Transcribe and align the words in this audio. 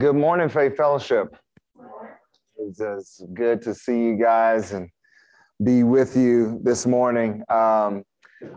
Good 0.00 0.16
morning, 0.16 0.48
Faith 0.48 0.76
Fellowship. 0.76 1.36
It's, 2.58 2.80
it's 2.80 3.22
good 3.32 3.62
to 3.62 3.72
see 3.72 4.02
you 4.02 4.16
guys 4.16 4.72
and 4.72 4.88
be 5.62 5.84
with 5.84 6.16
you 6.16 6.58
this 6.64 6.84
morning. 6.84 7.44
Um, 7.48 8.02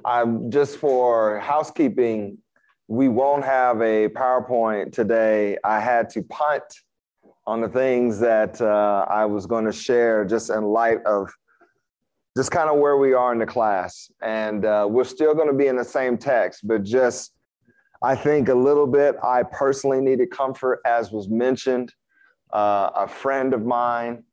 I'm 0.04 0.50
just 0.50 0.78
for 0.78 1.38
housekeeping. 1.38 2.40
We 2.88 3.08
won't 3.08 3.46
have 3.46 3.82
a 3.82 4.10
PowerPoint 4.10 4.94
today. 4.94 5.60
I 5.64 5.80
had 5.80 6.10
to 6.10 6.24
punt 6.24 6.64
on 7.46 7.62
the 7.62 7.70
things 7.70 8.20
that 8.20 8.60
uh, 8.60 9.06
I 9.08 9.26
was 9.26 9.46
going 9.46 9.66
to 9.66 9.72
share 9.72 10.26
just 10.26 10.50
in 10.50 10.64
light 10.64 11.06
of 11.06 11.30
just 12.36 12.50
kind 12.50 12.68
of 12.68 12.80
where 12.80 12.98
we 12.98 13.14
are 13.14 13.32
in 13.32 13.38
the 13.38 13.46
class. 13.46 14.10
And 14.24 14.66
uh, 14.66 14.88
we're 14.90 15.04
still 15.04 15.36
going 15.36 15.50
to 15.50 15.54
be 15.54 15.68
in 15.68 15.76
the 15.76 15.86
same 15.86 16.18
text, 16.18 16.68
but 16.68 16.82
just 16.82 17.37
I 18.02 18.16
think 18.16 18.50
a 18.50 18.56
little 18.56 18.88
bit, 18.88 19.16
I 19.24 19.44
personally 19.44 20.02
needed 20.02 20.30
comfort, 20.30 20.82
as 20.86 21.12
was 21.12 21.30
mentioned. 21.30 21.94
Uh, 22.54 22.90
a 22.96 23.08
friend 23.08 23.54
of 23.54 23.66
mine, 23.66 24.24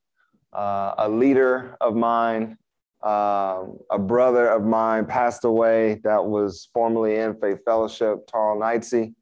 uh, 0.53 0.95
a 0.99 1.09
leader 1.09 1.77
of 1.81 1.97
mine, 1.97 2.57
uh, 3.03 3.65
a 3.91 3.99
brother 3.99 4.49
of 4.49 4.65
mine 4.65 5.07
passed 5.07 5.45
away 5.45 6.01
that 6.05 6.25
was 6.25 6.69
formerly 6.73 7.17
in 7.17 7.35
Faith 7.41 7.61
Fellowship, 7.65 8.27
Tarl 8.27 8.59
Knightsey, 8.59 9.15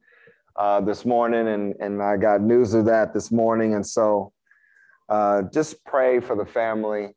uh, 0.57 0.81
this 0.81 1.05
morning. 1.05 1.47
And, 1.47 1.75
and 1.79 2.03
I 2.03 2.17
got 2.17 2.41
news 2.41 2.73
of 2.73 2.85
that 2.85 3.13
this 3.13 3.31
morning. 3.31 3.75
And 3.75 3.85
so 3.85 4.31
uh, 5.09 5.43
just 5.53 5.83
pray 5.85 6.19
for 6.19 6.35
the 6.35 6.45
family. 6.45 7.15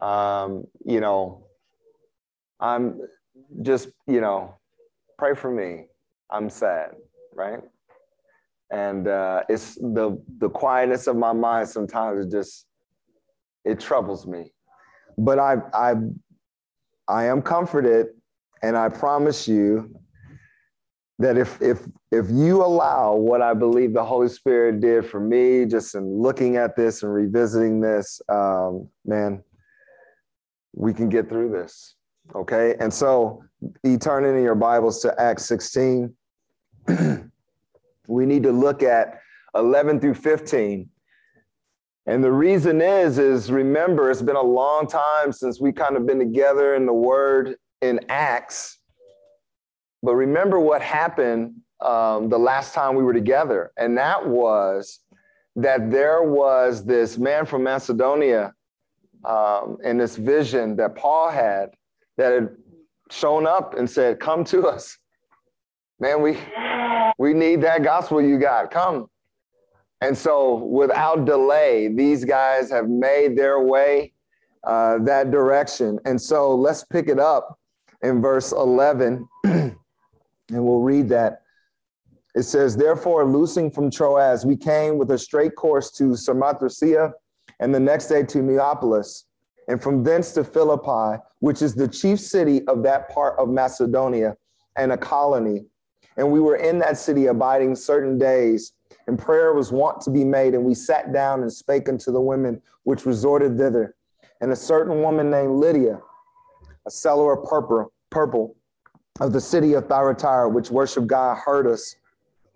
Um, 0.00 0.64
you 0.84 1.00
know, 1.00 1.46
I'm 2.58 3.00
just, 3.62 3.88
you 4.06 4.20
know, 4.20 4.56
pray 5.18 5.34
for 5.34 5.50
me 5.50 5.86
I'm 6.30 6.50
sad, 6.50 6.92
right? 7.34 7.60
And 8.70 9.06
uh, 9.06 9.42
it's 9.48 9.76
the 9.76 10.20
the 10.38 10.50
quietness 10.50 11.06
of 11.06 11.16
my 11.16 11.32
mind 11.32 11.68
sometimes 11.68 12.26
just 12.32 12.66
it 13.64 13.80
troubles 13.80 14.26
me. 14.26 14.52
But 15.18 15.38
I 15.38 15.56
I 15.72 15.94
I 17.08 17.24
am 17.26 17.42
comforted, 17.42 18.08
and 18.62 18.76
I 18.76 18.88
promise 18.88 19.46
you 19.46 19.94
that 21.18 21.38
if 21.38 21.60
if 21.62 21.86
if 22.10 22.28
you 22.30 22.62
allow 22.62 23.14
what 23.14 23.40
I 23.40 23.54
believe 23.54 23.92
the 23.92 24.04
Holy 24.04 24.28
Spirit 24.28 24.80
did 24.80 25.06
for 25.06 25.20
me, 25.20 25.64
just 25.64 25.94
in 25.94 26.20
looking 26.20 26.56
at 26.56 26.76
this 26.76 27.02
and 27.02 27.12
revisiting 27.12 27.80
this, 27.80 28.20
um, 28.28 28.88
man, 29.04 29.42
we 30.74 30.92
can 30.92 31.08
get 31.08 31.28
through 31.28 31.50
this. 31.50 31.94
Okay, 32.34 32.74
and 32.80 32.92
so 32.92 33.42
you 33.82 33.98
turn 33.98 34.24
in 34.24 34.42
your 34.42 34.54
Bibles 34.54 35.00
to 35.02 35.14
Acts 35.20 35.46
16. 35.46 36.12
we 38.08 38.26
need 38.26 38.42
to 38.42 38.52
look 38.52 38.82
at 38.82 39.20
11 39.54 40.00
through 40.00 40.14
15. 40.14 40.88
And 42.06 42.22
the 42.22 42.30
reason 42.30 42.80
is, 42.80 43.18
is 43.18 43.50
remember, 43.50 44.10
it's 44.10 44.22
been 44.22 44.36
a 44.36 44.42
long 44.42 44.86
time 44.86 45.32
since 45.32 45.60
we 45.60 45.72
kind 45.72 45.96
of 45.96 46.06
been 46.06 46.18
together 46.18 46.74
in 46.74 46.86
the 46.86 46.92
word 46.92 47.56
in 47.82 48.00
Acts. 48.08 48.78
But 50.02 50.14
remember 50.14 50.60
what 50.60 50.82
happened 50.82 51.54
um, 51.80 52.28
the 52.28 52.38
last 52.38 52.74
time 52.74 52.96
we 52.96 53.02
were 53.02 53.12
together. 53.12 53.72
And 53.76 53.96
that 53.98 54.26
was 54.26 55.00
that 55.56 55.90
there 55.90 56.22
was 56.22 56.84
this 56.84 57.18
man 57.18 57.46
from 57.46 57.62
Macedonia 57.62 58.52
um, 59.24 59.78
and 59.84 59.98
this 59.98 60.16
vision 60.16 60.76
that 60.76 60.94
Paul 60.94 61.30
had 61.30 61.70
that 62.16 62.32
had 62.32 62.48
shown 63.10 63.46
up 63.46 63.74
and 63.74 63.88
said, 63.88 64.20
Come 64.20 64.44
to 64.44 64.66
us. 64.66 64.98
Man, 66.00 66.20
we 66.22 66.38
we 67.18 67.32
need 67.32 67.62
that 67.62 67.82
gospel 67.82 68.20
you 68.20 68.38
got. 68.38 68.70
Come. 68.70 69.08
And 70.02 70.16
so, 70.16 70.56
without 70.56 71.24
delay, 71.24 71.88
these 71.88 72.24
guys 72.24 72.70
have 72.70 72.88
made 72.88 73.36
their 73.36 73.60
way 73.60 74.12
uh, 74.64 74.98
that 75.04 75.30
direction. 75.30 75.98
And 76.04 76.20
so, 76.20 76.54
let's 76.54 76.84
pick 76.84 77.08
it 77.08 77.18
up 77.18 77.58
in 78.02 78.20
verse 78.20 78.52
11, 78.52 79.26
and 79.44 79.74
we'll 80.50 80.80
read 80.80 81.08
that. 81.08 81.40
It 82.34 82.42
says, 82.42 82.76
Therefore, 82.76 83.24
loosing 83.24 83.70
from 83.70 83.90
Troas, 83.90 84.44
we 84.44 84.56
came 84.56 84.98
with 84.98 85.10
a 85.12 85.18
straight 85.18 85.56
course 85.56 85.90
to 85.92 86.10
Samothracia, 86.10 87.12
and 87.60 87.74
the 87.74 87.80
next 87.80 88.08
day 88.08 88.22
to 88.22 88.42
Neapolis, 88.42 89.24
and 89.68 89.82
from 89.82 90.04
thence 90.04 90.32
to 90.32 90.44
Philippi, 90.44 91.22
which 91.46 91.62
is 91.62 91.74
the 91.74 91.88
chief 91.88 92.18
city 92.18 92.66
of 92.66 92.82
that 92.82 93.08
part 93.08 93.38
of 93.38 93.48
Macedonia 93.48 94.36
and 94.76 94.92
a 94.92 94.96
colony 94.96 95.64
and 96.16 96.30
we 96.30 96.40
were 96.40 96.56
in 96.56 96.78
that 96.78 96.96
city 96.98 97.26
abiding 97.26 97.76
certain 97.76 98.18
days, 98.18 98.72
and 99.06 99.18
prayer 99.18 99.52
was 99.52 99.70
wont 99.70 100.00
to 100.02 100.10
be 100.10 100.24
made. 100.24 100.54
And 100.54 100.64
we 100.64 100.74
sat 100.74 101.12
down 101.12 101.42
and 101.42 101.52
spake 101.52 101.88
unto 101.88 102.10
the 102.10 102.20
women 102.20 102.60
which 102.84 103.06
resorted 103.06 103.58
thither. 103.58 103.94
And 104.40 104.50
a 104.50 104.56
certain 104.56 105.00
woman 105.02 105.30
named 105.30 105.52
Lydia, 105.52 106.00
a 106.86 106.90
seller 106.90 107.34
of 107.34 107.48
purple, 107.48 107.92
purple 108.10 108.56
of 109.20 109.32
the 109.32 109.40
city 109.40 109.74
of 109.74 109.86
Thyatira, 109.86 110.48
which 110.48 110.70
worshiped 110.70 111.06
God, 111.06 111.36
heard 111.36 111.66
us, 111.66 111.94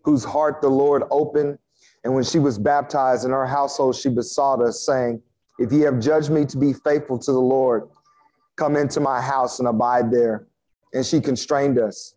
whose 0.02 0.24
heart 0.24 0.60
the 0.60 0.68
Lord 0.68 1.04
opened. 1.10 1.58
And 2.04 2.14
when 2.14 2.24
she 2.24 2.38
was 2.38 2.58
baptized 2.58 3.24
in 3.24 3.30
her 3.30 3.46
household, 3.46 3.96
she 3.96 4.08
besought 4.08 4.62
us, 4.62 4.84
saying, 4.84 5.22
If 5.58 5.72
ye 5.72 5.80
have 5.80 6.00
judged 6.00 6.30
me 6.30 6.46
to 6.46 6.56
be 6.56 6.72
faithful 6.72 7.18
to 7.18 7.32
the 7.32 7.40
Lord, 7.40 7.88
come 8.60 8.76
into 8.76 9.00
my 9.00 9.20
house 9.22 9.58
and 9.58 9.66
abide 9.66 10.10
there. 10.10 10.46
And 10.92 11.04
she 11.06 11.20
constrained 11.20 11.78
us. 11.78 12.16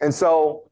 And 0.00 0.14
so, 0.14 0.70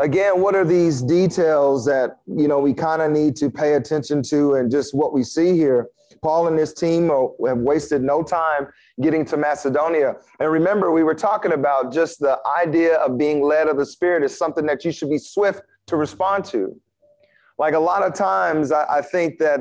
again, 0.00 0.40
what 0.40 0.56
are 0.56 0.64
these 0.64 1.00
details 1.00 1.84
that 1.84 2.18
you 2.26 2.48
know 2.48 2.58
we 2.58 2.74
kind 2.74 3.02
of 3.02 3.12
need 3.12 3.36
to 3.36 3.50
pay 3.50 3.74
attention 3.74 4.22
to, 4.24 4.54
and 4.54 4.70
just 4.70 4.94
what 4.94 5.12
we 5.12 5.22
see 5.22 5.56
here? 5.56 5.88
Paul 6.22 6.46
and 6.48 6.58
his 6.58 6.72
team 6.72 7.08
have 7.08 7.58
wasted 7.58 8.02
no 8.02 8.22
time 8.22 8.68
getting 9.00 9.24
to 9.26 9.36
Macedonia. 9.36 10.16
And 10.40 10.50
remember, 10.50 10.92
we 10.92 11.02
were 11.02 11.14
talking 11.14 11.52
about 11.52 11.92
just 11.92 12.20
the 12.20 12.38
idea 12.58 12.96
of 12.96 13.18
being 13.18 13.42
led 13.42 13.68
of 13.68 13.76
the 13.76 13.86
Spirit 13.86 14.22
is 14.22 14.36
something 14.36 14.66
that 14.66 14.84
you 14.84 14.92
should 14.92 15.10
be 15.10 15.18
swift 15.18 15.62
to 15.86 15.96
respond 15.96 16.44
to. 16.46 16.74
Like 17.58 17.74
a 17.74 17.78
lot 17.78 18.02
of 18.02 18.14
times, 18.14 18.72
I, 18.72 18.98
I 18.98 19.02
think 19.02 19.38
that 19.38 19.60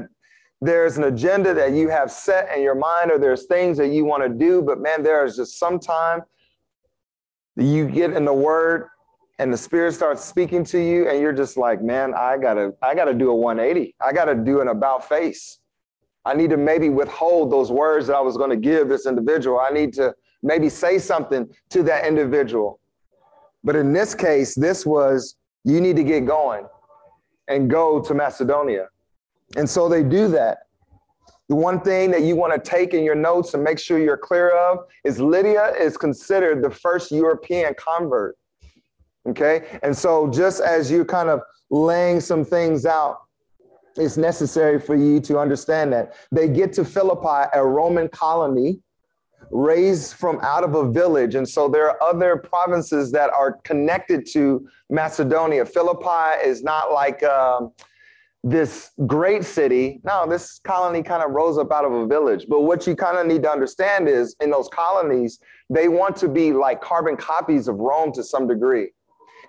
there's 0.62 0.98
an 0.98 1.06
agenda 1.06 1.54
that 1.54 1.72
you 1.74 1.90
have 1.90 2.12
set 2.12 2.56
in 2.56 2.62
your 2.62 2.76
mind, 2.76 3.12
or 3.12 3.18
there's 3.18 3.46
things 3.46 3.78
that 3.78 3.88
you 3.88 4.06
want 4.06 4.24
to 4.24 4.30
do, 4.30 4.62
but 4.62 4.80
man, 4.80 5.02
there 5.04 5.26
is 5.26 5.36
just 5.36 5.58
some 5.58 5.80
time 5.80 6.22
you 7.56 7.88
get 7.88 8.14
in 8.14 8.26
the 8.26 8.34
Word 8.34 8.88
and 9.42 9.52
the 9.52 9.58
spirit 9.58 9.94
starts 9.94 10.24
speaking 10.24 10.64
to 10.64 10.80
you 10.80 11.10
and 11.10 11.20
you're 11.20 11.34
just 11.34 11.58
like 11.58 11.82
man 11.82 12.14
i 12.14 12.38
gotta 12.38 12.74
i 12.84 12.94
gotta 12.94 13.14
do 13.14 13.32
a 13.32 13.36
180 13.36 13.96
i 14.00 14.14
gotta 14.14 14.36
do 14.36 14.62
an 14.62 14.68
about 14.68 15.08
face. 15.08 15.58
I 16.24 16.36
need 16.36 16.52
to 16.52 16.58
maybe 16.58 16.90
withhold 16.90 17.52
those 17.52 17.72
words 17.72 18.08
that 18.08 18.16
i 18.16 18.22
was 18.22 18.38
going 18.38 18.52
to 18.52 18.56
give 18.56 18.88
this 18.88 19.08
individual. 19.08 19.60
I 19.60 19.72
need 19.72 19.94
to 19.94 20.14
maybe 20.44 20.70
say 20.70 21.00
something 21.00 21.50
to 21.72 21.82
that 21.84 22.06
individual. 22.06 22.80
But 23.64 23.76
in 23.76 23.94
this 23.94 24.14
case 24.14 24.54
this 24.54 24.86
was 24.86 25.36
you 25.64 25.82
need 25.82 25.96
to 25.96 26.04
get 26.04 26.26
going 26.26 26.68
and 27.48 27.70
go 27.70 28.00
to 28.00 28.14
macedonia 28.14 28.90
and 29.58 29.70
so 29.70 29.88
they 29.90 30.04
do 30.04 30.28
that 30.28 30.60
the 31.50 31.56
one 31.56 31.82
thing 31.82 32.12
that 32.12 32.22
you 32.22 32.36
want 32.36 32.54
to 32.54 32.70
take 32.70 32.94
in 32.94 33.04
your 33.04 33.16
notes 33.16 33.54
and 33.54 33.64
make 33.64 33.78
sure 33.78 34.00
you're 34.00 34.18
clear 34.18 34.50
of 34.50 34.80
is 35.04 35.20
lydia 35.20 35.74
is 35.80 35.98
considered 35.98 36.64
the 36.64 36.70
first 36.70 37.12
european 37.12 37.74
convert 37.78 38.38
Okay. 39.28 39.80
And 39.84 39.96
so, 39.96 40.30
just 40.30 40.62
as 40.62 40.90
you're 40.90 41.06
kind 41.06 41.30
of 41.30 41.42
laying 41.70 42.20
some 42.20 42.44
things 42.44 42.86
out, 42.86 43.20
it's 43.96 44.18
necessary 44.18 44.80
for 44.80 44.96
you 44.96 45.20
to 45.22 45.38
understand 45.38 45.94
that 45.94 46.14
they 46.32 46.48
get 46.48 46.74
to 46.74 46.86
Philippi, 46.86 47.50
a 47.54 47.64
Roman 47.64 48.08
colony 48.08 48.80
raised 49.52 50.14
from 50.14 50.40
out 50.42 50.64
of 50.64 50.76
a 50.76 50.90
village. 50.90 51.36
And 51.36 51.48
so 51.48 51.68
there 51.68 51.90
are 51.90 52.02
other 52.02 52.38
provinces 52.38 53.12
that 53.12 53.30
are 53.32 53.54
connected 53.64 54.26
to 54.32 54.66
Macedonia. 54.90 55.66
Philippi 55.66 56.42
is 56.46 56.64
not 56.64 56.94
like 56.94 57.22
um, 57.24 57.72
this 58.44 58.92
great 59.06 59.44
city. 59.44 60.02
No, 60.04 60.28
this 60.28 60.60
colony 60.64 61.04
kind 61.04 61.24
of 61.24 61.32
rose 61.32 61.58
up 61.58 61.72
out 61.72 61.86
of 61.86 61.92
a 61.92 62.08
village. 62.08 62.46
But 62.50 62.62
what 62.62 62.88
you 62.88 62.96
kind 62.96 63.18
of 63.18 63.28
need 63.28 63.44
to 63.44 63.52
understand 63.52 64.10
is 64.10 64.36
in 64.42 64.50
those 64.50 64.68
colonies, 64.70 65.40
they 65.70 65.88
want 65.88 66.16
to 66.18 66.28
be 66.28 66.52
like 66.52 66.82
carbon 66.82 67.16
copies 67.16 67.68
of 67.68 67.78
Rome 67.78 68.12
to 68.14 68.24
some 68.24 68.48
degree. 68.48 68.90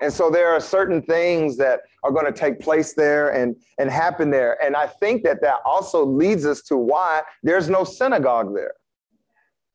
And 0.01 0.13
so 0.13 0.31
there 0.31 0.49
are 0.49 0.61
certain 0.61 1.01
things 1.03 1.57
that 1.59 1.81
are 2.03 2.11
going 2.11 2.27
to 2.27 2.33
take 2.33 2.59
place 2.59 2.93
there 2.93 3.31
and, 3.31 3.55
and 3.79 3.89
happen 3.89 4.31
there. 4.31 4.63
And 4.63 4.75
I 4.75 4.89
think 4.89 5.23
that 5.23 5.41
that 5.43 5.61
also 5.65 6.05
leads 6.05 6.45
us 6.45 6.63
to 6.63 6.77
why 6.77 7.23
there's 7.43 7.71
no 7.71 7.85
synagogue 7.85 8.55
there. 8.55 8.75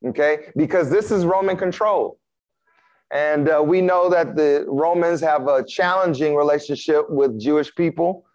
Okay, 0.06 0.50
because 0.56 0.92
this 0.92 1.10
is 1.10 1.25
Roman 1.25 1.58
control. 1.58 2.20
And 3.12 3.50
uh, 3.50 3.63
we 3.66 3.81
know 3.81 4.10
that 4.10 4.36
the 4.36 4.66
Romans 4.68 5.22
have 5.22 5.48
a 5.48 5.63
challenging 5.66 6.36
relationship 6.36 7.10
with 7.10 7.40
Jewish 7.40 7.74
people, 7.74 8.26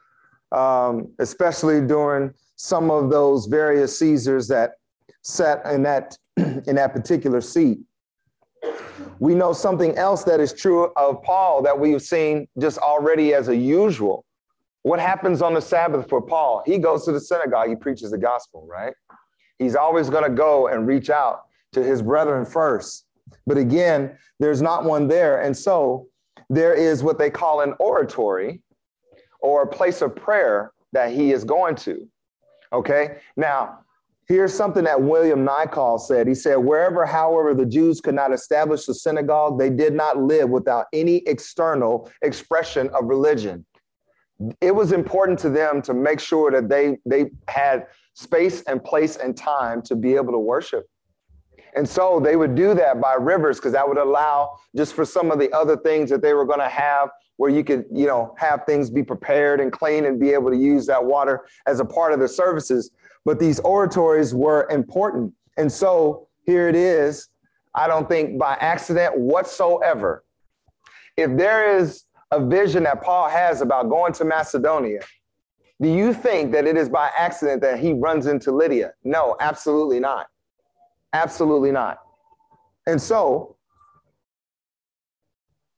um, 0.52 1.08
especially 1.18 1.80
during 1.80 2.32
some 2.56 2.90
of 2.90 3.10
those 3.10 3.46
various 3.46 3.98
Caesars 3.98 4.48
that 4.48 4.72
sat 5.22 5.64
in 5.66 5.82
that 5.82 6.16
in 6.36 6.76
that 6.76 6.92
particular 6.92 7.40
seat. 7.40 7.78
We 9.18 9.34
know 9.34 9.52
something 9.52 9.96
else 9.96 10.24
that 10.24 10.40
is 10.40 10.52
true 10.52 10.92
of 10.96 11.22
Paul 11.22 11.62
that 11.62 11.78
we've 11.78 12.02
seen 12.02 12.46
just 12.58 12.78
already 12.78 13.34
as 13.34 13.48
a 13.48 13.56
usual. 13.56 14.24
What 14.82 14.98
happens 14.98 15.42
on 15.42 15.54
the 15.54 15.60
Sabbath 15.60 16.08
for 16.08 16.20
Paul? 16.20 16.62
He 16.66 16.78
goes 16.78 17.04
to 17.04 17.12
the 17.12 17.20
synagogue, 17.20 17.68
he 17.68 17.76
preaches 17.76 18.10
the 18.10 18.18
gospel, 18.18 18.66
right? 18.68 18.94
He's 19.58 19.76
always 19.76 20.10
going 20.10 20.24
to 20.24 20.30
go 20.30 20.68
and 20.68 20.86
reach 20.86 21.10
out 21.10 21.42
to 21.72 21.82
his 21.82 22.02
brethren 22.02 22.44
first. 22.44 23.06
But 23.46 23.58
again, 23.58 24.16
there's 24.40 24.62
not 24.62 24.84
one 24.84 25.08
there. 25.08 25.42
And 25.42 25.56
so 25.56 26.08
there 26.50 26.74
is 26.74 27.02
what 27.02 27.18
they 27.18 27.30
call 27.30 27.60
an 27.60 27.74
oratory 27.78 28.61
or 29.42 29.62
a 29.62 29.66
place 29.66 30.00
of 30.02 30.14
prayer 30.16 30.72
that 30.92 31.12
he 31.12 31.32
is 31.32 31.44
going 31.44 31.74
to. 31.74 32.08
Okay. 32.72 33.18
Now, 33.36 33.80
here's 34.26 34.54
something 34.54 34.84
that 34.84 35.00
William 35.00 35.44
Nicoll 35.46 36.00
said. 36.00 36.26
He 36.26 36.34
said, 36.34 36.56
Wherever, 36.56 37.04
however, 37.04 37.54
the 37.54 37.66
Jews 37.66 38.00
could 38.00 38.14
not 38.14 38.32
establish 38.32 38.88
a 38.88 38.94
synagogue, 38.94 39.58
they 39.58 39.70
did 39.70 39.92
not 39.92 40.18
live 40.18 40.48
without 40.48 40.86
any 40.92 41.16
external 41.26 42.10
expression 42.22 42.88
of 42.90 43.04
religion. 43.04 43.64
It 44.60 44.74
was 44.74 44.92
important 44.92 45.38
to 45.40 45.50
them 45.50 45.82
to 45.82 45.94
make 45.94 46.18
sure 46.18 46.50
that 46.50 46.68
they, 46.68 46.98
they 47.04 47.30
had 47.48 47.86
space 48.14 48.62
and 48.62 48.82
place 48.82 49.16
and 49.16 49.36
time 49.36 49.82
to 49.82 49.94
be 49.94 50.14
able 50.14 50.32
to 50.32 50.38
worship. 50.38 50.86
And 51.74 51.88
so 51.88 52.20
they 52.20 52.36
would 52.36 52.54
do 52.54 52.74
that 52.74 53.00
by 53.00 53.14
rivers 53.14 53.58
because 53.58 53.72
that 53.72 53.88
would 53.88 53.98
allow 53.98 54.58
just 54.76 54.94
for 54.94 55.04
some 55.04 55.30
of 55.30 55.38
the 55.38 55.50
other 55.52 55.76
things 55.76 56.10
that 56.10 56.20
they 56.20 56.34
were 56.34 56.44
going 56.44 56.58
to 56.58 56.68
have 56.68 57.08
where 57.42 57.50
you 57.50 57.64
could, 57.64 57.84
you 57.92 58.06
know, 58.06 58.32
have 58.38 58.64
things 58.66 58.88
be 58.88 59.02
prepared 59.02 59.58
and 59.58 59.72
clean 59.72 60.04
and 60.04 60.20
be 60.20 60.30
able 60.30 60.48
to 60.48 60.56
use 60.56 60.86
that 60.86 61.04
water 61.04 61.44
as 61.66 61.80
a 61.80 61.84
part 61.84 62.12
of 62.12 62.20
the 62.20 62.28
services. 62.28 62.92
But 63.24 63.40
these 63.40 63.58
oratories 63.58 64.32
were 64.32 64.68
important. 64.70 65.34
And 65.56 65.70
so 65.70 66.28
here 66.46 66.68
it 66.68 66.76
is. 66.76 67.30
I 67.74 67.88
don't 67.88 68.08
think 68.08 68.38
by 68.38 68.56
accident 68.60 69.18
whatsoever. 69.18 70.22
If 71.16 71.36
there 71.36 71.76
is 71.76 72.04
a 72.30 72.38
vision 72.38 72.84
that 72.84 73.02
Paul 73.02 73.28
has 73.28 73.60
about 73.60 73.88
going 73.88 74.12
to 74.12 74.24
Macedonia, 74.24 75.00
do 75.80 75.88
you 75.88 76.14
think 76.14 76.52
that 76.52 76.64
it 76.64 76.76
is 76.76 76.88
by 76.88 77.10
accident 77.18 77.60
that 77.62 77.80
he 77.80 77.92
runs 77.92 78.26
into 78.26 78.52
Lydia? 78.52 78.92
No, 79.02 79.34
absolutely 79.40 79.98
not. 79.98 80.28
Absolutely 81.12 81.72
not. 81.72 81.98
And 82.86 83.02
so 83.02 83.56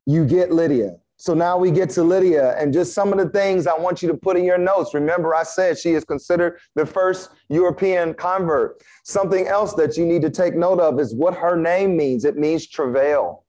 you 0.05 0.27
get 0.27 0.53
Lydia. 0.53 0.99
So 1.25 1.33
now 1.33 1.57
we 1.57 1.71
get 1.71 1.89
to 1.91 2.03
Lydia 2.03 2.55
and 2.59 2.71
just 2.71 2.93
some 2.93 3.11
of 3.11 3.19
the 3.19 3.31
things 3.31 3.67
I 3.67 3.79
want 3.79 4.03
you 4.03 4.09
to 4.09 4.15
put 4.15 4.37
in 4.37 4.45
your 4.45 4.59
notes. 4.59 4.93
Remember, 4.93 5.35
I 5.35 5.43
said 5.43 5.79
she 5.79 5.95
is 5.95 6.05
considered 6.05 6.59
the 6.75 6.85
first 6.85 7.31
European 7.49 8.13
convert. 8.13 8.83
Something 9.05 9.47
else 9.47 9.73
that 9.73 9.97
you 9.97 10.05
need 10.05 10.21
to 10.21 10.29
take 10.29 10.55
note 10.55 10.81
of 10.81 11.01
is 11.01 11.15
what 11.15 11.33
her 11.33 11.57
name 11.57 11.97
means. 11.97 12.27
It 12.27 12.37
means 12.37 12.67
travail. 12.67 13.47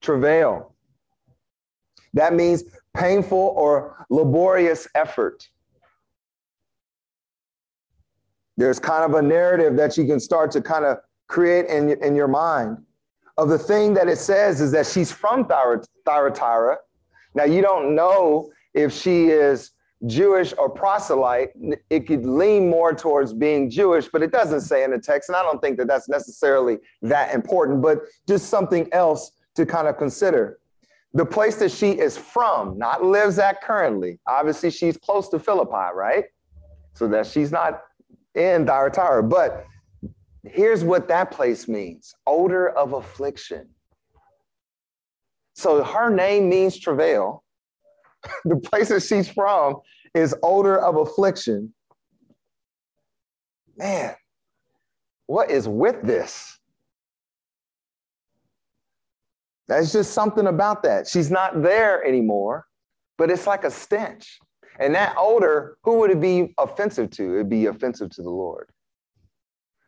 Travail. 0.00 0.72
That 2.14 2.34
means 2.34 2.62
painful 2.94 3.54
or 3.56 4.06
laborious 4.08 4.86
effort. 4.94 5.48
There's 8.56 8.78
kind 8.78 9.02
of 9.02 9.18
a 9.18 9.22
narrative 9.22 9.74
that 9.74 9.96
you 9.96 10.06
can 10.06 10.20
start 10.20 10.52
to 10.52 10.60
kind 10.60 10.84
of 10.84 10.98
create 11.26 11.66
in, 11.66 12.00
in 12.00 12.14
your 12.14 12.28
mind 12.28 12.78
of 13.38 13.48
the 13.48 13.58
thing 13.58 13.94
that 13.94 14.08
it 14.08 14.18
says 14.18 14.60
is 14.60 14.72
that 14.72 14.86
she's 14.86 15.10
from 15.10 15.46
Thyatira. 15.46 16.76
Now, 17.34 17.44
you 17.44 17.62
don't 17.62 17.94
know 17.94 18.50
if 18.74 18.92
she 18.92 19.28
is 19.28 19.70
Jewish 20.06 20.52
or 20.58 20.68
proselyte. 20.68 21.50
It 21.88 22.06
could 22.06 22.26
lean 22.26 22.68
more 22.68 22.92
towards 22.92 23.32
being 23.32 23.70
Jewish, 23.70 24.08
but 24.08 24.22
it 24.22 24.32
doesn't 24.32 24.62
say 24.62 24.84
in 24.84 24.90
the 24.90 24.98
text. 24.98 25.28
And 25.28 25.36
I 25.36 25.42
don't 25.42 25.60
think 25.62 25.78
that 25.78 25.86
that's 25.86 26.08
necessarily 26.08 26.78
that 27.02 27.34
important, 27.34 27.80
but 27.80 28.00
just 28.28 28.48
something 28.48 28.88
else 28.92 29.32
to 29.54 29.64
kind 29.64 29.88
of 29.88 29.96
consider. 29.96 30.58
The 31.14 31.26
place 31.26 31.56
that 31.56 31.70
she 31.70 31.90
is 31.90 32.16
from, 32.16 32.78
not 32.78 33.04
lives 33.04 33.38
at 33.38 33.60
currently. 33.62 34.18
Obviously, 34.26 34.70
she's 34.70 34.96
close 34.96 35.28
to 35.28 35.38
Philippi, 35.38 35.94
right? 35.94 36.24
So 36.94 37.06
that 37.08 37.26
she's 37.26 37.52
not 37.52 37.82
in 38.34 38.66
Thyatira, 38.66 39.22
but 39.22 39.66
Here's 40.44 40.82
what 40.82 41.08
that 41.08 41.30
place 41.30 41.68
means 41.68 42.14
odor 42.26 42.70
of 42.70 42.94
affliction. 42.94 43.68
So 45.54 45.84
her 45.84 46.10
name 46.10 46.48
means 46.48 46.78
travail. 46.78 47.44
the 48.44 48.56
place 48.56 48.88
that 48.88 49.02
she's 49.02 49.28
from 49.28 49.76
is 50.14 50.34
odor 50.42 50.78
of 50.78 50.96
affliction. 50.96 51.72
Man, 53.76 54.14
what 55.26 55.50
is 55.50 55.68
with 55.68 56.02
this? 56.02 56.58
That's 59.68 59.92
just 59.92 60.12
something 60.12 60.48
about 60.48 60.82
that. 60.82 61.08
She's 61.08 61.30
not 61.30 61.62
there 61.62 62.04
anymore, 62.04 62.66
but 63.16 63.30
it's 63.30 63.46
like 63.46 63.64
a 63.64 63.70
stench. 63.70 64.38
And 64.78 64.94
that 64.94 65.14
odor, 65.16 65.78
who 65.84 65.98
would 66.00 66.10
it 66.10 66.20
be 66.20 66.54
offensive 66.58 67.10
to? 67.12 67.36
It'd 67.36 67.48
be 67.48 67.66
offensive 67.66 68.10
to 68.10 68.22
the 68.22 68.30
Lord. 68.30 68.70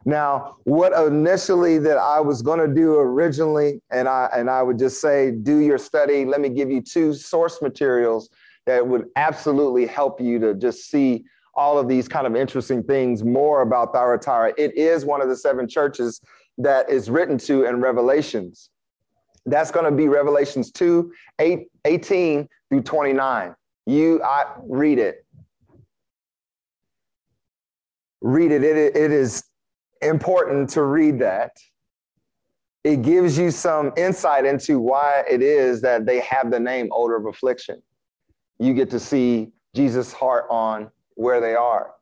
Now, 0.04 0.56
what 0.64 0.92
initially 1.06 1.78
that 1.78 1.96
I 1.96 2.20
was 2.20 2.42
going 2.42 2.58
to 2.60 2.72
do 2.72 2.98
originally, 2.98 3.80
and 3.90 4.06
I 4.06 4.28
and 4.34 4.50
I 4.50 4.62
would 4.62 4.78
just 4.78 5.00
say, 5.00 5.30
do 5.30 5.58
your 5.58 5.78
study. 5.78 6.24
Let 6.26 6.40
me 6.40 6.50
give 6.50 6.70
you 6.70 6.82
two 6.82 7.14
source 7.14 7.62
materials 7.62 8.28
that 8.66 8.86
would 8.86 9.06
absolutely 9.16 9.86
help 9.86 10.20
you 10.20 10.38
to 10.40 10.54
just 10.54 10.90
see 10.90 11.24
all 11.54 11.78
of 11.78 11.88
these 11.88 12.08
kind 12.08 12.26
of 12.26 12.36
interesting 12.36 12.82
things 12.82 13.22
more 13.22 13.62
about 13.62 13.92
Thyatira. 13.92 14.52
It 14.58 14.76
is 14.76 15.04
one 15.04 15.22
of 15.22 15.28
the 15.28 15.36
seven 15.36 15.68
churches 15.68 16.20
that 16.58 16.90
is 16.90 17.10
written 17.10 17.38
to 17.38 17.64
in 17.64 17.80
Revelations. 17.80 18.70
That's 19.46 19.70
going 19.70 19.84
to 19.84 19.92
be 19.92 20.08
Revelations 20.08 20.70
2, 20.72 21.12
8, 21.38 21.66
18 21.84 22.48
through 22.70 22.82
29. 22.82 23.54
You 23.86 24.22
I 24.22 24.44
read 24.62 24.98
it. 24.98 25.24
Read 28.22 28.52
it. 28.52 28.64
It, 28.64 28.96
it 28.96 29.12
is 29.12 29.44
important 30.04 30.70
to 30.70 30.82
read 30.82 31.18
that. 31.20 31.56
It 32.84 33.02
gives 33.02 33.38
you 33.38 33.50
some 33.50 33.92
insight 33.96 34.44
into 34.44 34.78
why 34.78 35.24
it 35.28 35.42
is 35.42 35.80
that 35.82 36.04
they 36.04 36.20
have 36.20 36.50
the 36.50 36.60
name 36.60 36.88
odor 36.92 37.16
of 37.16 37.26
affliction. 37.26 37.82
You 38.58 38.74
get 38.74 38.90
to 38.90 39.00
see 39.00 39.48
Jesus' 39.74 40.12
heart 40.12 40.44
on 40.50 40.90
where 41.14 41.40
they 41.40 41.54
are. 41.54 41.92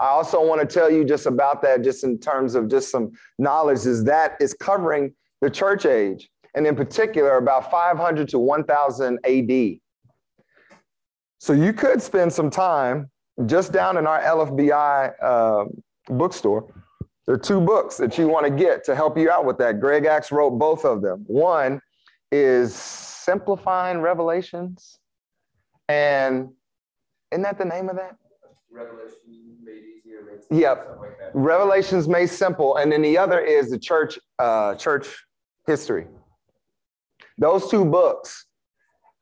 I 0.00 0.08
also 0.08 0.44
want 0.44 0.60
to 0.60 0.66
tell 0.66 0.90
you 0.90 1.04
just 1.04 1.26
about 1.26 1.62
that, 1.62 1.82
just 1.82 2.02
in 2.02 2.18
terms 2.18 2.56
of 2.56 2.68
just 2.68 2.90
some 2.90 3.12
knowledge, 3.38 3.86
is 3.86 4.02
that 4.04 4.36
is 4.40 4.52
covering 4.52 5.14
the 5.40 5.48
church 5.48 5.86
age, 5.86 6.28
and 6.54 6.66
in 6.66 6.74
particular, 6.74 7.36
about 7.36 7.70
500 7.70 8.28
to 8.30 8.38
1000 8.38 9.18
AD. 9.24 9.78
So 11.38 11.52
you 11.52 11.72
could 11.72 12.02
spend 12.02 12.32
some 12.32 12.50
time 12.50 13.10
just 13.46 13.72
down 13.72 13.96
in 13.96 14.06
our 14.06 14.20
LFBI 14.20 15.12
uh, 15.22 15.64
bookstore 16.08 16.66
there 17.32 17.38
are 17.38 17.40
two 17.40 17.62
books 17.62 17.96
that 17.96 18.18
you 18.18 18.28
want 18.28 18.44
to 18.44 18.50
get 18.52 18.84
to 18.84 18.94
help 18.94 19.16
you 19.16 19.30
out 19.30 19.46
with 19.46 19.56
that. 19.56 19.80
Greg 19.80 20.04
Axe 20.04 20.30
wrote 20.30 20.50
both 20.50 20.84
of 20.84 21.00
them. 21.00 21.24
One 21.26 21.80
is 22.30 22.74
Simplifying 22.74 24.02
Revelations. 24.02 24.98
And 25.88 26.50
isn't 27.30 27.40
that 27.40 27.56
the 27.56 27.64
name 27.64 27.88
of 27.88 27.96
that? 27.96 28.16
Revelations 28.70 29.16
made 29.64 29.82
easier. 29.82 30.40
Made 30.50 30.60
yep. 30.60 30.98
Like 31.00 31.12
Revelations 31.32 32.06
made 32.06 32.26
simple. 32.26 32.76
And 32.76 32.92
then 32.92 33.00
the 33.00 33.16
other 33.16 33.40
is 33.40 33.70
the 33.70 33.78
church, 33.78 34.18
uh, 34.38 34.74
church 34.74 35.06
history. 35.66 36.08
Those 37.38 37.70
two 37.70 37.86
books, 37.86 38.44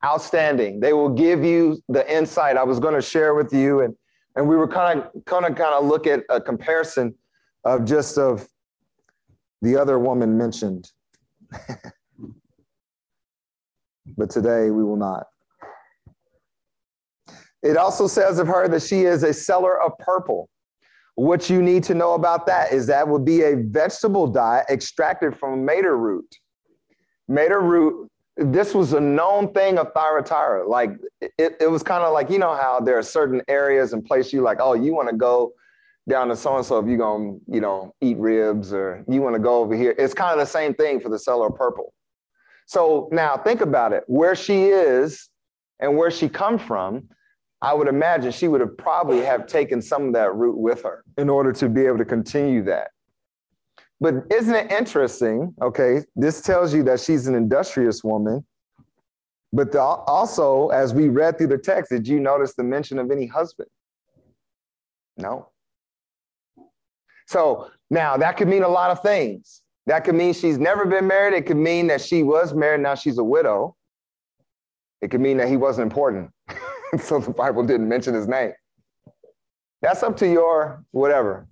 outstanding. 0.03 0.81
They 0.81 0.91
will 0.91 1.13
give 1.13 1.45
you 1.45 1.81
the 1.87 2.13
insight 2.13 2.57
I 2.57 2.63
was 2.63 2.77
going 2.77 2.95
to 2.95 3.01
share 3.01 3.35
with 3.35 3.53
you. 3.53 3.79
And, 3.79 3.95
and 4.35 4.49
we 4.49 4.57
were 4.57 4.67
kind 4.67 4.99
of 4.99 5.23
kind 5.23 5.45
of 5.45 5.55
kind 5.55 5.73
of 5.73 5.85
look 5.85 6.07
at 6.07 6.23
a 6.29 6.41
comparison 6.41 7.15
of 7.63 7.85
just 7.85 8.17
of 8.17 8.47
the 9.61 9.77
other 9.77 9.99
woman 9.99 10.37
mentioned. 10.37 10.89
but 14.17 14.29
today 14.29 14.71
we 14.71 14.83
will 14.83 14.95
not. 14.95 15.27
It 17.63 17.77
also 17.77 18.07
says 18.07 18.39
of 18.39 18.47
her 18.47 18.67
that 18.67 18.81
she 18.81 19.01
is 19.01 19.23
a 19.23 19.33
seller 19.33 19.79
of 19.81 19.97
purple. 19.99 20.49
What 21.15 21.49
you 21.49 21.61
need 21.61 21.83
to 21.85 21.93
know 21.93 22.13
about 22.13 22.47
that 22.47 22.73
is 22.73 22.87
that 22.87 23.07
would 23.07 23.25
be 23.25 23.43
a 23.43 23.55
vegetable 23.57 24.27
dye 24.27 24.63
extracted 24.69 25.37
from 25.37 25.63
madder 25.63 25.97
root. 25.97 26.25
Madder 27.27 27.61
root, 27.61 28.09
this 28.37 28.73
was 28.73 28.93
a 28.93 28.99
known 28.99 29.53
thing 29.53 29.77
of 29.77 29.93
Thyatira. 29.93 30.67
Like 30.67 30.91
it, 31.21 31.57
it 31.59 31.69
was 31.69 31.83
kind 31.83 32.03
of 32.03 32.13
like, 32.13 32.31
you 32.31 32.39
know 32.39 32.55
how 32.55 32.79
there 32.79 32.97
are 32.97 33.03
certain 33.03 33.41
areas 33.47 33.93
and 33.93 34.03
places 34.03 34.33
you 34.33 34.41
like, 34.41 34.57
oh, 34.59 34.73
you 34.73 34.95
want 34.95 35.09
to 35.09 35.15
go 35.15 35.53
down 36.09 36.29
to 36.29 36.35
so 36.35 36.57
and 36.57 36.65
so 36.65 36.79
if 36.79 36.87
you're 36.87 36.97
gonna, 36.97 37.37
you 37.47 37.61
know, 37.61 37.93
eat 38.01 38.17
ribs 38.17 38.73
or 38.73 39.03
you 39.07 39.21
want 39.21 39.35
to 39.35 39.39
go 39.39 39.59
over 39.59 39.75
here. 39.75 39.95
It's 39.97 40.13
kind 40.13 40.33
of 40.33 40.39
the 40.39 40.51
same 40.51 40.73
thing 40.73 40.99
for 40.99 41.09
the 41.09 41.19
seller 41.19 41.47
of 41.47 41.55
purple. 41.55 41.93
So 42.65 43.09
now 43.11 43.37
think 43.37 43.61
about 43.61 43.93
it. 43.93 44.03
Where 44.07 44.35
she 44.35 44.65
is 44.65 45.29
and 45.79 45.97
where 45.97 46.11
she 46.11 46.29
come 46.29 46.57
from, 46.57 47.07
I 47.61 47.73
would 47.73 47.87
imagine 47.87 48.31
she 48.31 48.47
would 48.47 48.61
have 48.61 48.77
probably 48.77 49.21
have 49.21 49.45
taken 49.45 49.81
some 49.81 50.07
of 50.07 50.13
that 50.13 50.33
route 50.33 50.57
with 50.57 50.81
her 50.83 51.03
in 51.17 51.29
order 51.29 51.53
to 51.53 51.69
be 51.69 51.85
able 51.85 51.99
to 51.99 52.05
continue 52.05 52.63
that. 52.63 52.89
But 53.99 54.15
isn't 54.31 54.55
it 54.55 54.71
interesting? 54.71 55.53
Okay, 55.61 56.01
this 56.15 56.41
tells 56.41 56.73
you 56.73 56.81
that 56.83 56.99
she's 56.99 57.27
an 57.27 57.35
industrious 57.35 58.03
woman. 58.03 58.43
But 59.53 59.71
the, 59.71 59.81
also, 59.81 60.69
as 60.69 60.93
we 60.93 61.09
read 61.09 61.37
through 61.37 61.47
the 61.47 61.57
text, 61.57 61.91
did 61.91 62.07
you 62.07 62.19
notice 62.19 62.55
the 62.55 62.63
mention 62.63 62.97
of 62.97 63.11
any 63.11 63.27
husband? 63.27 63.69
No. 65.17 65.50
So 67.31 67.71
now 67.89 68.17
that 68.17 68.35
could 68.35 68.49
mean 68.49 68.63
a 68.63 68.67
lot 68.67 68.91
of 68.91 69.01
things. 69.01 69.61
That 69.85 70.03
could 70.03 70.15
mean 70.15 70.33
she's 70.33 70.57
never 70.57 70.85
been 70.85 71.07
married. 71.07 71.33
It 71.33 71.45
could 71.45 71.55
mean 71.55 71.87
that 71.87 72.01
she 72.01 72.23
was 72.23 72.53
married, 72.53 72.81
now 72.81 72.93
she's 72.93 73.19
a 73.19 73.23
widow. 73.23 73.77
It 75.01 75.11
could 75.11 75.21
mean 75.21 75.37
that 75.37 75.47
he 75.47 75.55
wasn't 75.55 75.89
important. 75.89 76.29
so 76.99 77.19
the 77.19 77.31
Bible 77.31 77.63
didn't 77.63 77.87
mention 77.87 78.13
his 78.13 78.27
name. 78.27 78.51
That's 79.81 80.03
up 80.03 80.17
to 80.17 80.27
your 80.27 80.83
whatever. 80.91 81.47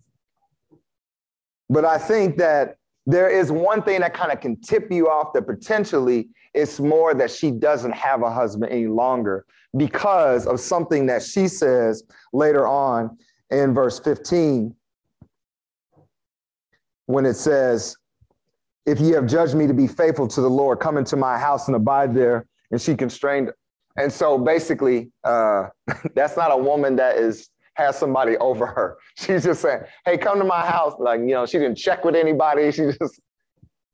But 1.69 1.85
I 1.85 1.97
think 1.97 2.35
that 2.37 2.75
there 3.05 3.29
is 3.29 3.49
one 3.49 3.81
thing 3.81 4.01
that 4.01 4.13
kind 4.13 4.33
of 4.33 4.41
can 4.41 4.59
tip 4.59 4.91
you 4.91 5.07
off 5.07 5.31
that 5.31 5.47
potentially 5.47 6.27
it's 6.53 6.81
more 6.81 7.13
that 7.13 7.31
she 7.31 7.51
doesn't 7.51 7.93
have 7.93 8.21
a 8.21 8.29
husband 8.29 8.69
any 8.69 8.87
longer 8.87 9.45
because 9.77 10.45
of 10.45 10.59
something 10.59 11.05
that 11.05 11.23
she 11.23 11.47
says 11.47 12.03
later 12.33 12.67
on 12.67 13.17
in 13.49 13.73
verse 13.73 13.97
15 13.99 14.75
when 17.09 17.25
it 17.25 17.33
says, 17.33 17.97
If 18.85 18.99
ye 18.99 19.09
have 19.13 19.25
judged 19.25 19.55
me 19.55 19.65
to 19.65 19.73
be 19.73 19.87
faithful 19.87 20.27
to 20.27 20.41
the 20.41 20.49
Lord, 20.49 20.79
come 20.79 20.95
into 20.95 21.15
my 21.15 21.39
house 21.39 21.67
and 21.67 21.75
abide 21.75 22.13
there. 22.13 22.45
And 22.69 22.79
she 22.79 22.95
constrained. 22.95 23.49
And 23.97 24.13
so 24.13 24.37
basically, 24.37 25.09
uh, 25.23 25.69
that's 26.15 26.37
not 26.37 26.51
a 26.51 26.57
woman 26.57 26.95
that 26.97 27.17
is 27.17 27.49
has 27.73 27.97
somebody 27.97 28.37
over 28.37 28.67
her. 28.67 28.97
She's 29.17 29.43
just 29.43 29.63
saying, 29.63 29.81
hey, 30.05 30.19
come 30.19 30.37
to 30.37 30.45
my 30.45 30.63
house. 30.63 30.93
Like, 30.99 31.21
you 31.21 31.31
know, 31.31 31.47
she 31.47 31.57
didn't 31.57 31.77
check 31.77 32.05
with 32.05 32.15
anybody. 32.15 32.71
She 32.71 32.83
just, 32.83 33.19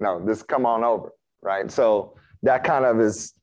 no, 0.01 0.21
just 0.27 0.49
come 0.49 0.65
on 0.65 0.83
over. 0.83 1.13
Right. 1.41 1.71
So 1.71 2.15
that 2.43 2.65
kind 2.65 2.83
of 2.83 2.99
is 2.99 3.33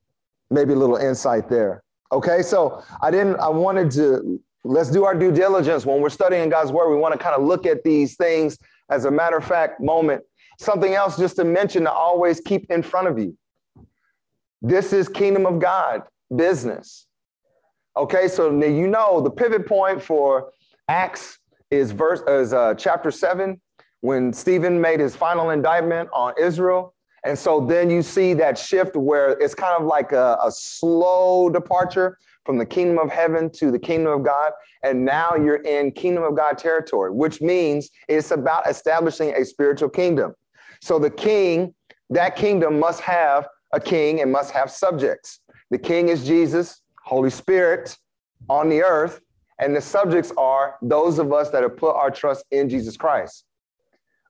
maybe 0.51 0.75
a 0.75 0.77
little 0.77 0.97
insight 0.97 1.49
there. 1.49 1.83
Okay. 2.13 2.43
So 2.43 2.85
I 3.01 3.11
didn't, 3.11 3.37
I 3.37 3.49
wanted 3.49 3.91
to, 3.93 4.39
let's 4.65 4.91
do 4.91 5.07
our 5.07 5.15
due 5.15 5.33
diligence. 5.33 5.87
When 5.87 6.03
we're 6.03 6.11
studying 6.11 6.51
God's 6.51 6.73
word, 6.73 6.91
we 6.91 7.01
want 7.01 7.15
to 7.15 7.19
kind 7.19 7.35
of 7.35 7.43
look 7.43 7.65
at 7.65 7.83
these 7.85 8.17
things 8.17 8.59
as 8.91 9.05
a 9.05 9.11
matter 9.11 9.37
of 9.37 9.45
fact 9.45 9.81
moment. 9.81 10.23
Something 10.59 10.95
else 10.95 11.17
just 11.17 11.37
to 11.37 11.45
mention 11.45 11.85
to 11.85 11.93
always 11.93 12.41
keep 12.41 12.71
in 12.71 12.83
front 12.83 13.09
of 13.09 13.19
you. 13.19 13.37
This 14.61 14.93
is 14.93 15.09
kingdom 15.09 15.47
of 15.47 15.59
God 15.59 16.03
business. 16.35 17.07
Okay, 17.97 18.29
so 18.29 18.51
now 18.51 18.67
you 18.67 18.87
know 18.87 19.21
the 19.21 19.31
pivot 19.31 19.67
point 19.67 20.03
for 20.03 20.53
Acts 20.89 21.39
is 21.71 21.91
verse 21.91 22.23
is 22.29 22.53
uh, 22.53 22.75
chapter 22.75 23.11
seven 23.11 23.61
when 24.01 24.33
Stephen 24.33 24.81
made 24.81 25.01
his 25.01 25.17
final 25.17 25.51
indictment 25.51 26.09
on 26.13 26.35
Israel. 26.41 26.95
And 27.25 27.39
so 27.39 27.65
then 27.65 27.89
you 27.89 28.03
see 28.03 28.35
that 28.35 28.59
shift 28.59 28.97
where 28.97 29.31
it's 29.41 29.55
kind 29.55 29.77
of 29.79 29.87
like 29.87 30.13
a, 30.13 30.39
a 30.43 30.51
slow 30.51 31.49
departure 31.49 32.19
from 32.45 32.59
the 32.59 32.67
kingdom 32.67 32.99
of 32.99 33.11
heaven 33.11 33.51
to 33.51 33.71
the 33.71 33.79
kingdom 33.79 34.13
of 34.13 34.25
God. 34.25 34.53
And 34.83 35.05
now 35.05 35.35
you're 35.35 35.63
in 35.63 35.93
kingdom 35.93 36.25
of 36.25 36.37
God 36.37 36.59
territory, 36.59 37.11
which 37.11 37.41
means 37.41 37.91
it's 38.09 38.31
about 38.31 38.69
establishing 38.69 39.35
a 39.35 39.45
spiritual 39.45 39.89
kingdom. 39.89 40.35
So 40.81 40.99
the 40.99 41.11
king, 41.11 41.75
that 42.11 42.37
kingdom 42.37 42.81
must 42.81 43.01
have 43.01 43.49
a 43.73 43.81
king 43.81 44.21
and 44.21 44.31
must 44.31 44.51
have 44.51 44.71
subjects. 44.71 45.41
The 45.71 45.79
king 45.79 46.09
is 46.09 46.27
Jesus. 46.27 46.83
Holy 47.05 47.31
Spirit 47.31 47.97
on 48.49 48.69
the 48.69 48.83
earth, 48.83 49.21
and 49.59 49.75
the 49.75 49.81
subjects 49.81 50.33
are 50.37 50.77
those 50.83 51.19
of 51.19 51.33
us 51.33 51.51
that 51.51 51.63
have 51.63 51.77
put 51.77 51.95
our 51.95 52.11
trust 52.11 52.45
in 52.51 52.69
Jesus 52.69 52.97
Christ. 52.97 53.45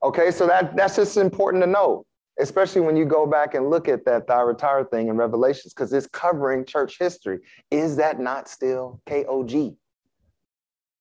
Okay, 0.03 0.31
so 0.31 0.47
that, 0.47 0.77
that's 0.77 0.97
just 0.97 1.17
important 1.17 1.63
to 1.63 1.67
know, 1.67 2.05
especially 2.43 2.81
when 2.81 2.97
you 2.97 3.05
go 3.05 3.27
back 3.27 3.55
and 3.55 3.71
look 3.71 3.89
at 3.89 4.05
that 4.05 4.27
Thyatira 4.27 4.85
thing 4.87 5.09
in 5.09 5.17
Revelations, 5.17 5.73
because 5.73 5.93
it's 5.93 6.07
covering 6.09 6.65
church 6.65 6.99
history. 6.99 7.39
Is 7.71 7.97
that 7.97 8.21
not 8.21 8.49
still 8.49 9.01
KOG? 9.07 9.77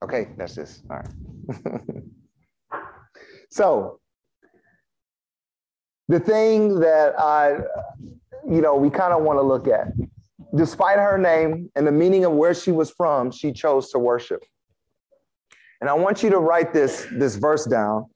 Okay, 0.04 0.30
that's 0.38 0.56
this 0.56 0.82
all 0.90 0.98
right. 0.98 2.04
so, 3.50 4.00
the 6.08 6.20
thing 6.20 6.80
that 6.80 7.20
I, 7.20 7.58
you 8.50 8.62
know, 8.62 8.76
we 8.76 8.90
kind 8.90 9.14
of 9.14 9.24
want 9.24 9.38
to 9.38 9.44
look 9.44 9.68
at 9.68 9.88
despite 10.56 10.98
her 10.98 11.18
name 11.18 11.70
and 11.76 11.88
the 11.88 11.92
meaning 11.92 12.26
of 12.26 12.34
where 12.34 12.54
she 12.54 12.72
was 12.72 12.92
from, 12.92 13.32
she 13.32 13.54
chose 13.54 13.90
to 13.92 14.00
worship. 14.00 14.44
And 15.80 15.90
I 15.90 15.94
want 15.94 16.22
you 16.22 16.30
to 16.30 16.40
write 16.40 16.74
this, 16.74 17.08
this 17.12 17.36
verse 17.36 17.66
down 17.66 18.08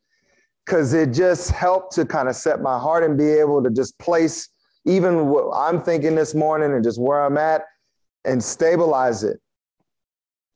because 0.65 0.93
it 0.93 1.13
just 1.13 1.51
helped 1.51 1.93
to 1.93 2.05
kind 2.05 2.27
of 2.27 2.36
set 2.36 2.62
my 2.62 2.79
heart 2.79 3.03
and 3.03 3.17
be 3.17 3.27
able 3.27 3.62
to 3.62 3.69
just 3.69 3.98
place 4.00 4.50
even 4.86 5.27
what 5.27 5.51
I'm 5.53 5.81
thinking 5.81 6.15
this 6.15 6.34
morning 6.34 6.74
and 6.74 6.84
just 6.84 7.00
where 7.00 7.24
I'm 7.24 7.38
at 7.38 7.63
and 8.24 8.43
stabilize 8.43 9.24
it. 9.24 9.39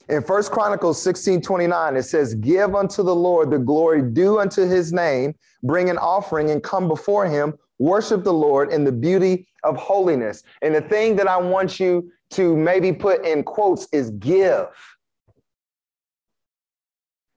In 0.08 0.24
First 0.24 0.52
Chronicles 0.52 1.00
16 1.02 1.42
29, 1.42 1.96
it 1.96 2.04
says, 2.04 2.34
Give 2.36 2.74
unto 2.74 3.04
the 3.04 3.14
Lord 3.14 3.52
the 3.52 3.60
glory 3.60 4.02
due 4.02 4.40
unto 4.40 4.68
his 4.68 4.92
name, 4.92 5.36
bring 5.62 5.92
an 5.92 6.00
offering 6.00 6.50
and 6.50 6.64
come 6.64 6.88
before 6.88 7.28
him, 7.28 7.54
worship 7.78 8.24
the 8.24 8.34
Lord 8.34 8.74
in 8.74 8.84
the 8.84 8.92
beauty 8.92 9.48
of 9.64 9.78
holiness. 9.78 10.42
And 10.64 10.74
the 10.74 10.82
thing 10.82 11.16
that 11.18 11.28
I 11.28 11.38
want 11.38 11.80
you 11.80 12.12
to 12.32 12.58
maybe 12.58 12.92
put 12.92 13.24
in 13.24 13.44
quotes 13.44 13.88
is 13.92 14.10
give. 14.12 14.68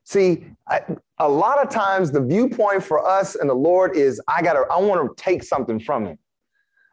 See, 0.05 0.47
I, 0.69 0.81
a 1.23 1.29
lot 1.29 1.65
of 1.65 1.71
times 1.71 2.11
the 2.11 2.21
viewpoint 2.21 2.83
for 2.83 3.07
us 3.07 3.37
and 3.37 3.49
the 3.49 3.55
Lord 3.55 3.97
is 3.97 4.21
I 4.27 4.43
gotta, 4.43 4.65
I 4.71 4.79
want 4.81 5.17
to 5.17 5.23
take 5.23 5.45
something 5.45 5.79
from 5.79 6.07
him. 6.07 6.19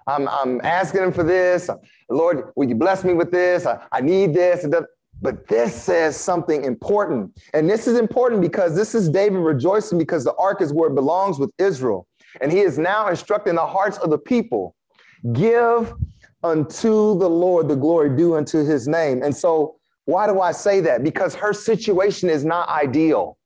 I'm, 0.05 0.27
I'm 0.29 0.61
asking 0.61 1.01
him 1.01 1.11
for 1.11 1.23
this. 1.23 1.67
Lord, 2.09 2.51
will 2.55 2.69
you 2.69 2.75
bless 2.75 3.03
me 3.03 3.13
with 3.13 3.31
this? 3.31 3.65
I, 3.65 3.83
I 3.91 4.01
need 4.01 4.35
this. 4.35 4.67
But 5.21 5.47
this 5.47 5.75
says 5.75 6.15
something 6.15 6.63
important. 6.63 7.37
And 7.53 7.67
this 7.67 7.87
is 7.87 7.97
important 7.97 8.41
because 8.41 8.75
this 8.75 8.93
is 8.93 9.09
David 9.09 9.39
rejoicing 9.39 9.97
because 9.97 10.23
the 10.23 10.35
ark 10.35 10.61
is 10.61 10.73
where 10.73 10.89
it 10.89 10.95
belongs 10.95 11.39
with 11.39 11.49
Israel. 11.57 12.07
And 12.39 12.51
he 12.51 12.59
is 12.59 12.77
now 12.77 13.09
instructing 13.09 13.55
the 13.55 13.65
hearts 13.65 13.97
of 13.97 14.11
the 14.11 14.19
people 14.19 14.75
give 15.33 15.93
unto 16.43 17.17
the 17.19 17.29
Lord 17.29 17.67
the 17.67 17.75
glory 17.75 18.15
due 18.15 18.35
unto 18.35 18.63
his 18.63 18.87
name. 18.87 19.23
And 19.23 19.35
so, 19.35 19.75
why 20.05 20.27
do 20.27 20.39
I 20.39 20.51
say 20.51 20.79
that? 20.81 21.03
Because 21.03 21.35
her 21.35 21.51
situation 21.51 22.29
is 22.29 22.45
not 22.45 22.69
ideal. 22.69 23.38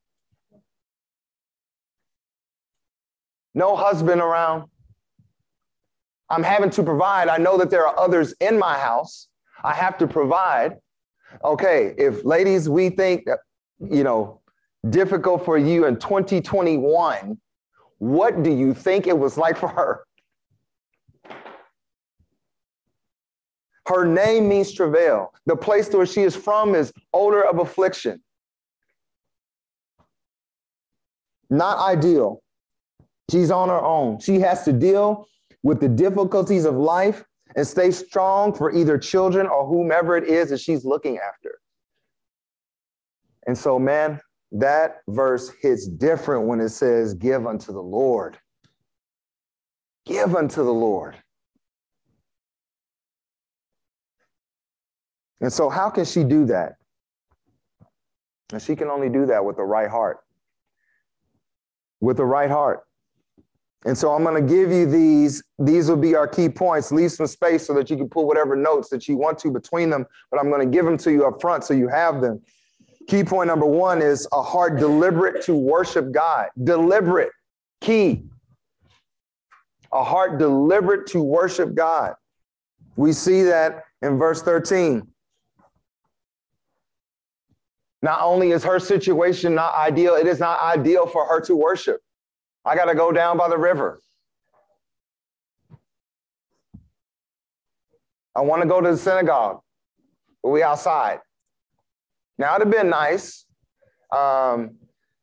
No 3.54 3.76
husband 3.76 4.22
around. 4.22 4.70
I'm 6.30 6.44
having 6.44 6.70
to 6.72 6.84
provide. 6.84 7.28
I 7.28 7.38
know 7.38 7.58
that 7.58 7.70
there 7.70 7.86
are 7.88 7.98
others 8.00 8.34
in 8.40 8.58
my 8.58 8.78
house. 8.78 9.28
I 9.64 9.74
have 9.74 9.98
to 10.00 10.08
provide. 10.08 10.78
Okay, 11.44 11.94
if 11.98 12.26
ladies, 12.26 12.70
we 12.70 12.90
think, 12.90 13.28
uh, 13.30 13.38
you 13.80 14.04
know, 14.04 14.42
difficult 14.90 15.46
for 15.46 15.58
you 15.58 15.86
in 15.86 15.98
2021, 15.98 17.38
what 18.00 18.44
do 18.44 18.52
you 18.52 18.74
think 18.74 19.08
it 19.08 19.18
was 19.18 19.38
like 19.38 19.58
for 19.58 19.70
her? 19.70 20.06
Her 23.86 24.06
name 24.06 24.48
means 24.48 24.72
travail. 24.72 25.34
The 25.46 25.56
place 25.56 25.90
where 25.90 26.06
she 26.06 26.22
is 26.22 26.36
from 26.36 26.74
is 26.74 26.92
odor 27.14 27.44
of 27.44 27.60
affliction. 27.60 28.22
Not 31.50 31.78
ideal. 31.80 32.42
She's 33.34 33.50
on 33.50 33.70
her 33.70 33.82
own. 33.84 34.20
She 34.20 34.40
has 34.42 34.64
to 34.66 34.72
deal 34.72 35.28
with 35.64 35.80
the 35.80 35.90
difficulties 35.90 36.66
of 36.66 36.76
life 36.76 37.24
and 37.56 37.66
stay 37.66 37.90
strong 37.90 38.54
for 38.54 38.72
either 38.72 38.96
children 39.00 39.48
or 39.48 39.66
whomever 39.66 40.16
it 40.16 40.26
is 40.26 40.52
that 40.52 40.60
she's 40.60 40.86
looking 40.86 41.18
after. 41.18 41.58
And 43.48 43.58
so, 43.58 43.80
man, 43.80 44.22
that 44.52 44.98
verse 45.08 45.50
hits 45.64 45.88
different 45.88 46.46
when 46.46 46.60
it 46.60 46.70
says, 46.70 47.16
Give 47.16 47.48
unto 47.48 47.74
the 47.74 47.82
Lord. 47.82 48.38
Give 50.06 50.36
unto 50.36 50.64
the 50.64 50.72
Lord. 50.72 51.16
And 55.42 55.52
so, 55.52 55.70
how 55.72 55.90
can 55.90 56.06
she 56.06 56.24
do 56.24 56.46
that? 56.46 56.74
And 58.52 58.62
she 58.62 58.76
can 58.76 58.90
only 58.90 59.10
do 59.10 59.26
that 59.26 59.44
with 59.44 59.56
the 59.58 59.64
right 59.64 59.90
heart. 59.90 60.20
With 62.00 62.18
the 62.18 62.26
right 62.26 62.52
heart. 62.52 62.84
And 63.86 63.98
so 63.98 64.14
I'm 64.14 64.24
going 64.24 64.42
to 64.42 64.54
give 64.54 64.72
you 64.72 64.86
these. 64.86 65.44
These 65.60 65.90
will 65.90 65.98
be 65.98 66.16
our 66.16 66.28
key 66.28 66.50
points. 66.50 66.92
Leave 66.92 67.12
some 67.12 67.28
space 67.28 67.68
so 67.68 67.74
that 67.74 67.90
you 67.90 67.98
can 67.98 68.08
put 68.08 68.26
whatever 68.26 68.56
notes 68.56 68.90
that 68.90 69.08
you 69.08 69.18
want 69.18 69.38
to 69.40 69.52
between 69.52 69.90
them, 69.90 70.06
but 70.32 70.40
I'm 70.40 70.50
going 70.50 70.62
to 70.62 70.72
give 70.72 70.86
them 70.86 70.98
to 71.00 71.12
you 71.12 71.26
up 71.26 71.42
front 71.42 71.64
so 71.64 71.74
you 71.74 71.90
have 71.90 72.22
them. 72.22 72.42
Key 73.08 73.24
point 73.24 73.48
number 73.48 73.66
one 73.66 74.02
is 74.02 74.28
a 74.32 74.42
heart 74.42 74.80
deliberate 74.80 75.44
to 75.46 75.56
worship 75.56 76.12
God. 76.12 76.48
Deliberate, 76.64 77.32
key. 77.82 78.24
A 79.92 80.04
heart 80.04 80.40
deliberate 80.40 81.06
to 81.08 81.22
worship 81.22 81.76
God. 81.76 82.14
We 82.96 83.12
see 83.12 83.44
that 83.44 83.84
in 84.02 84.18
verse 84.18 84.42
13. 84.42 85.06
Not 88.02 88.22
only 88.22 88.52
is 88.52 88.64
her 88.64 88.80
situation 88.80 89.56
not 89.56 89.76
ideal, 89.76 90.16
it 90.16 90.28
is 90.28 90.40
not 90.40 90.62
ideal 90.62 91.08
for 91.08 91.26
her 91.26 91.40
to 91.42 91.56
worship. 91.56 92.02
I 92.66 92.76
got 92.76 92.86
to 92.86 92.96
go 92.96 93.12
down 93.12 93.38
by 93.38 93.50
the 93.50 93.58
river. 93.58 94.00
I 98.36 98.42
want 98.42 98.62
to 98.64 98.68
go 98.68 98.82
to 98.82 98.92
the 98.92 98.98
synagogue, 98.98 99.62
but 100.42 100.50
we 100.50 100.64
outside. 100.64 101.20
Now 102.38 102.56
it'd 102.56 102.68
have 102.68 102.76
been 102.76 102.90
nice. 102.90 103.46
Um, 104.16 104.76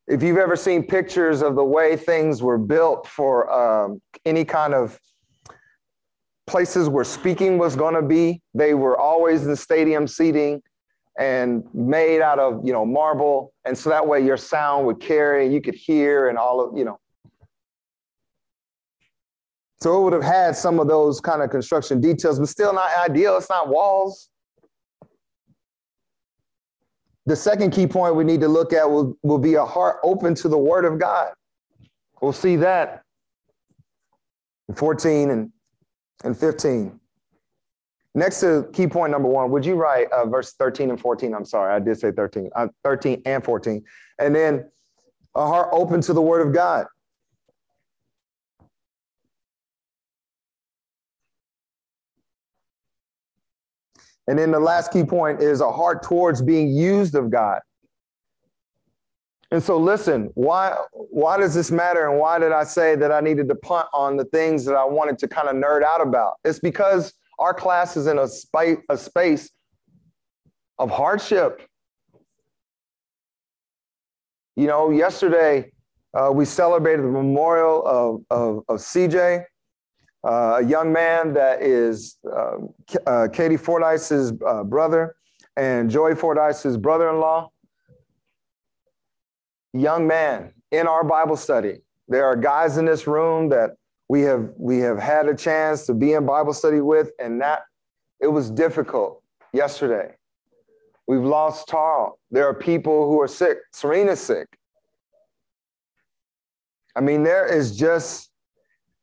if 0.07 0.23
you've 0.23 0.37
ever 0.37 0.55
seen 0.55 0.83
pictures 0.83 1.41
of 1.41 1.55
the 1.55 1.63
way 1.63 1.95
things 1.95 2.41
were 2.41 2.57
built 2.57 3.07
for 3.07 3.51
um, 3.51 4.01
any 4.25 4.45
kind 4.45 4.73
of 4.73 4.97
places 6.47 6.89
where 6.89 7.03
speaking 7.03 7.57
was 7.57 7.75
going 7.75 7.95
to 7.95 8.01
be, 8.01 8.41
they 8.53 8.73
were 8.73 8.97
always 8.97 9.45
in 9.45 9.55
stadium 9.55 10.07
seating 10.07 10.61
and 11.19 11.63
made 11.73 12.21
out 12.21 12.39
of 12.39 12.61
you 12.65 12.71
know 12.71 12.85
marble, 12.85 13.53
and 13.65 13.77
so 13.77 13.89
that 13.89 14.07
way 14.07 14.23
your 14.23 14.37
sound 14.37 14.85
would 14.85 15.01
carry 15.01 15.45
and 15.45 15.53
you 15.53 15.61
could 15.61 15.75
hear 15.75 16.29
and 16.29 16.37
all 16.37 16.61
of 16.61 16.77
you 16.77 16.85
know. 16.85 16.97
So 19.81 19.99
it 19.99 20.03
would 20.03 20.13
have 20.13 20.23
had 20.23 20.55
some 20.55 20.79
of 20.79 20.87
those 20.87 21.19
kind 21.19 21.41
of 21.41 21.49
construction 21.49 21.99
details, 21.99 22.37
but 22.37 22.47
still 22.47 22.71
not 22.71 22.89
ideal. 23.09 23.37
It's 23.37 23.49
not 23.49 23.67
walls. 23.67 24.29
The 27.25 27.35
second 27.35 27.71
key 27.71 27.87
point 27.87 28.15
we 28.15 28.23
need 28.23 28.41
to 28.41 28.47
look 28.47 28.73
at 28.73 28.89
will, 28.89 29.17
will 29.23 29.39
be 29.39 29.55
a 29.55 29.65
heart 29.65 29.97
open 30.03 30.35
to 30.35 30.47
the 30.47 30.57
word 30.57 30.85
of 30.85 30.99
God. 30.99 31.33
We'll 32.21 32.33
see 32.33 32.55
that 32.57 33.01
in 34.69 34.75
14 34.75 35.31
and, 35.31 35.51
and 36.23 36.37
15. 36.37 36.99
Next 38.13 38.41
to 38.41 38.69
key 38.73 38.85
point 38.85 39.11
number 39.11 39.29
one, 39.29 39.49
would 39.49 39.65
you 39.65 39.75
write 39.75 40.11
uh, 40.11 40.25
verse 40.25 40.53
13 40.53 40.91
and 40.91 40.99
14? 40.99 41.33
I'm 41.33 41.45
sorry, 41.45 41.73
I 41.73 41.79
did 41.79 41.99
say 41.99 42.11
13, 42.11 42.49
uh, 42.55 42.67
13 42.83 43.23
and 43.25 43.43
14. 43.43 43.83
And 44.19 44.35
then 44.35 44.69
a 45.33 45.47
heart 45.47 45.69
open 45.71 46.01
to 46.01 46.13
the 46.13 46.21
word 46.21 46.45
of 46.45 46.53
God. 46.53 46.85
And 54.31 54.39
then 54.39 54.49
the 54.51 54.61
last 54.61 54.93
key 54.93 55.03
point 55.03 55.41
is 55.41 55.59
a 55.59 55.69
heart 55.69 56.03
towards 56.03 56.41
being 56.41 56.69
used 56.73 57.15
of 57.15 57.29
God. 57.29 57.59
And 59.51 59.61
so 59.61 59.77
listen, 59.77 60.31
why 60.35 60.73
why 60.93 61.37
does 61.37 61.53
this 61.53 61.69
matter 61.69 62.09
and 62.09 62.17
why 62.17 62.39
did 62.39 62.53
I 62.53 62.63
say 62.63 62.95
that 62.95 63.11
I 63.11 63.19
needed 63.19 63.49
to 63.49 63.55
punt 63.55 63.89
on 63.93 64.15
the 64.15 64.23
things 64.23 64.63
that 64.63 64.75
I 64.75 64.85
wanted 64.85 65.19
to 65.19 65.27
kind 65.27 65.49
of 65.49 65.57
nerd 65.57 65.83
out 65.83 65.99
about? 65.99 66.35
It's 66.45 66.59
because 66.59 67.13
our 67.39 67.53
class 67.53 67.97
is 67.97 68.07
in 68.07 68.19
a 68.19 68.27
space 68.29 68.77
a 68.87 68.97
space 68.97 69.51
of 70.79 70.89
hardship. 70.89 71.67
You 74.55 74.67
know, 74.67 74.91
yesterday 74.91 75.73
uh, 76.13 76.31
we 76.33 76.45
celebrated 76.45 77.03
the 77.03 77.09
memorial 77.09 77.85
of, 77.85 78.21
of, 78.29 78.63
of 78.69 78.79
CJ, 78.79 79.43
uh, 80.23 80.59
a 80.59 80.65
young 80.65 80.91
man 80.93 81.33
that 81.33 81.61
is 81.61 82.17
uh, 82.31 82.57
uh, 83.07 83.27
Katie 83.31 83.57
Fordyce's 83.57 84.33
uh, 84.45 84.63
brother 84.63 85.15
and 85.57 85.89
Joey 85.89 86.15
Fordyce's 86.15 86.77
brother-in-law. 86.77 87.49
Young 89.73 90.05
man 90.05 90.53
in 90.71 90.87
our 90.87 91.03
Bible 91.03 91.37
study. 91.37 91.79
There 92.07 92.25
are 92.25 92.35
guys 92.35 92.77
in 92.77 92.85
this 92.85 93.07
room 93.07 93.49
that 93.49 93.71
we 94.09 94.21
have 94.21 94.49
we 94.57 94.79
have 94.79 94.99
had 94.99 95.27
a 95.27 95.35
chance 95.35 95.85
to 95.85 95.93
be 95.93 96.13
in 96.13 96.25
Bible 96.25 96.53
study 96.53 96.81
with, 96.81 97.11
and 97.17 97.39
that 97.41 97.61
it 98.19 98.27
was 98.27 98.51
difficult 98.51 99.23
yesterday. 99.53 100.13
We've 101.07 101.23
lost 101.23 101.69
Tarl. 101.69 102.19
There 102.29 102.45
are 102.47 102.53
people 102.53 103.07
who 103.07 103.21
are 103.21 103.27
sick. 103.27 103.59
Serena's 103.71 104.19
sick. 104.19 104.47
I 106.95 106.99
mean, 106.99 107.23
there 107.23 107.45
is 107.45 107.77
just 107.77 108.30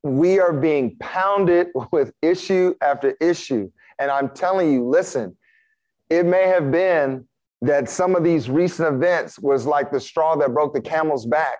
we 0.02 0.38
are 0.38 0.52
being 0.52 0.96
pounded 1.00 1.68
with 1.92 2.12
issue 2.22 2.74
after 2.80 3.16
issue. 3.20 3.70
And 3.98 4.10
I'm 4.10 4.30
telling 4.30 4.72
you, 4.72 4.88
listen, 4.88 5.36
it 6.08 6.24
may 6.24 6.46
have 6.46 6.70
been 6.70 7.26
that 7.62 7.90
some 7.90 8.14
of 8.14 8.22
these 8.22 8.48
recent 8.48 8.94
events 8.94 9.38
was 9.38 9.66
like 9.66 9.90
the 9.90 10.00
straw 10.00 10.36
that 10.36 10.54
broke 10.54 10.72
the 10.72 10.80
camel's 10.80 11.26
back. 11.26 11.58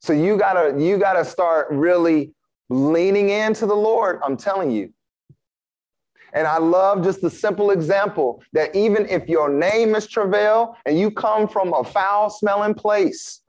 So 0.00 0.12
you 0.12 0.36
gotta 0.36 0.78
you 0.78 0.98
gotta 0.98 1.24
start 1.24 1.68
really 1.70 2.34
leaning 2.68 3.30
into 3.30 3.64
the 3.66 3.76
Lord. 3.76 4.20
I'm 4.24 4.36
telling 4.36 4.70
you. 4.70 4.92
And 6.34 6.48
I 6.48 6.58
love 6.58 7.04
just 7.04 7.20
the 7.20 7.30
simple 7.30 7.70
example 7.70 8.42
that 8.52 8.74
even 8.74 9.06
if 9.08 9.28
your 9.28 9.48
name 9.48 9.94
is 9.94 10.08
Travail 10.08 10.76
and 10.84 10.98
you 10.98 11.10
come 11.12 11.46
from 11.46 11.72
a 11.72 11.84
foul 11.84 12.28
smelling 12.28 12.74
place, 12.74 13.40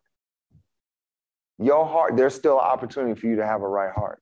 your 1.60 1.86
heart, 1.86 2.18
there's 2.18 2.36
still 2.36 2.60
an 2.60 2.66
opportunity 2.66 3.20
for 3.20 3.28
you 3.28 3.38
to 3.38 3.46
have 3.46 3.62
a 3.62 3.68
right 3.68 3.94
heart. 3.94 4.22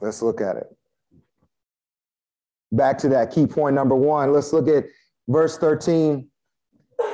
Let's 0.00 0.22
look 0.22 0.40
at 0.40 0.56
it. 0.56 0.66
Back 2.72 2.98
to 2.98 3.08
that 3.08 3.32
key 3.32 3.46
point 3.46 3.74
number 3.74 3.96
one. 3.96 4.32
Let's 4.32 4.52
look 4.52 4.68
at 4.68 4.84
verse 5.28 5.58
13 5.58 6.28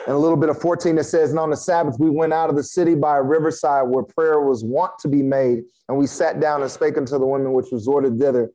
and 0.06 0.14
a 0.14 0.18
little 0.18 0.36
bit 0.36 0.50
of 0.50 0.60
14 0.60 0.96
that 0.96 1.04
says, 1.04 1.30
And 1.30 1.38
on 1.38 1.50
the 1.50 1.56
Sabbath 1.56 1.96
we 1.98 2.10
went 2.10 2.32
out 2.32 2.50
of 2.50 2.56
the 2.56 2.62
city 2.62 2.94
by 2.94 3.16
a 3.16 3.22
riverside 3.22 3.88
where 3.88 4.04
prayer 4.04 4.40
was 4.40 4.62
wont 4.64 4.92
to 5.00 5.08
be 5.08 5.22
made. 5.22 5.62
And 5.88 5.96
we 5.96 6.06
sat 6.06 6.40
down 6.40 6.62
and 6.62 6.70
spake 6.70 6.96
unto 6.96 7.18
the 7.18 7.26
women 7.26 7.52
which 7.52 7.72
resorted 7.72 8.18
thither. 8.18 8.50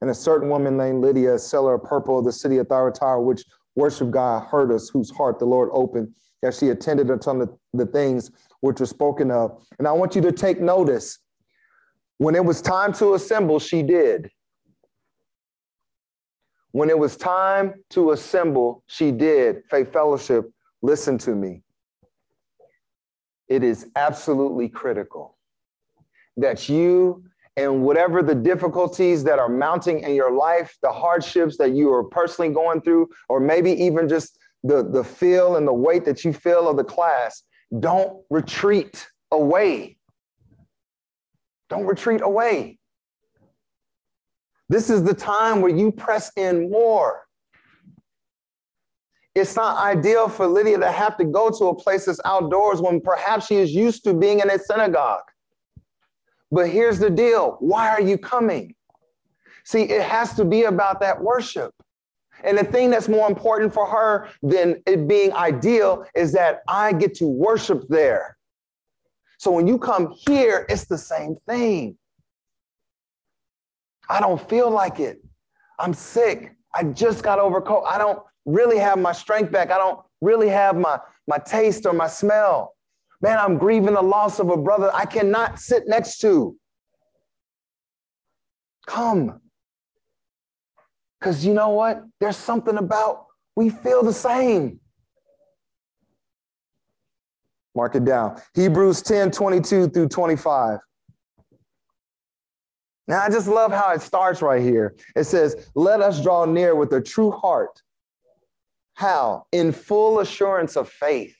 And 0.00 0.10
a 0.10 0.14
certain 0.14 0.48
woman 0.48 0.76
named 0.76 1.02
Lydia, 1.02 1.34
a 1.34 1.38
seller 1.38 1.74
of 1.74 1.82
purple 1.82 2.18
of 2.18 2.24
the 2.24 2.32
city 2.32 2.58
of 2.58 2.68
Thyatira, 2.68 3.20
which 3.20 3.44
worshiped 3.74 4.10
God, 4.10 4.46
heard 4.46 4.70
us, 4.70 4.88
whose 4.88 5.10
heart 5.10 5.38
the 5.38 5.46
Lord 5.46 5.70
opened 5.72 6.14
as 6.44 6.58
she 6.58 6.68
attended 6.68 7.10
unto 7.10 7.46
the 7.72 7.86
things 7.86 8.30
which 8.60 8.80
were 8.80 8.86
spoken 8.86 9.30
of. 9.30 9.64
And 9.78 9.88
I 9.88 9.92
want 9.92 10.14
you 10.14 10.22
to 10.22 10.32
take 10.32 10.60
notice 10.60 11.18
when 12.18 12.34
it 12.34 12.44
was 12.44 12.62
time 12.62 12.92
to 12.94 13.14
assemble, 13.14 13.58
she 13.58 13.82
did. 13.82 14.30
When 16.72 16.90
it 16.90 16.98
was 16.98 17.16
time 17.16 17.74
to 17.90 18.12
assemble, 18.12 18.82
she 18.86 19.10
did. 19.10 19.62
Faith 19.70 19.92
Fellowship, 19.92 20.50
listen 20.82 21.18
to 21.18 21.34
me. 21.34 21.62
It 23.48 23.62
is 23.62 23.86
absolutely 23.96 24.68
critical 24.68 25.36
that 26.36 26.68
you 26.68 27.24
and 27.56 27.82
whatever 27.82 28.22
the 28.22 28.34
difficulties 28.34 29.22
that 29.24 29.38
are 29.38 29.48
mounting 29.48 30.00
in 30.00 30.14
your 30.14 30.32
life, 30.32 30.76
the 30.82 30.90
hardships 30.90 31.56
that 31.58 31.70
you 31.70 31.92
are 31.92 32.02
personally 32.02 32.52
going 32.52 32.80
through, 32.80 33.08
or 33.28 33.38
maybe 33.38 33.70
even 33.70 34.08
just 34.08 34.38
the, 34.64 34.82
the 34.82 35.04
feel 35.04 35.56
and 35.56 35.68
the 35.68 35.72
weight 35.72 36.04
that 36.06 36.24
you 36.24 36.32
feel 36.32 36.68
of 36.68 36.76
the 36.76 36.84
class, 36.84 37.42
don't 37.78 38.24
retreat 38.30 39.06
away. 39.30 39.98
Don't 41.68 41.86
retreat 41.86 42.22
away. 42.22 42.78
This 44.68 44.88
is 44.88 45.04
the 45.04 45.14
time 45.14 45.60
where 45.60 45.74
you 45.74 45.92
press 45.92 46.32
in 46.36 46.70
more. 46.70 47.20
It's 49.34 49.56
not 49.56 49.78
ideal 49.78 50.28
for 50.28 50.46
Lydia 50.46 50.78
to 50.78 50.90
have 50.90 51.16
to 51.18 51.24
go 51.24 51.50
to 51.50 51.66
a 51.66 51.74
place 51.74 52.06
that's 52.06 52.20
outdoors 52.24 52.80
when 52.80 53.00
perhaps 53.00 53.46
she 53.46 53.56
is 53.56 53.72
used 53.72 54.04
to 54.04 54.14
being 54.14 54.40
in 54.40 54.48
a 54.48 54.58
synagogue. 54.58 55.24
But 56.50 56.70
here's 56.70 56.98
the 56.98 57.10
deal 57.10 57.56
why 57.60 57.90
are 57.90 58.00
you 58.00 58.16
coming? 58.16 58.74
See, 59.64 59.82
it 59.82 60.02
has 60.02 60.34
to 60.34 60.44
be 60.44 60.64
about 60.64 61.00
that 61.00 61.20
worship. 61.20 61.74
And 62.44 62.58
the 62.58 62.64
thing 62.64 62.90
that's 62.90 63.08
more 63.08 63.28
important 63.28 63.72
for 63.72 63.86
her 63.86 64.28
than 64.42 64.82
it 64.86 65.08
being 65.08 65.32
ideal 65.32 66.04
is 66.14 66.32
that 66.32 66.60
I 66.68 66.92
get 66.92 67.14
to 67.16 67.26
worship 67.26 67.84
there. 67.88 68.36
So 69.38 69.50
when 69.50 69.66
you 69.66 69.78
come 69.78 70.14
here, 70.26 70.66
it's 70.68 70.84
the 70.84 70.98
same 70.98 71.36
thing. 71.48 71.96
I 74.08 74.20
don't 74.20 74.40
feel 74.48 74.70
like 74.70 75.00
it. 75.00 75.22
I'm 75.78 75.94
sick. 75.94 76.54
I 76.74 76.84
just 76.84 77.22
got 77.22 77.38
over 77.38 77.60
cold. 77.60 77.84
I 77.86 77.98
don't 77.98 78.20
really 78.44 78.78
have 78.78 78.98
my 78.98 79.12
strength 79.12 79.50
back. 79.50 79.70
I 79.70 79.78
don't 79.78 80.00
really 80.20 80.48
have 80.48 80.76
my, 80.76 80.98
my 81.26 81.38
taste 81.38 81.86
or 81.86 81.92
my 81.92 82.08
smell. 82.08 82.74
Man, 83.20 83.38
I'm 83.38 83.56
grieving 83.56 83.94
the 83.94 84.02
loss 84.02 84.38
of 84.38 84.50
a 84.50 84.56
brother 84.56 84.90
I 84.92 85.06
cannot 85.06 85.58
sit 85.58 85.84
next 85.86 86.18
to. 86.18 86.56
Come. 88.86 89.40
Because 91.24 91.42
you 91.42 91.54
know 91.54 91.70
what? 91.70 92.04
There's 92.20 92.36
something 92.36 92.76
about 92.76 93.24
we 93.56 93.70
feel 93.70 94.02
the 94.02 94.12
same. 94.12 94.78
Mark 97.74 97.94
it 97.94 98.04
down. 98.04 98.38
Hebrews 98.54 99.00
10 99.00 99.30
22 99.30 99.88
through 99.88 100.08
25. 100.08 100.80
Now, 103.08 103.22
I 103.22 103.30
just 103.30 103.48
love 103.48 103.72
how 103.72 103.92
it 103.92 104.02
starts 104.02 104.42
right 104.42 104.62
here. 104.62 104.96
It 105.16 105.24
says, 105.24 105.70
Let 105.74 106.02
us 106.02 106.22
draw 106.22 106.44
near 106.44 106.74
with 106.74 106.92
a 106.92 107.00
true 107.00 107.30
heart. 107.30 107.80
How? 108.92 109.46
In 109.50 109.72
full 109.72 110.20
assurance 110.20 110.76
of 110.76 110.90
faith. 110.90 111.36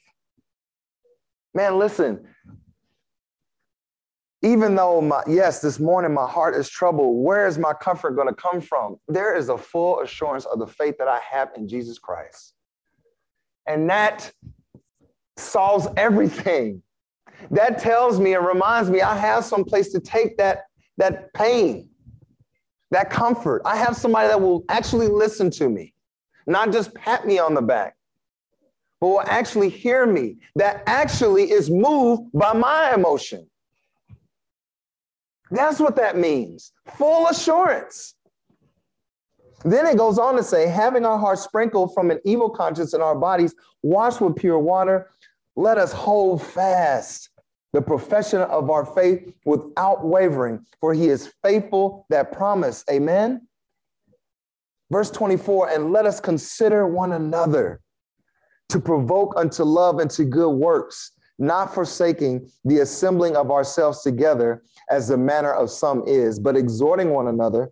Man, 1.53 1.79
listen, 1.79 2.27
even 4.45 4.75
though 4.75 5.01
my 5.01 5.23
yes 5.27 5.61
this 5.61 5.81
morning 5.81 6.13
my 6.13 6.29
heart 6.29 6.55
is 6.55 6.69
troubled 6.69 7.25
where 7.25 7.47
is 7.47 7.59
my 7.59 7.73
comfort 7.73 8.13
going 8.13 8.29
to 8.29 8.35
come 8.35 8.61
from 8.61 8.97
there 9.09 9.35
is 9.37 9.49
a 9.49 9.59
full 9.59 10.01
assurance 10.01 10.45
of 10.47 10.59
the 10.59 10.67
faith 10.67 10.97
that 10.99 11.09
i 11.09 11.19
have 11.19 11.51
in 11.57 11.67
jesus 11.67 11.99
christ 11.99 12.55
and 13.67 13.89
that 13.89 14.31
solves 15.37 15.89
everything 15.97 16.81
that 17.51 17.79
tells 17.79 18.21
me 18.21 18.35
and 18.35 18.47
reminds 18.47 18.91
me 18.91 19.01
i 19.01 19.17
have 19.17 19.45
some 19.45 19.65
place 19.65 19.91
to 19.91 19.99
take 20.01 20.37
that 20.37 20.65
that 20.99 21.33
pain 21.35 21.89
that 22.95 23.11
comfort. 23.11 23.61
I 23.65 23.77
have 23.77 23.97
somebody 23.97 24.29
that 24.29 24.41
will 24.41 24.65
actually 24.69 25.09
listen 25.09 25.51
to 25.53 25.69
me, 25.69 25.93
not 26.47 26.73
just 26.73 26.95
pat 26.95 27.27
me 27.27 27.39
on 27.39 27.55
the 27.55 27.63
back, 27.63 27.97
but 29.01 29.09
will 29.09 29.23
actually 29.23 29.69
hear 29.69 30.07
me, 30.07 30.37
that 30.57 30.83
actually 30.87 31.51
is 31.51 31.71
moved 31.71 32.31
by 32.33 32.53
my 32.53 32.95
emotion. 32.95 33.49
That's 35.55 35.81
what 35.81 35.97
that 35.97 36.17
means 36.17 36.73
full 36.97 37.29
assurance. 37.29 38.15
Then 39.65 39.87
it 39.87 39.97
goes 39.97 40.19
on 40.19 40.37
to 40.37 40.43
say, 40.43 40.67
having 40.67 41.07
our 41.07 41.19
hearts 41.19 41.43
sprinkled 41.43 41.95
from 41.95 42.11
an 42.11 42.21
evil 42.25 42.51
conscience 42.51 42.93
and 42.93 43.03
our 43.03 43.15
bodies 43.15 43.55
washed 43.83 44.21
with 44.21 44.37
pure 44.37 44.59
water, 44.59 45.11
let 45.57 45.79
us 45.79 45.93
hold 45.93 46.43
fast 46.43 47.31
the 47.73 47.81
profession 47.81 48.41
of 48.43 48.69
our 48.69 48.85
faith 48.85 49.33
without 49.47 50.05
wavering, 50.05 50.65
for 50.81 50.93
he 50.93 51.09
is 51.09 51.33
faithful 51.43 52.07
that 52.11 52.31
promise. 52.31 52.85
Amen. 52.91 53.47
Verse 54.93 55.11
24, 55.11 55.71
and 55.71 55.93
let 55.93 56.05
us 56.05 56.21
consider 56.21 56.87
one 56.87 57.13
another 57.13 57.81
to 58.69 58.79
provoke 58.79 59.35
unto 59.37 59.63
love 59.65 59.99
and 59.99 60.11
to 60.11 60.25
good 60.25 60.51
works, 60.51 61.13
not 61.39 61.75
forsaking 61.75 62.49
the 62.65 62.81
assembling 62.81 63.37
of 63.37 63.51
ourselves 63.51 64.03
together 64.03 64.63
as 64.91 65.09
the 65.09 65.17
manner 65.17 65.53
of 65.53 65.71
some 65.71 66.03
is, 66.07 66.39
but 66.39 66.57
exhorting 66.57 67.11
one 67.11 67.29
another, 67.29 67.71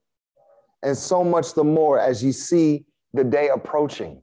and 0.83 0.97
so 0.97 1.23
much 1.23 1.55
the 1.55 1.65
more 1.65 1.99
as 1.99 2.23
you 2.23 2.33
see 2.33 2.85
the 3.13 3.25
day 3.25 3.49
approaching. 3.49 4.23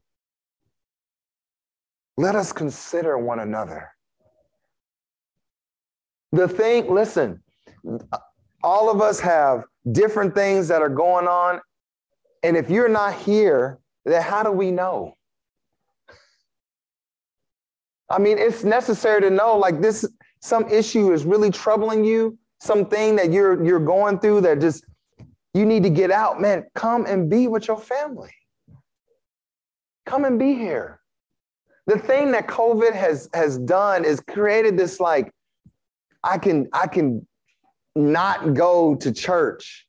Let 2.18 2.36
us 2.36 2.52
consider 2.52 3.18
one 3.18 3.40
another 3.40 3.90
the 6.32 6.48
thing, 6.48 6.94
listen, 6.94 7.42
all 8.64 8.90
of 8.90 9.02
us 9.02 9.20
have 9.20 9.64
different 9.92 10.36
things 10.36 10.68
that 10.68 10.82
are 10.82 10.90
going 10.90 11.28
on. 11.28 11.60
And 12.44 12.56
if 12.56 12.70
you're 12.70 12.90
not 12.90 13.16
here, 13.16 13.80
then 14.06 14.22
how 14.22 14.44
do 14.44 14.52
we 14.52 14.72
know? 14.72 15.14
I 18.10 18.18
mean, 18.18 18.38
it's 18.38 18.64
necessary 18.64 19.22
to 19.22 19.30
know 19.30 19.58
like 19.58 19.82
this, 19.82 20.06
some 20.42 20.68
issue 20.70 21.14
is 21.14 21.26
really 21.26 21.52
troubling 21.52 22.04
you, 22.04 22.38
something 22.60 23.16
that 23.16 23.32
you're 23.32 23.64
you're 23.64 23.80
going 23.80 24.20
through 24.20 24.42
that 24.42 24.60
just 24.60 24.86
you 25.54 25.66
need 25.66 25.84
to 25.84 25.90
get 25.90 26.12
out. 26.12 26.42
Man, 26.42 26.66
come 26.76 27.06
and 27.06 27.30
be 27.30 27.48
with 27.48 27.68
your 27.68 27.80
family. 27.80 28.32
Come 30.06 30.26
and 30.26 30.40
be 30.40 30.56
here. 30.56 31.00
The 31.88 31.98
thing 31.98 32.32
that 32.32 32.48
COVID 32.48 32.94
has 32.94 33.30
has 33.34 33.58
done 33.58 34.06
is 34.06 34.20
created 34.20 34.78
this 34.78 35.00
like 35.00 35.32
I 36.24 36.38
can 36.38 36.68
I 36.74 36.88
can 36.88 37.28
not 37.96 38.54
go 38.54 38.96
to 38.96 39.12
church. 39.12 39.88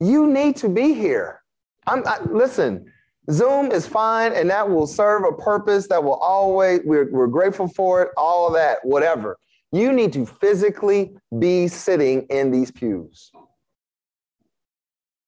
You 0.00 0.26
need 0.26 0.56
to 0.56 0.68
be 0.68 0.94
here. 0.94 1.42
I'm 1.86 2.06
I, 2.06 2.20
listen. 2.30 2.92
Zoom 3.30 3.70
is 3.72 3.86
fine, 3.86 4.32
and 4.32 4.48
that 4.48 4.68
will 4.68 4.86
serve 4.86 5.24
a 5.24 5.32
purpose. 5.32 5.86
That 5.88 6.02
will 6.02 6.14
always 6.14 6.80
we're 6.84 7.10
we're 7.10 7.26
grateful 7.26 7.68
for 7.68 8.02
it. 8.02 8.10
All 8.16 8.50
that, 8.52 8.78
whatever. 8.82 9.36
You 9.70 9.92
need 9.92 10.12
to 10.14 10.24
physically 10.24 11.14
be 11.38 11.68
sitting 11.68 12.22
in 12.30 12.50
these 12.50 12.70
pews. 12.70 13.30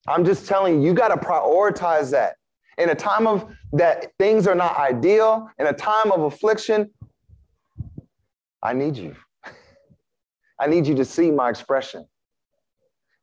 I'm 0.08 0.24
just 0.24 0.46
telling 0.46 0.80
you, 0.80 0.88
you 0.88 0.94
got 0.94 1.08
to 1.08 1.16
prioritize 1.16 2.10
that. 2.12 2.36
In 2.78 2.88
a 2.88 2.94
time 2.94 3.26
of 3.26 3.46
that 3.74 4.12
things 4.18 4.46
are 4.46 4.54
not 4.54 4.78
ideal, 4.78 5.50
in 5.58 5.66
a 5.66 5.72
time 5.72 6.10
of 6.10 6.22
affliction, 6.22 6.90
I 8.62 8.72
need 8.72 8.96
you. 8.96 9.14
I 10.60 10.66
need 10.66 10.86
you 10.86 10.94
to 10.94 11.04
see 11.04 11.30
my 11.30 11.50
expression. 11.50 12.06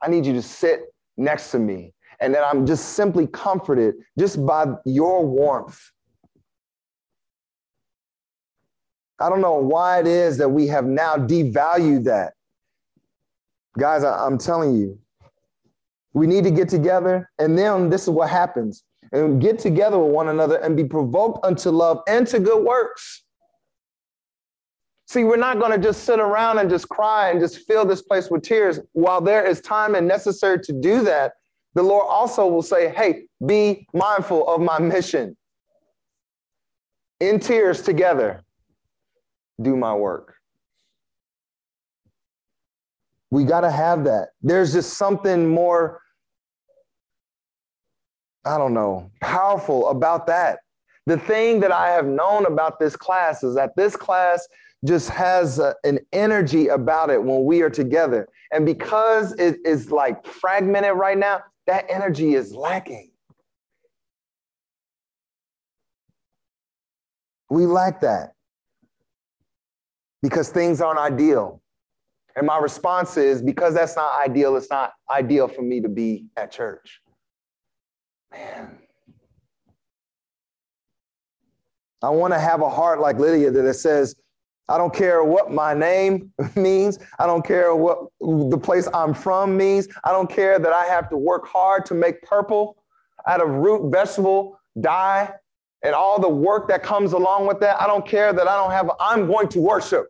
I 0.03 0.09
need 0.09 0.25
you 0.25 0.33
to 0.33 0.41
sit 0.43 0.81
next 1.17 1.49
to 1.51 1.59
me. 1.59 1.93
And 2.19 2.33
that 2.33 2.43
I'm 2.43 2.65
just 2.65 2.89
simply 2.93 3.27
comforted 3.27 3.95
just 4.17 4.43
by 4.45 4.65
your 4.85 5.25
warmth. 5.25 5.79
I 9.19 9.29
don't 9.29 9.41
know 9.41 9.55
why 9.55 9.99
it 9.99 10.07
is 10.07 10.37
that 10.37 10.49
we 10.49 10.67
have 10.67 10.85
now 10.85 11.15
devalued 11.15 12.03
that. 12.05 12.33
Guys, 13.77 14.03
I, 14.03 14.25
am 14.25 14.37
telling 14.37 14.75
you, 14.75 14.99
we 16.13 16.27
need 16.27 16.43
to 16.43 16.51
get 16.51 16.69
together, 16.69 17.29
and 17.37 17.57
then 17.57 17.89
this 17.89 18.03
is 18.03 18.09
what 18.09 18.29
happens. 18.29 18.83
And 19.11 19.41
get 19.41 19.59
together 19.59 19.97
with 19.97 20.11
one 20.11 20.27
another 20.27 20.57
and 20.57 20.75
be 20.75 20.83
provoked 20.83 21.45
unto 21.45 21.69
love 21.69 22.01
and 22.07 22.27
to 22.27 22.39
good 22.39 22.63
works. 22.63 23.23
See, 25.07 25.23
we're 25.23 25.37
not 25.37 25.59
going 25.59 25.71
to 25.71 25.77
just 25.77 26.03
sit 26.03 26.19
around 26.19 26.57
and 26.57 26.69
just 26.69 26.89
cry 26.89 27.29
and 27.29 27.39
just 27.39 27.65
fill 27.65 27.85
this 27.85 28.01
place 28.01 28.29
with 28.29 28.43
tears. 28.43 28.79
While 28.91 29.21
there 29.21 29.45
is 29.45 29.61
time 29.61 29.95
and 29.95 30.05
necessary 30.05 30.59
to 30.59 30.73
do 30.73 31.03
that, 31.03 31.33
the 31.77 31.83
Lord 31.83 32.07
also 32.09 32.47
will 32.47 32.63
say, 32.63 32.91
Hey, 32.91 33.25
be 33.45 33.87
mindful 33.93 34.47
of 34.47 34.59
my 34.59 34.79
mission. 34.79 35.37
In 37.19 37.39
tears 37.39 37.83
together, 37.83 38.43
do 39.61 39.77
my 39.77 39.93
work. 39.93 40.33
We 43.29 43.43
got 43.43 43.61
to 43.61 43.69
have 43.69 44.05
that. 44.05 44.29
There's 44.41 44.73
just 44.73 44.97
something 44.97 45.47
more, 45.47 46.01
I 48.43 48.57
don't 48.57 48.73
know, 48.73 49.11
powerful 49.21 49.89
about 49.89 50.25
that. 50.27 50.57
The 51.05 51.19
thing 51.19 51.59
that 51.59 51.71
I 51.71 51.89
have 51.89 52.07
known 52.07 52.47
about 52.47 52.79
this 52.79 52.95
class 52.95 53.43
is 53.43 53.53
that 53.53 53.75
this 53.75 53.95
class 53.95 54.47
just 54.83 55.11
has 55.11 55.59
a, 55.59 55.75
an 55.83 55.99
energy 56.11 56.69
about 56.69 57.11
it 57.11 57.23
when 57.23 57.45
we 57.45 57.61
are 57.61 57.69
together. 57.69 58.27
And 58.51 58.65
because 58.65 59.33
it 59.33 59.59
is 59.63 59.91
like 59.91 60.25
fragmented 60.25 60.97
right 60.97 61.17
now, 61.19 61.43
that 61.67 61.85
energy 61.89 62.33
is 62.33 62.53
lacking. 62.53 63.11
We 67.49 67.65
lack 67.65 68.01
that 68.01 68.33
because 70.21 70.49
things 70.49 70.81
aren't 70.81 70.99
ideal. 70.99 71.61
And 72.35 72.45
my 72.45 72.57
response 72.57 73.17
is 73.17 73.41
because 73.41 73.73
that's 73.73 73.95
not 73.95 74.21
ideal, 74.21 74.55
it's 74.57 74.69
not 74.69 74.93
ideal 75.09 75.47
for 75.47 75.61
me 75.61 75.81
to 75.81 75.89
be 75.89 76.25
at 76.35 76.51
church. 76.51 77.01
Man. 78.31 78.77
I 82.03 82.09
want 82.09 82.33
to 82.33 82.39
have 82.39 82.61
a 82.61 82.69
heart 82.69 82.99
like 82.99 83.17
Lydia 83.17 83.49
that 83.49 83.73
says, 83.73 84.15
I 84.69 84.77
don't 84.77 84.93
care 84.93 85.23
what 85.23 85.51
my 85.51 85.73
name 85.73 86.31
means. 86.55 86.99
I 87.19 87.25
don't 87.25 87.45
care 87.45 87.73
what 87.75 88.07
the 88.19 88.57
place 88.57 88.87
I'm 88.93 89.13
from 89.13 89.55
means. 89.55 89.87
I 90.03 90.11
don't 90.11 90.29
care 90.29 90.59
that 90.59 90.73
I 90.73 90.85
have 90.85 91.09
to 91.09 91.17
work 91.17 91.47
hard 91.47 91.85
to 91.85 91.93
make 91.93 92.21
purple 92.21 92.83
out 93.27 93.41
of 93.41 93.49
root 93.49 93.89
vegetable 93.91 94.59
dye 94.79 95.31
and 95.83 95.95
all 95.95 96.19
the 96.19 96.29
work 96.29 96.67
that 96.67 96.83
comes 96.83 97.13
along 97.13 97.47
with 97.47 97.59
that. 97.61 97.81
I 97.81 97.87
don't 97.87 98.05
care 98.05 98.33
that 98.33 98.47
I 98.47 98.55
don't 98.57 98.71
have, 98.71 98.91
I'm 98.99 99.27
going 99.27 99.47
to 99.49 99.59
worship. 99.59 100.07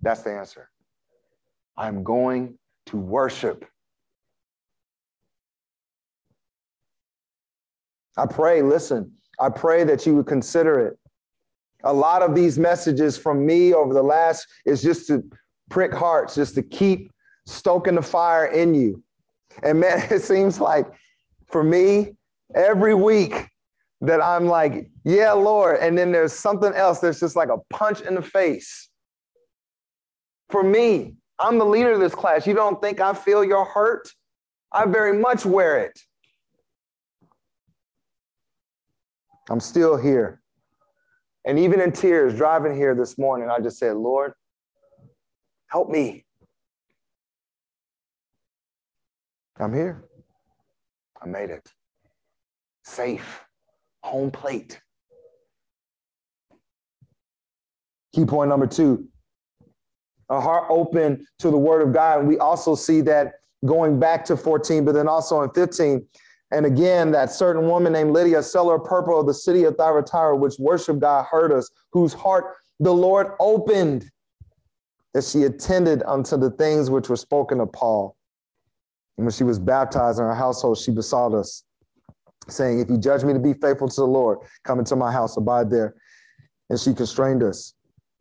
That's 0.00 0.22
the 0.22 0.30
answer. 0.30 0.70
I'm 1.76 2.02
going 2.02 2.58
to 2.86 2.96
worship. 2.96 3.64
I 8.16 8.26
pray, 8.26 8.62
listen, 8.62 9.12
I 9.40 9.48
pray 9.48 9.82
that 9.84 10.06
you 10.06 10.14
would 10.14 10.26
consider 10.26 10.78
it 10.86 10.98
a 11.84 11.92
lot 11.92 12.22
of 12.22 12.34
these 12.34 12.58
messages 12.58 13.16
from 13.16 13.44
me 13.44 13.72
over 13.72 13.94
the 13.94 14.02
last 14.02 14.46
is 14.64 14.82
just 14.82 15.06
to 15.08 15.22
prick 15.70 15.92
hearts, 15.92 16.34
just 16.34 16.54
to 16.56 16.62
keep 16.62 17.10
stoking 17.46 17.94
the 17.94 18.02
fire 18.02 18.46
in 18.46 18.74
you. 18.74 19.02
And 19.62 19.80
man, 19.80 20.06
it 20.10 20.22
seems 20.22 20.60
like 20.60 20.86
for 21.48 21.62
me, 21.62 22.16
every 22.54 22.94
week 22.94 23.48
that 24.00 24.22
I'm 24.22 24.46
like, 24.46 24.90
yeah, 25.04 25.32
Lord. 25.32 25.78
And 25.80 25.96
then 25.96 26.12
there's 26.12 26.32
something 26.32 26.72
else 26.74 27.00
that's 27.00 27.20
just 27.20 27.36
like 27.36 27.48
a 27.48 27.58
punch 27.70 28.00
in 28.00 28.14
the 28.14 28.22
face. 28.22 28.90
For 30.50 30.62
me, 30.62 31.14
I'm 31.38 31.58
the 31.58 31.64
leader 31.64 31.92
of 31.92 32.00
this 32.00 32.14
class. 32.14 32.46
You 32.46 32.54
don't 32.54 32.80
think 32.80 33.00
I 33.00 33.14
feel 33.14 33.44
your 33.44 33.64
hurt? 33.64 34.08
I 34.72 34.86
very 34.86 35.18
much 35.18 35.46
wear 35.46 35.78
it. 35.78 35.98
I'm 39.50 39.60
still 39.60 39.96
here. 39.96 40.40
And 41.44 41.58
even 41.58 41.80
in 41.80 41.92
tears, 41.92 42.34
driving 42.34 42.74
here 42.74 42.94
this 42.94 43.18
morning, 43.18 43.50
I 43.50 43.60
just 43.60 43.78
said, 43.78 43.96
Lord, 43.96 44.32
help 45.68 45.90
me. 45.90 46.24
I'm 49.58 49.74
here. 49.74 50.04
I 51.22 51.26
made 51.26 51.50
it. 51.50 51.70
Safe. 52.84 53.44
Home 54.02 54.30
plate. 54.30 54.80
Key 58.14 58.24
point 58.24 58.48
number 58.48 58.66
two 58.66 59.08
a 60.30 60.40
heart 60.40 60.64
open 60.70 61.26
to 61.38 61.50
the 61.50 61.56
word 61.56 61.82
of 61.82 61.92
God. 61.92 62.20
And 62.20 62.28
we 62.28 62.38
also 62.38 62.74
see 62.74 63.00
that 63.02 63.34
going 63.64 63.98
back 63.98 64.24
to 64.26 64.36
14, 64.36 64.84
but 64.84 64.92
then 64.92 65.08
also 65.08 65.42
in 65.42 65.50
15, 65.50 66.06
and 66.54 66.66
again, 66.66 67.10
that 67.10 67.32
certain 67.32 67.66
woman 67.66 67.92
named 67.92 68.12
Lydia, 68.12 68.40
seller 68.40 68.76
of 68.76 68.84
purple 68.84 69.18
of 69.18 69.26
the 69.26 69.34
city 69.34 69.64
of 69.64 69.76
Thyatira, 69.76 70.36
which 70.36 70.54
worshiped 70.60 71.00
God, 71.00 71.26
heard 71.28 71.50
us, 71.50 71.68
whose 71.90 72.12
heart 72.12 72.54
the 72.78 72.92
Lord 72.94 73.32
opened, 73.40 74.08
that 75.14 75.24
she 75.24 75.42
attended 75.42 76.04
unto 76.06 76.36
the 76.36 76.50
things 76.50 76.90
which 76.90 77.08
were 77.08 77.16
spoken 77.16 77.60
of 77.60 77.72
Paul. 77.72 78.16
And 79.18 79.26
when 79.26 79.32
she 79.32 79.42
was 79.42 79.58
baptized 79.58 80.20
in 80.20 80.24
her 80.24 80.34
household, 80.34 80.78
she 80.78 80.92
besought 80.92 81.34
us, 81.34 81.64
saying, 82.48 82.78
If 82.78 82.88
you 82.88 82.98
judge 82.98 83.24
me 83.24 83.32
to 83.32 83.40
be 83.40 83.54
faithful 83.54 83.88
to 83.88 84.00
the 84.00 84.06
Lord, 84.06 84.38
come 84.62 84.78
into 84.78 84.94
my 84.94 85.10
house, 85.10 85.36
abide 85.36 85.70
there. 85.70 85.94
And 86.70 86.78
she 86.78 86.94
constrained 86.94 87.42
us. 87.42 87.74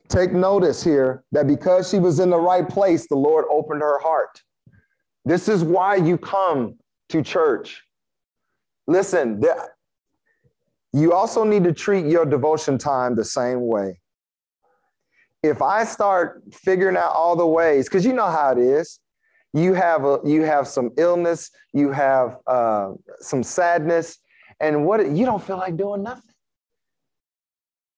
Take 0.07 0.33
notice 0.33 0.83
here 0.83 1.23
that 1.31 1.45
because 1.45 1.89
she 1.89 1.99
was 1.99 2.19
in 2.19 2.31
the 2.31 2.39
right 2.39 2.67
place, 2.67 3.07
the 3.07 3.15
Lord 3.15 3.45
opened 3.49 3.81
her 3.81 3.99
heart. 3.99 4.41
This 5.23 5.47
is 5.47 5.63
why 5.63 5.95
you 5.95 6.17
come 6.17 6.75
to 7.09 7.21
church. 7.21 7.83
Listen, 8.87 9.41
you 10.91 11.13
also 11.13 11.43
need 11.43 11.63
to 11.63 11.73
treat 11.73 12.05
your 12.05 12.25
devotion 12.25 12.77
time 12.77 13.15
the 13.15 13.25
same 13.25 13.65
way. 13.65 13.99
If 15.41 15.61
I 15.61 15.83
start 15.83 16.43
figuring 16.51 16.95
out 16.95 17.11
all 17.11 17.35
the 17.35 17.47
ways, 17.47 17.89
because 17.89 18.05
you 18.05 18.13
know 18.13 18.29
how 18.29 18.51
it 18.51 18.57
is, 18.57 18.99
you 19.53 19.73
have 19.73 20.05
a, 20.05 20.19
you 20.23 20.43
have 20.43 20.67
some 20.67 20.91
illness, 20.97 21.51
you 21.73 21.91
have 21.91 22.37
uh, 22.47 22.93
some 23.19 23.43
sadness, 23.43 24.17
and 24.59 24.85
what 24.85 25.11
you 25.11 25.25
don't 25.25 25.43
feel 25.43 25.57
like 25.57 25.77
doing 25.77 26.03
nothing. 26.03 26.23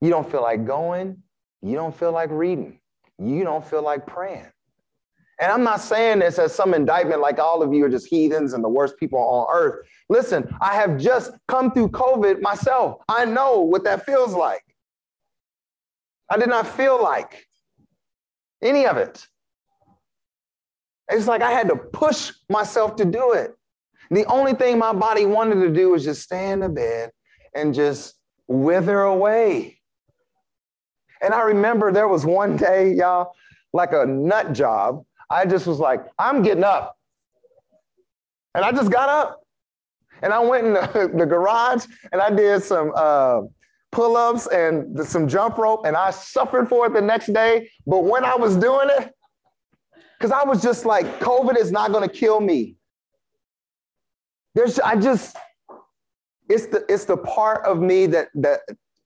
You 0.02 0.10
don't 0.10 0.30
feel 0.30 0.41
like 0.41 0.65
going. 0.65 1.21
You 1.62 1.76
don't 1.76 1.95
feel 1.95 2.12
like 2.12 2.30
reading. 2.32 2.80
You 3.17 3.43
don't 3.43 3.65
feel 3.65 3.82
like 3.82 4.06
praying. 4.06 4.48
And 5.39 5.52
I'm 5.52 5.63
not 5.63 5.82
saying 5.82 6.19
this 6.19 6.39
as 6.39 6.54
some 6.56 6.74
indictment 6.74 7.21
like 7.21 7.39
all 7.39 7.62
of 7.62 7.74
you 7.74 7.84
are 7.86 7.89
just 7.89 8.08
heathens 8.08 8.54
and 8.54 8.63
the 8.63 8.69
worst 8.69 8.98
people 8.98 9.19
on 9.19 9.48
earth. 9.54 9.86
Listen, 10.10 10.56
I 10.62 10.76
have 10.76 10.98
just 10.98 11.32
come 11.48 11.71
through 11.71 11.89
COVID 11.89 12.41
myself. 12.41 13.02
I 13.10 13.26
know 13.26 13.60
what 13.60 13.84
that 13.84 14.06
feels 14.06 14.34
like. 14.34 14.63
I 16.30 16.38
did 16.38 16.50
not 16.50 16.67
feel 16.67 17.02
like 17.02 17.45
any 18.62 18.86
of 18.86 18.98
it. 18.98 19.28
It's 21.10 21.28
like 21.28 21.41
I 21.41 21.52
had 21.52 21.67
to 21.67 21.76
push 21.76 22.32
myself 22.50 22.95
to 22.95 23.06
do 23.06 23.34
it. 23.34 23.56
The 24.12 24.26
only 24.26 24.54
thing 24.54 24.78
my 24.78 24.93
body 24.93 25.26
wanted 25.26 25.56
to 25.62 25.69
do 25.69 25.91
was 25.91 26.04
just 26.04 26.24
stay 26.24 26.52
in 26.52 26.60
the 26.62 26.69
bed 26.69 27.12
and 27.54 27.74
just 27.74 28.15
wither 28.48 29.02
away. 29.02 29.80
And 31.21 31.34
I 31.34 31.41
remember 31.41 31.91
there 31.91 32.08
was 32.08 32.26
one 32.26 32.58
day, 32.58 32.93
y'all, 32.93 33.34
like 33.74 33.93
a 33.93 34.06
nut 34.06 34.54
job. 34.54 35.04
I 35.29 35.45
just 35.45 35.67
was 35.67 35.79
like, 35.79 36.05
I'm 36.17 36.41
getting 36.43 36.63
up. 36.63 36.97
And 38.53 38.63
I 38.63 38.71
just 38.71 38.91
got 38.91 39.09
up. 39.09 39.41
And 40.21 40.33
I 40.33 40.39
went 40.39 40.67
in 40.67 40.73
the, 40.73 41.11
the 41.17 41.25
garage 41.25 41.85
and 42.11 42.21
I 42.21 42.29
did 42.29 42.63
some 42.63 42.91
uh, 42.95 43.41
pull 43.91 44.15
ups 44.15 44.47
and 44.47 45.05
some 45.05 45.27
jump 45.27 45.57
rope. 45.57 45.85
And 45.85 45.95
I 45.95 46.11
suffered 46.11 46.69
for 46.69 46.88
it 46.88 46.93
the 46.93 47.01
next 47.01 47.33
day. 47.33 47.69
But 47.85 48.03
when 48.05 48.23
I 48.23 48.35
was 48.35 48.55
doing 48.55 48.89
it, 48.91 49.13
because 50.17 50.31
I 50.31 50.47
was 50.47 50.61
just 50.61 50.85
like, 50.85 51.19
COVID 51.19 51.57
is 51.57 51.71
not 51.71 51.91
going 51.91 52.07
to 52.07 52.13
kill 52.13 52.39
me. 52.39 52.75
There's, 54.53 54.79
I 54.79 54.95
just, 54.95 55.35
it's 56.47 56.67
the, 56.67 56.85
it's 56.88 57.05
the 57.05 57.17
part 57.17 57.65
of 57.65 57.79
me 57.79 58.05
that, 58.07 58.29
that 58.35 58.61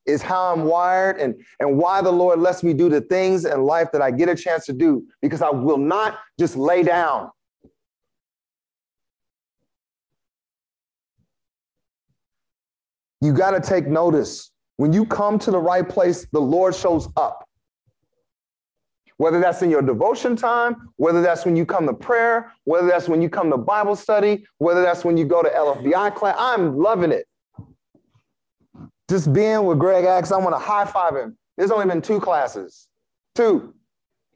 is 0.09 0.21
how 0.21 0.51
I'm 0.53 0.63
wired 0.65 1.17
and, 1.17 1.35
and 1.59 1.77
why 1.77 2.01
the 2.01 2.11
Lord 2.11 2.39
lets 2.39 2.63
me 2.63 2.73
do 2.73 2.89
the 2.89 3.01
things 3.01 3.45
in 3.45 3.63
life 3.63 3.91
that 3.93 4.01
I 4.01 4.11
get 4.11 4.27
a 4.27 4.35
chance 4.35 4.65
to 4.65 4.73
do 4.73 5.05
because 5.21 5.41
I 5.41 5.49
will 5.49 5.77
not 5.77 6.19
just 6.39 6.55
lay 6.55 6.83
down. 6.83 7.29
You 13.21 13.33
got 13.33 13.51
to 13.51 13.59
take 13.59 13.87
notice. 13.87 14.51
When 14.77 14.93
you 14.93 15.05
come 15.05 15.37
to 15.39 15.51
the 15.51 15.59
right 15.59 15.87
place, 15.87 16.25
the 16.31 16.39
Lord 16.39 16.73
shows 16.73 17.09
up. 17.17 17.45
Whether 19.17 19.41
that's 19.41 19.61
in 19.61 19.69
your 19.69 19.81
devotion 19.81 20.37
time, 20.37 20.89
whether 20.95 21.21
that's 21.21 21.45
when 21.45 21.57
you 21.57 21.65
come 21.65 21.85
to 21.87 21.93
prayer, 21.93 22.53
whether 22.63 22.87
that's 22.87 23.09
when 23.09 23.21
you 23.21 23.29
come 23.29 23.49
to 23.49 23.57
Bible 23.57 23.97
study, 23.97 24.45
whether 24.59 24.81
that's 24.81 25.03
when 25.03 25.17
you 25.17 25.25
go 25.25 25.43
to 25.43 25.49
LFBI 25.49 26.15
class, 26.15 26.35
I'm 26.39 26.77
loving 26.77 27.11
it. 27.11 27.25
Just 29.09 29.33
being 29.33 29.65
with 29.65 29.79
Greg 29.79 30.05
Axe, 30.05 30.31
I 30.31 30.37
want 30.37 30.53
to 30.53 30.59
high 30.59 30.85
five 30.85 31.15
him. 31.15 31.35
There's 31.57 31.71
only 31.71 31.87
been 31.87 32.01
two 32.01 32.19
classes. 32.19 32.87
Two. 33.33 33.73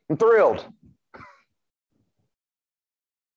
I'm 0.09 0.17
thrilled. 0.17 0.65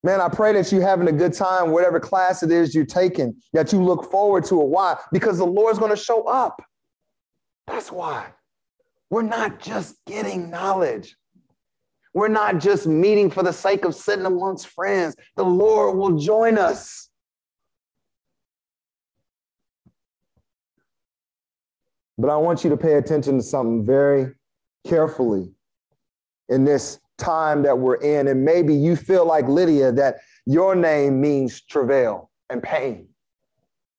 Man, 0.02 0.20
I 0.20 0.28
pray 0.28 0.52
that 0.54 0.72
you're 0.72 0.82
having 0.82 1.08
a 1.08 1.12
good 1.12 1.34
time, 1.34 1.72
whatever 1.72 2.00
class 2.00 2.42
it 2.42 2.50
is 2.50 2.74
you're 2.74 2.86
taking, 2.86 3.34
that 3.52 3.72
you 3.72 3.82
look 3.82 4.10
forward 4.10 4.44
to 4.46 4.62
it. 4.62 4.68
Why? 4.68 4.96
Because 5.12 5.38
the 5.38 5.46
Lord's 5.46 5.78
going 5.78 5.90
to 5.90 5.96
show 5.96 6.22
up. 6.24 6.62
That's 7.66 7.92
why. 7.92 8.26
We're 9.10 9.22
not 9.22 9.60
just 9.60 9.96
getting 10.06 10.48
knowledge. 10.48 11.16
We're 12.14 12.28
not 12.28 12.60
just 12.60 12.86
meeting 12.86 13.30
for 13.30 13.42
the 13.42 13.52
sake 13.52 13.84
of 13.84 13.94
sitting 13.94 14.24
amongst 14.24 14.68
friends. 14.68 15.16
The 15.36 15.44
Lord 15.44 15.98
will 15.98 16.18
join 16.18 16.56
us. 16.56 17.10
But 22.18 22.30
I 22.30 22.36
want 22.36 22.64
you 22.64 22.70
to 22.70 22.76
pay 22.76 22.94
attention 22.94 23.36
to 23.36 23.42
something 23.42 23.84
very 23.84 24.32
carefully 24.86 25.52
in 26.48 26.64
this 26.64 27.00
time 27.18 27.62
that 27.62 27.78
we're 27.78 27.96
in. 27.96 28.28
And 28.28 28.44
maybe 28.44 28.74
you 28.74 28.96
feel 28.96 29.26
like 29.26 29.46
Lydia 29.48 29.92
that 29.92 30.16
your 30.46 30.74
name 30.74 31.20
means 31.20 31.62
travail 31.62 32.30
and 32.50 32.62
pain 32.62 33.08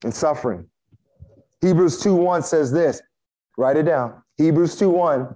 and 0.04 0.14
suffering. 0.14 0.68
Hebrews 1.62 2.02
2 2.02 2.16
1 2.16 2.44
says 2.44 2.72
this. 2.72 3.02
Write 3.58 3.78
it 3.78 3.84
down. 3.84 4.22
Hebrews 4.38 4.78
2 4.78 4.90
1 4.90 5.36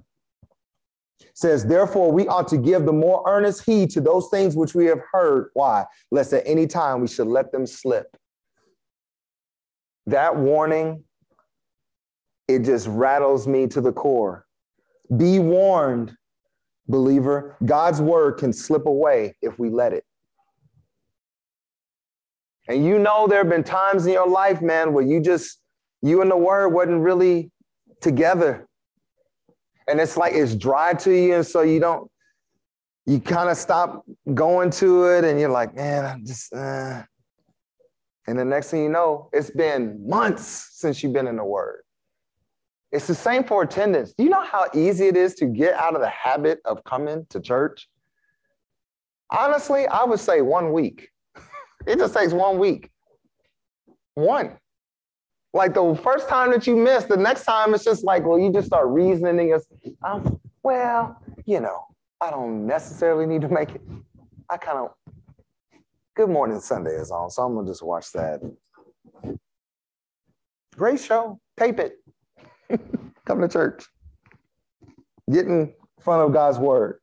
says, 1.34 1.66
Therefore, 1.66 2.12
we 2.12 2.28
ought 2.28 2.48
to 2.50 2.58
give 2.58 2.86
the 2.86 2.94
more 2.94 3.24
earnest 3.28 3.66
heed 3.66 3.90
to 3.92 4.02
those 4.02 4.30
things 4.30 4.56
which 4.56 4.76
we 4.76 4.86
have 4.86 5.02
heard. 5.12 5.50
Why? 5.54 5.86
Lest 6.12 6.34
at 6.34 6.44
any 6.46 6.68
time 6.68 7.02
we 7.02 7.08
should 7.08 7.28
let 7.28 7.52
them 7.52 7.66
slip. 7.66 8.16
That 10.06 10.36
warning 10.36 11.04
it 12.56 12.64
just 12.64 12.88
rattles 12.88 13.48
me 13.48 13.68
to 13.68 13.82
the 13.82 13.92
core. 13.92 14.46
Be 15.18 15.40
warned, 15.40 16.16
believer. 16.88 17.58
God's 17.66 18.02
word 18.02 18.34
can 18.34 18.54
slip 18.54 18.86
away 18.86 19.36
if 19.42 19.60
we 19.60 19.70
let 19.70 19.94
it. 19.94 20.06
And 22.68 22.86
you 22.86 23.00
know, 23.00 23.28
there 23.28 23.40
have 23.40 23.50
been 23.50 23.64
times 23.64 24.06
in 24.06 24.14
your 24.14 24.28
life, 24.28 24.62
man, 24.62 24.94
where 24.94 25.04
you 25.04 25.20
just, 25.20 25.60
you 26.02 26.22
and 26.22 26.32
the 26.32 26.38
word 26.38 26.70
wasn't 26.70 27.02
really 27.02 27.52
together. 28.00 28.68
And 29.88 30.00
it's 30.00 30.16
like 30.16 30.34
it's 30.34 30.56
dry 30.56 30.94
to 30.94 31.12
you. 31.12 31.36
And 31.36 31.46
so 31.46 31.62
you 31.62 31.80
don't, 31.80 32.10
you 33.06 33.20
kind 33.20 33.50
of 33.50 33.58
stop 33.58 34.04
going 34.34 34.70
to 34.72 35.06
it 35.08 35.24
and 35.24 35.40
you're 35.40 35.50
like, 35.50 35.76
man, 35.76 36.06
I'm 36.06 36.26
just, 36.26 36.54
uh. 36.54 37.02
and 38.28 38.40
the 38.40 38.46
next 38.46 38.72
thing 38.72 38.84
you 38.84 38.90
know, 38.90 39.30
it's 39.34 39.50
been 39.50 40.08
months 40.08 40.70
since 40.74 41.02
you've 41.02 41.14
been 41.14 41.28
in 41.28 41.36
the 41.36 41.44
word. 41.44 41.82
It's 42.92 43.08
the 43.08 43.16
same 43.16 43.44
for 43.44 43.64
attendance. 43.64 44.14
Do 44.14 44.24
you 44.24 44.30
know 44.30 44.44
how 44.44 44.66
easy 44.74 45.08
it 45.08 45.16
is 45.16 45.36
to 45.36 45.46
get 45.46 45.74
out 45.76 45.96
of 45.96 46.02
the 46.02 46.10
habit 46.10 46.60
of 46.66 46.84
coming 46.84 47.26
to 47.30 47.40
church? 47.40 47.88
Honestly, 49.30 49.88
I 49.88 50.04
would 50.04 50.20
say 50.20 50.42
one 50.42 50.74
week. 50.74 51.10
it 51.88 51.98
just 51.98 52.14
takes 52.14 52.34
one 52.34 52.60
week. 52.60 52.92
One. 54.16 54.58
Like 55.54 55.74
the 55.74 56.00
first 56.04 56.28
time 56.28 56.52
that 56.52 56.68
you 56.68 56.76
miss, 56.76 57.06
the 57.06 57.18
next 57.18 57.46
time 57.46 57.74
it's 57.74 57.84
just 57.84 58.04
like, 58.04 58.26
well, 58.26 58.40
you 58.40 58.52
just 58.52 58.68
start 58.68 58.88
reasoning 58.88 59.54
as, 59.54 59.66
um, 60.04 60.40
well, 60.64 61.18
you 61.46 61.62
know, 61.62 61.86
I 62.20 62.30
don't 62.30 62.68
necessarily 62.68 63.26
need 63.26 63.42
to 63.42 63.50
make 63.50 63.74
it. 63.74 63.82
I 64.50 64.58
kind 64.58 64.78
of, 64.78 64.92
Good 66.16 66.30
Morning 66.30 66.60
Sunday 66.60 66.92
is 66.92 67.10
on, 67.10 67.30
so 67.30 67.44
I'm 67.44 67.56
gonna 67.56 67.68
just 67.68 67.84
watch 67.84 68.12
that. 68.12 68.42
Great 70.76 71.00
show. 71.00 71.40
Tape 71.58 71.80
it. 71.80 72.01
Come 73.26 73.42
to 73.42 73.48
church. 73.48 73.86
Get 75.32 75.46
in 75.46 75.74
front 76.00 76.24
of 76.24 76.34
God's 76.34 76.58
word. 76.58 77.00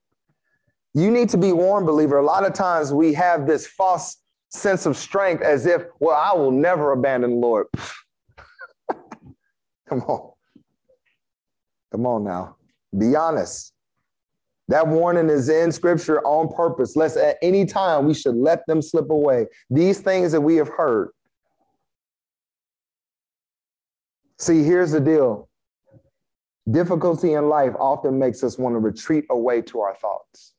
You 0.95 1.11
need 1.11 1.29
to 1.31 1.39
be 1.39 1.53
warned, 1.53 1.87
believer. 1.87 2.19
A 2.19 2.25
lot 2.25 2.45
of 2.45 2.55
times 2.55 2.93
we 2.93 3.13
have 3.15 3.47
this 3.47 3.67
false 3.67 4.17
sense 4.51 4.87
of 4.87 4.97
strength 4.97 5.43
as 5.43 5.67
if, 5.67 5.83
well, 6.01 6.17
I 6.17 6.37
will 6.37 6.51
never 6.51 6.93
abandon 6.93 7.31
the 7.31 7.37
Lord. 7.37 7.67
Come 9.89 10.03
on. 10.03 10.33
Come 11.93 12.07
on 12.07 12.25
now. 12.25 12.57
Be 12.97 13.15
honest. 13.15 13.73
That 14.69 14.87
warning 14.87 15.31
is 15.31 15.49
in 15.49 15.73
scripture 15.73 16.21
on 16.27 16.55
purpose, 16.55 16.95
lest 16.95 17.17
at 17.17 17.39
any 17.41 17.65
time 17.65 18.07
we 18.07 18.13
should 18.13 18.35
let 18.35 18.67
them 18.67 18.83
slip 18.83 19.09
away. 19.09 19.47
These 19.71 20.01
things 20.01 20.31
that 20.33 20.43
we 20.43 20.57
have 20.57 20.69
heard. 20.69 21.09
See, 24.39 24.63
here's 24.63 24.93
the 24.93 25.01
deal 25.01 25.48
Difficulty 26.71 27.35
in 27.35 27.49
life 27.49 27.73
often 27.79 28.19
makes 28.19 28.43
us 28.45 28.59
want 28.59 28.75
to 28.75 28.79
retreat 28.79 29.25
away 29.31 29.63
to 29.63 29.81
our 29.81 29.95
thoughts. 29.95 30.55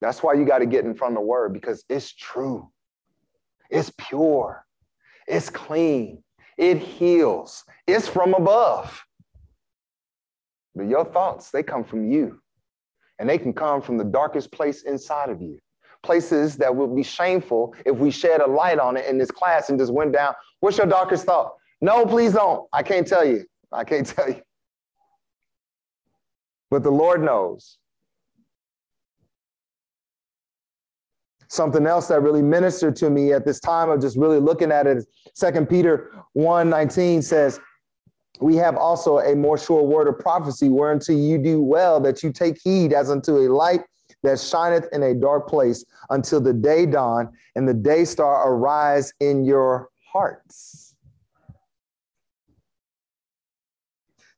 That's 0.00 0.22
why 0.22 0.34
you 0.34 0.44
got 0.44 0.58
to 0.58 0.66
get 0.66 0.84
in 0.84 0.94
front 0.94 1.14
of 1.14 1.22
the 1.22 1.26
word 1.26 1.52
because 1.52 1.84
it's 1.88 2.12
true, 2.12 2.68
it's 3.70 3.92
pure, 3.96 4.66
it's 5.26 5.50
clean, 5.50 6.22
it 6.56 6.78
heals, 6.78 7.64
it's 7.86 8.06
from 8.06 8.34
above. 8.34 9.02
But 10.74 10.88
your 10.88 11.04
thoughts, 11.04 11.50
they 11.50 11.62
come 11.62 11.82
from 11.84 12.10
you, 12.10 12.40
and 13.18 13.28
they 13.28 13.38
can 13.38 13.52
come 13.52 13.80
from 13.82 13.98
the 13.98 14.04
darkest 14.04 14.52
place 14.52 14.82
inside 14.82 15.30
of 15.30 15.40
you. 15.40 15.58
places 16.02 16.56
that 16.56 16.74
would 16.74 16.94
be 16.94 17.02
shameful 17.02 17.74
if 17.84 17.96
we 17.96 18.10
shed 18.10 18.40
a 18.40 18.46
light 18.46 18.78
on 18.78 18.96
it 18.96 19.06
in 19.06 19.18
this 19.18 19.30
class 19.30 19.70
and 19.70 19.78
just 19.78 19.92
went 19.92 20.12
down. 20.12 20.34
What's 20.60 20.78
your 20.78 20.86
darkest 20.86 21.24
thought? 21.24 21.54
No, 21.80 22.06
please 22.06 22.32
don't. 22.32 22.66
I 22.72 22.82
can't 22.82 23.06
tell 23.06 23.24
you. 23.24 23.44
I 23.72 23.84
can't 23.84 24.06
tell 24.16 24.28
you. 24.28 24.42
But 26.70 26.82
the 26.82 26.90
Lord 26.90 27.22
knows. 27.22 27.78
Something 31.50 31.86
else 31.86 32.08
that 32.08 32.20
really 32.20 32.42
ministered 32.42 32.94
to 32.96 33.08
me 33.08 33.32
at 33.32 33.46
this 33.46 33.58
time 33.58 33.88
of 33.88 34.02
just 34.02 34.18
really 34.18 34.38
looking 34.38 34.70
at 34.70 34.86
it, 34.86 35.06
Second 35.34 35.66
Peter 35.66 36.12
1 36.34 36.68
19 36.68 37.22
says, 37.22 37.58
we 38.40 38.56
have 38.56 38.76
also 38.76 39.18
a 39.18 39.34
more 39.34 39.58
sure 39.58 39.82
word 39.82 40.08
of 40.08 40.18
prophecy, 40.18 40.68
whereunto 40.68 41.12
you 41.12 41.38
do 41.38 41.60
well 41.60 42.00
that 42.00 42.22
you 42.22 42.32
take 42.32 42.60
heed 42.62 42.92
as 42.92 43.10
unto 43.10 43.36
a 43.38 43.48
light 43.48 43.80
that 44.22 44.38
shineth 44.38 44.88
in 44.92 45.02
a 45.02 45.14
dark 45.14 45.48
place 45.48 45.84
until 46.10 46.40
the 46.40 46.52
day 46.52 46.86
dawn 46.86 47.30
and 47.56 47.68
the 47.68 47.74
day 47.74 48.04
star 48.04 48.50
arise 48.50 49.12
in 49.20 49.44
your 49.44 49.88
hearts. 50.12 50.87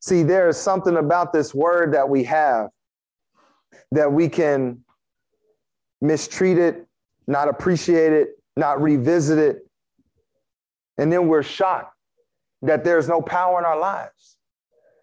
See, 0.01 0.23
there 0.23 0.49
is 0.49 0.57
something 0.57 0.97
about 0.97 1.33
this 1.33 1.55
word 1.55 1.93
that 1.93 2.09
we 2.09 2.25
have 2.25 2.71
that 3.93 4.11
we 4.11 4.29
can 4.29 4.83
mistreat 6.01 6.59
it, 6.59 6.87
not 7.27 7.49
appreciate 7.49 8.13
it, 8.13 8.31
not 8.57 8.81
revisit 8.81 9.39
it. 9.39 9.67
And 10.99 11.13
then 11.13 11.29
we're 11.29 11.43
shocked 11.43 11.95
that 12.63 12.85
there's 12.85 13.09
no 13.09 13.21
power 13.21 13.59
in 13.59 13.65
our 13.65 13.79
lives 13.79 14.37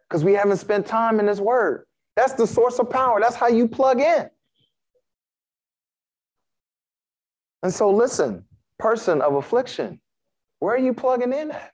because 0.08 0.24
we 0.24 0.34
haven't 0.34 0.58
spent 0.58 0.86
time 0.86 1.20
in 1.20 1.26
this 1.26 1.40
Word. 1.40 1.86
That's 2.16 2.34
the 2.34 2.48
source 2.48 2.80
of 2.80 2.90
power. 2.90 3.20
That's 3.20 3.36
how 3.36 3.48
you 3.48 3.68
plug 3.68 4.00
in. 4.00 4.30
And 7.64 7.74
so, 7.74 7.90
listen, 7.90 8.46
person 8.80 9.22
of 9.22 9.36
affliction, 9.36 10.00
where 10.60 10.76
are 10.76 10.80
you 10.80 10.94
plugging 10.94 11.34
in 11.34 11.52
at? 11.52 11.72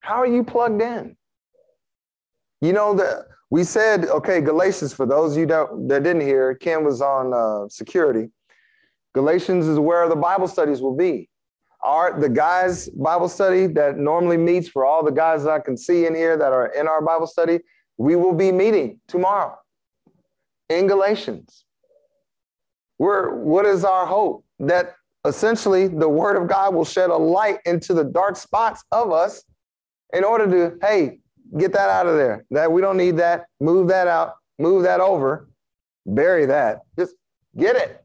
How 0.00 0.16
are 0.16 0.26
you 0.26 0.42
plugged 0.42 0.80
in? 0.82 1.17
You 2.60 2.72
know 2.72 2.94
that 2.94 3.26
we 3.50 3.64
said, 3.64 4.06
okay, 4.06 4.40
Galatians. 4.40 4.92
For 4.92 5.06
those 5.06 5.36
you 5.36 5.46
that, 5.46 5.68
that 5.88 6.02
didn't 6.02 6.22
hear, 6.22 6.54
Ken 6.54 6.84
was 6.84 7.00
on 7.00 7.32
uh, 7.32 7.68
security. 7.68 8.30
Galatians 9.14 9.66
is 9.66 9.78
where 9.78 10.08
the 10.08 10.16
Bible 10.16 10.48
studies 10.48 10.80
will 10.80 10.96
be 10.96 11.28
our 11.82 12.18
the 12.18 12.28
guys 12.28 12.88
Bible 12.90 13.28
study 13.28 13.66
that 13.66 13.98
normally 13.98 14.36
meets 14.36 14.68
for 14.68 14.84
all 14.84 15.04
the 15.04 15.12
guys 15.12 15.44
that 15.44 15.52
I 15.52 15.60
can 15.60 15.76
see 15.76 16.06
in 16.06 16.14
here 16.14 16.36
that 16.36 16.52
are 16.52 16.66
in 16.66 16.88
our 16.88 17.02
Bible 17.02 17.26
study, 17.26 17.60
we 17.96 18.16
will 18.16 18.34
be 18.34 18.50
meeting 18.52 19.00
tomorrow 19.06 19.56
in 20.68 20.86
Galatians. 20.86 21.64
We're, 22.98 23.34
what 23.34 23.64
is 23.64 23.84
our 23.84 24.06
hope? 24.06 24.44
That 24.58 24.96
essentially 25.24 25.86
the 25.86 26.08
word 26.08 26.36
of 26.36 26.48
God 26.48 26.74
will 26.74 26.84
shed 26.84 27.10
a 27.10 27.16
light 27.16 27.58
into 27.64 27.94
the 27.94 28.04
dark 28.04 28.36
spots 28.36 28.82
of 28.90 29.12
us 29.12 29.44
in 30.12 30.24
order 30.24 30.50
to, 30.50 30.78
hey, 30.84 31.20
get 31.56 31.72
that 31.72 31.88
out 31.88 32.06
of 32.06 32.16
there. 32.16 32.44
That 32.50 32.70
we 32.70 32.80
don't 32.80 32.96
need 32.96 33.16
that. 33.18 33.46
Move 33.60 33.88
that 33.88 34.06
out, 34.06 34.34
move 34.58 34.82
that 34.82 35.00
over, 35.00 35.48
bury 36.06 36.46
that. 36.46 36.80
Just 36.98 37.14
get 37.56 37.76
it. 37.76 38.04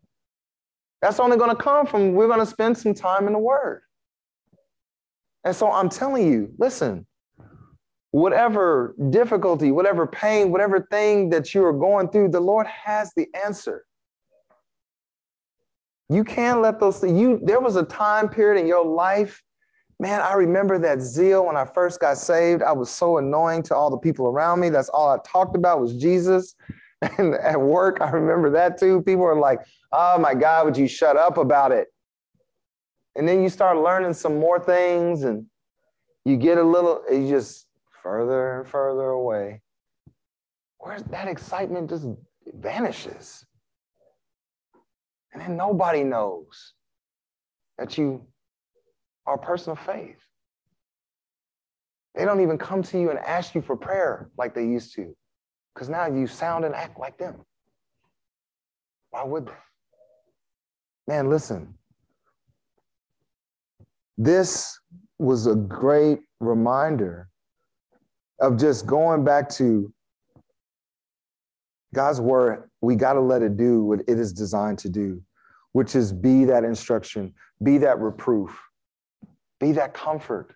That's 1.02 1.20
only 1.20 1.38
going 1.38 1.50
to 1.50 1.62
come 1.62 1.86
from 1.86 2.14
we're 2.14 2.28
going 2.28 2.40
to 2.40 2.46
spend 2.46 2.78
some 2.78 2.94
time 2.94 3.28
in 3.28 3.34
the 3.34 3.40
Word. 3.40 3.82
And 5.44 5.56
so 5.56 5.70
I'm 5.70 5.90
telling 5.90 6.32
you, 6.32 6.54
listen, 6.58 7.06
whatever 8.12 8.96
difficulty, 9.10 9.72
whatever 9.72 10.08
pain, 10.08 10.52
whatever 10.52 10.88
thing 10.92 11.30
that 11.32 11.54
you 11.54 11.66
are 11.66 11.74
going 11.74 12.08
through, 12.10 12.30
the 12.30 12.40
Lord 12.40 12.68
has 12.68 13.12
the 13.16 13.28
answer. 13.44 13.86
You 16.10 16.24
can't 16.24 16.62
let 16.62 16.80
those 16.80 17.00
things, 17.00 17.20
you 17.20 17.40
there 17.44 17.60
was 17.60 17.76
a 17.76 17.84
time 17.84 18.30
period 18.30 18.62
in 18.62 18.68
your 18.68 18.86
life. 18.86 19.42
Man, 20.00 20.22
I 20.22 20.34
remember 20.34 20.80
that 20.80 21.02
zeal 21.02 21.46
when 21.46 21.56
I 21.56 21.66
first 21.66 22.00
got 22.00 22.18
saved. 22.18 22.62
I 22.62 22.72
was 22.72 22.90
so 22.90 23.18
annoying 23.18 23.64
to 23.64 23.76
all 23.76 23.90
the 23.90 23.98
people 23.98 24.28
around 24.28 24.60
me. 24.60 24.70
That's 24.70 24.90
all 24.90 25.10
I 25.10 25.18
talked 25.26 25.56
about 25.56 25.80
was 25.80 25.96
Jesus. 25.96 26.56
And 27.18 27.36
at 27.36 27.60
work, 27.60 27.98
I 28.00 28.10
remember 28.12 28.50
that 28.52 28.80
too. 28.80 29.02
People 29.02 29.26
are 29.26 29.38
like, 29.38 29.60
oh 29.92 30.18
my 30.18 30.34
God, 30.34 30.64
would 30.64 30.78
you 30.78 30.88
shut 30.88 31.18
up 31.18 31.38
about 31.38 31.74
it? 31.74 31.90
And 33.18 33.28
then 33.28 33.44
you 33.44 33.50
start 33.50 33.78
learning 33.78 34.14
some 34.14 34.40
more 34.40 34.58
things 34.58 35.24
and 35.24 35.46
you 36.24 36.38
get 36.38 36.58
a 36.58 36.64
little, 36.64 37.04
you 37.12 37.28
just 37.28 37.68
further 38.02 38.62
and 38.62 38.68
further 38.70 39.10
away. 39.10 39.62
Where's 40.78 41.04
that 41.04 41.28
excitement 41.28 41.90
just 41.90 42.08
vanishes? 42.46 43.46
And 45.34 45.42
then 45.42 45.58
nobody 45.58 46.06
knows 46.06 46.74
that 47.78 47.98
you 47.98 48.26
are 49.26 49.36
a 49.36 49.40
person 49.40 49.72
of 49.72 49.80
faith. 49.80 50.18
They 52.16 52.26
don't 52.26 52.42
even 52.42 52.58
come 52.58 52.84
to 52.84 53.00
you 53.00 53.10
and 53.10 53.20
ask 53.20 53.56
you 53.56 53.62
for 53.62 53.76
prayer 53.76 54.30
like 54.38 54.54
they 54.54 54.66
used 54.66 54.94
to. 54.96 55.16
Because 55.74 55.90
now 55.90 56.06
you 56.06 56.28
sound 56.28 56.66
and 56.66 56.76
act 56.76 57.00
like 57.00 57.18
them. 57.18 57.42
Why 59.10 59.24
would 59.24 59.48
they? 59.48 59.52
Man, 61.08 61.30
listen. 61.30 61.74
This 64.18 64.80
was 65.18 65.48
a 65.48 65.56
great 65.56 66.20
reminder 66.40 67.30
of 68.40 68.58
just 68.58 68.86
going 68.86 69.24
back 69.24 69.50
to 69.50 69.92
God's 71.94 72.22
word. 72.22 72.70
We 72.82 72.96
got 72.96 73.14
to 73.14 73.22
let 73.22 73.42
it 73.42 73.58
do 73.58 73.84
what 73.84 74.02
it 74.02 74.20
is 74.20 74.34
designed 74.34 74.80
to 74.80 74.90
do, 74.90 75.22
which 75.72 75.96
is 75.96 76.12
be 76.12 76.46
that 76.46 76.64
instruction, 76.64 77.34
be 77.64 77.78
that 77.80 78.00
reproof, 78.00 78.56
be 79.64 79.72
that 79.72 79.94
comfort, 79.94 80.54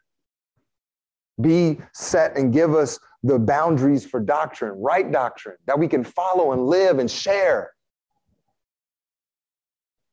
be 1.40 1.80
set 1.94 2.36
and 2.36 2.52
give 2.52 2.76
us 2.76 3.00
the 3.24 3.40
boundaries 3.40 4.06
for 4.06 4.20
doctrine, 4.20 4.74
right 4.82 5.10
doctrine 5.10 5.56
that 5.66 5.80
we 5.80 5.88
can 5.88 6.04
follow 6.04 6.52
and 6.52 6.68
live 6.68 7.00
and 7.00 7.10
share. 7.10 7.72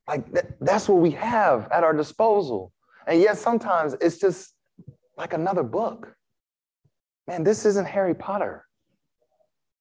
Like 0.07 0.31
th- 0.31 0.45
that's 0.61 0.87
what 0.87 1.01
we 1.01 1.11
have 1.11 1.67
at 1.71 1.83
our 1.83 1.93
disposal. 1.93 2.71
And 3.05 3.19
yet 3.19 3.37
sometimes 3.37 3.95
it's 3.99 4.17
just 4.17 4.53
like 5.17 5.33
another 5.33 5.63
book. 5.63 6.15
Man, 7.27 7.43
this 7.43 7.65
isn't 7.65 7.85
Harry 7.85 8.15
Potter. 8.15 8.65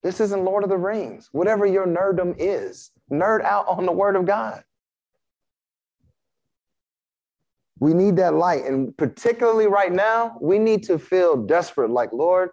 This 0.02 0.20
isn't 0.20 0.44
Lord 0.44 0.64
of 0.64 0.70
the 0.70 0.76
Rings. 0.76 1.28
Whatever 1.30 1.66
your 1.66 1.86
nerddom 1.86 2.34
is, 2.36 2.90
nerd 3.12 3.42
out 3.42 3.68
on 3.68 3.86
the 3.86 3.92
Word 3.92 4.16
of 4.16 4.26
God. 4.26 4.64
We 7.84 7.92
need 7.92 8.16
that 8.16 8.32
light. 8.32 8.64
And 8.64 8.96
particularly 8.96 9.66
right 9.66 9.92
now, 9.92 10.38
we 10.40 10.58
need 10.58 10.84
to 10.84 10.98
feel 10.98 11.36
desperate 11.36 11.90
like, 11.90 12.14
Lord, 12.14 12.48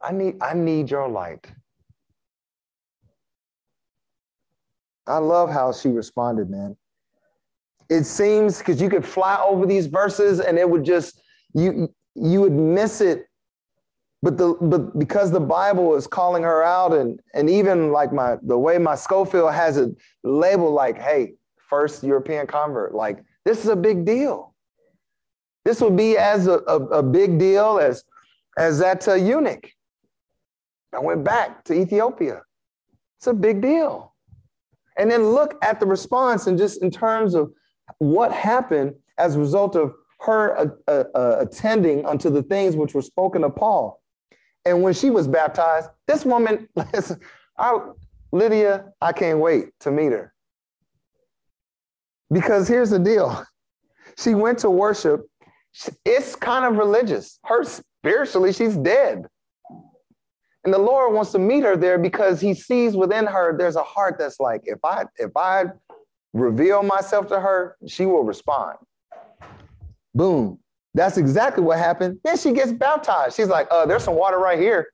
I 0.00 0.12
need, 0.12 0.36
I 0.40 0.54
need 0.54 0.88
your 0.88 1.08
light. 1.08 1.50
I 5.08 5.18
love 5.18 5.50
how 5.50 5.72
she 5.72 5.88
responded, 5.88 6.48
man. 6.48 6.76
It 7.90 8.04
seems 8.04 8.58
because 8.58 8.80
you 8.80 8.88
could 8.88 9.04
fly 9.04 9.36
over 9.44 9.66
these 9.66 9.86
verses 9.86 10.38
and 10.38 10.58
it 10.58 10.70
would 10.70 10.84
just 10.84 11.20
you 11.52 11.92
you 12.14 12.40
would 12.40 12.52
miss 12.52 13.00
it. 13.00 13.26
But 14.22 14.38
the 14.38 14.54
but 14.60 14.96
because 14.96 15.32
the 15.32 15.40
Bible 15.40 15.96
is 15.96 16.06
calling 16.06 16.44
her 16.44 16.62
out 16.62 16.92
and 16.92 17.18
and 17.34 17.50
even 17.50 17.90
like 17.90 18.12
my 18.12 18.36
the 18.42 18.56
way 18.56 18.78
my 18.78 18.94
Scofield 18.94 19.52
has 19.52 19.76
it 19.76 19.90
labeled 20.22 20.74
like, 20.74 20.98
hey, 20.98 21.34
first 21.68 22.04
European 22.04 22.46
convert, 22.46 22.94
like 22.94 23.24
this 23.46 23.62
is 23.62 23.68
a 23.68 23.76
big 23.76 24.04
deal. 24.04 24.54
This 25.64 25.80
would 25.80 25.96
be 25.96 26.18
as 26.18 26.48
a, 26.48 26.58
a, 26.66 26.76
a 26.98 27.02
big 27.02 27.38
deal 27.38 27.78
as 27.78 28.04
as 28.58 28.80
that 28.80 29.06
uh, 29.06 29.14
eunuch. 29.14 29.70
I 30.92 30.98
went 30.98 31.24
back 31.24 31.62
to 31.64 31.74
Ethiopia. 31.74 32.42
It's 33.18 33.28
a 33.28 33.34
big 33.34 33.62
deal. 33.62 34.14
And 34.98 35.10
then 35.10 35.28
look 35.28 35.58
at 35.62 35.78
the 35.78 35.86
response 35.86 36.46
and 36.46 36.58
just 36.58 36.82
in 36.82 36.90
terms 36.90 37.34
of 37.34 37.52
what 37.98 38.32
happened 38.32 38.94
as 39.18 39.36
a 39.36 39.38
result 39.38 39.76
of 39.76 39.94
her 40.20 40.58
uh, 40.58 40.66
uh, 40.88 41.04
uh, 41.14 41.36
attending 41.40 42.04
unto 42.04 42.30
the 42.30 42.42
things 42.42 42.74
which 42.76 42.94
were 42.94 43.02
spoken 43.02 43.44
of 43.44 43.54
Paul. 43.54 44.02
And 44.64 44.82
when 44.82 44.94
she 44.94 45.10
was 45.10 45.28
baptized, 45.28 45.90
this 46.08 46.24
woman, 46.24 46.68
I, 47.58 47.78
Lydia, 48.32 48.86
I 49.00 49.12
can't 49.12 49.38
wait 49.38 49.68
to 49.80 49.90
meet 49.90 50.12
her. 50.12 50.32
Because 52.32 52.66
here's 52.68 52.90
the 52.90 52.98
deal 52.98 53.44
she 54.18 54.34
went 54.34 54.58
to 54.60 54.70
worship. 54.70 55.22
It's 56.04 56.34
kind 56.34 56.64
of 56.64 56.78
religious. 56.78 57.38
Her 57.44 57.62
spiritually, 57.64 58.52
she's 58.52 58.76
dead. 58.76 59.26
And 60.64 60.74
the 60.74 60.78
Lord 60.78 61.14
wants 61.14 61.32
to 61.32 61.38
meet 61.38 61.62
her 61.62 61.76
there 61.76 61.98
because 61.98 62.40
he 62.40 62.54
sees 62.54 62.96
within 62.96 63.26
her 63.26 63.56
there's 63.56 63.76
a 63.76 63.82
heart 63.82 64.16
that's 64.18 64.40
like, 64.40 64.62
if 64.64 64.78
I 64.84 65.04
if 65.16 65.30
I 65.36 65.66
reveal 66.32 66.82
myself 66.82 67.28
to 67.28 67.38
her, 67.38 67.76
she 67.86 68.04
will 68.06 68.24
respond. 68.24 68.78
Boom. 70.14 70.58
That's 70.94 71.18
exactly 71.18 71.62
what 71.62 71.78
happened. 71.78 72.18
Then 72.24 72.38
she 72.38 72.52
gets 72.52 72.72
baptized. 72.72 73.36
She's 73.36 73.48
like, 73.48 73.68
uh, 73.70 73.84
there's 73.86 74.02
some 74.02 74.16
water 74.16 74.38
right 74.38 74.58
here. 74.58 74.88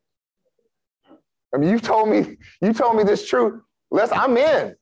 I 1.55 1.59
mean, 1.59 1.71
you 1.71 1.79
told 1.79 2.09
me, 2.09 2.37
you 2.61 2.73
told 2.73 2.97
me 2.97 3.05
this 3.05 3.29
truth. 3.29 3.63
Let's, 3.91 4.11
I'm 4.13 4.37
in. 4.37 4.75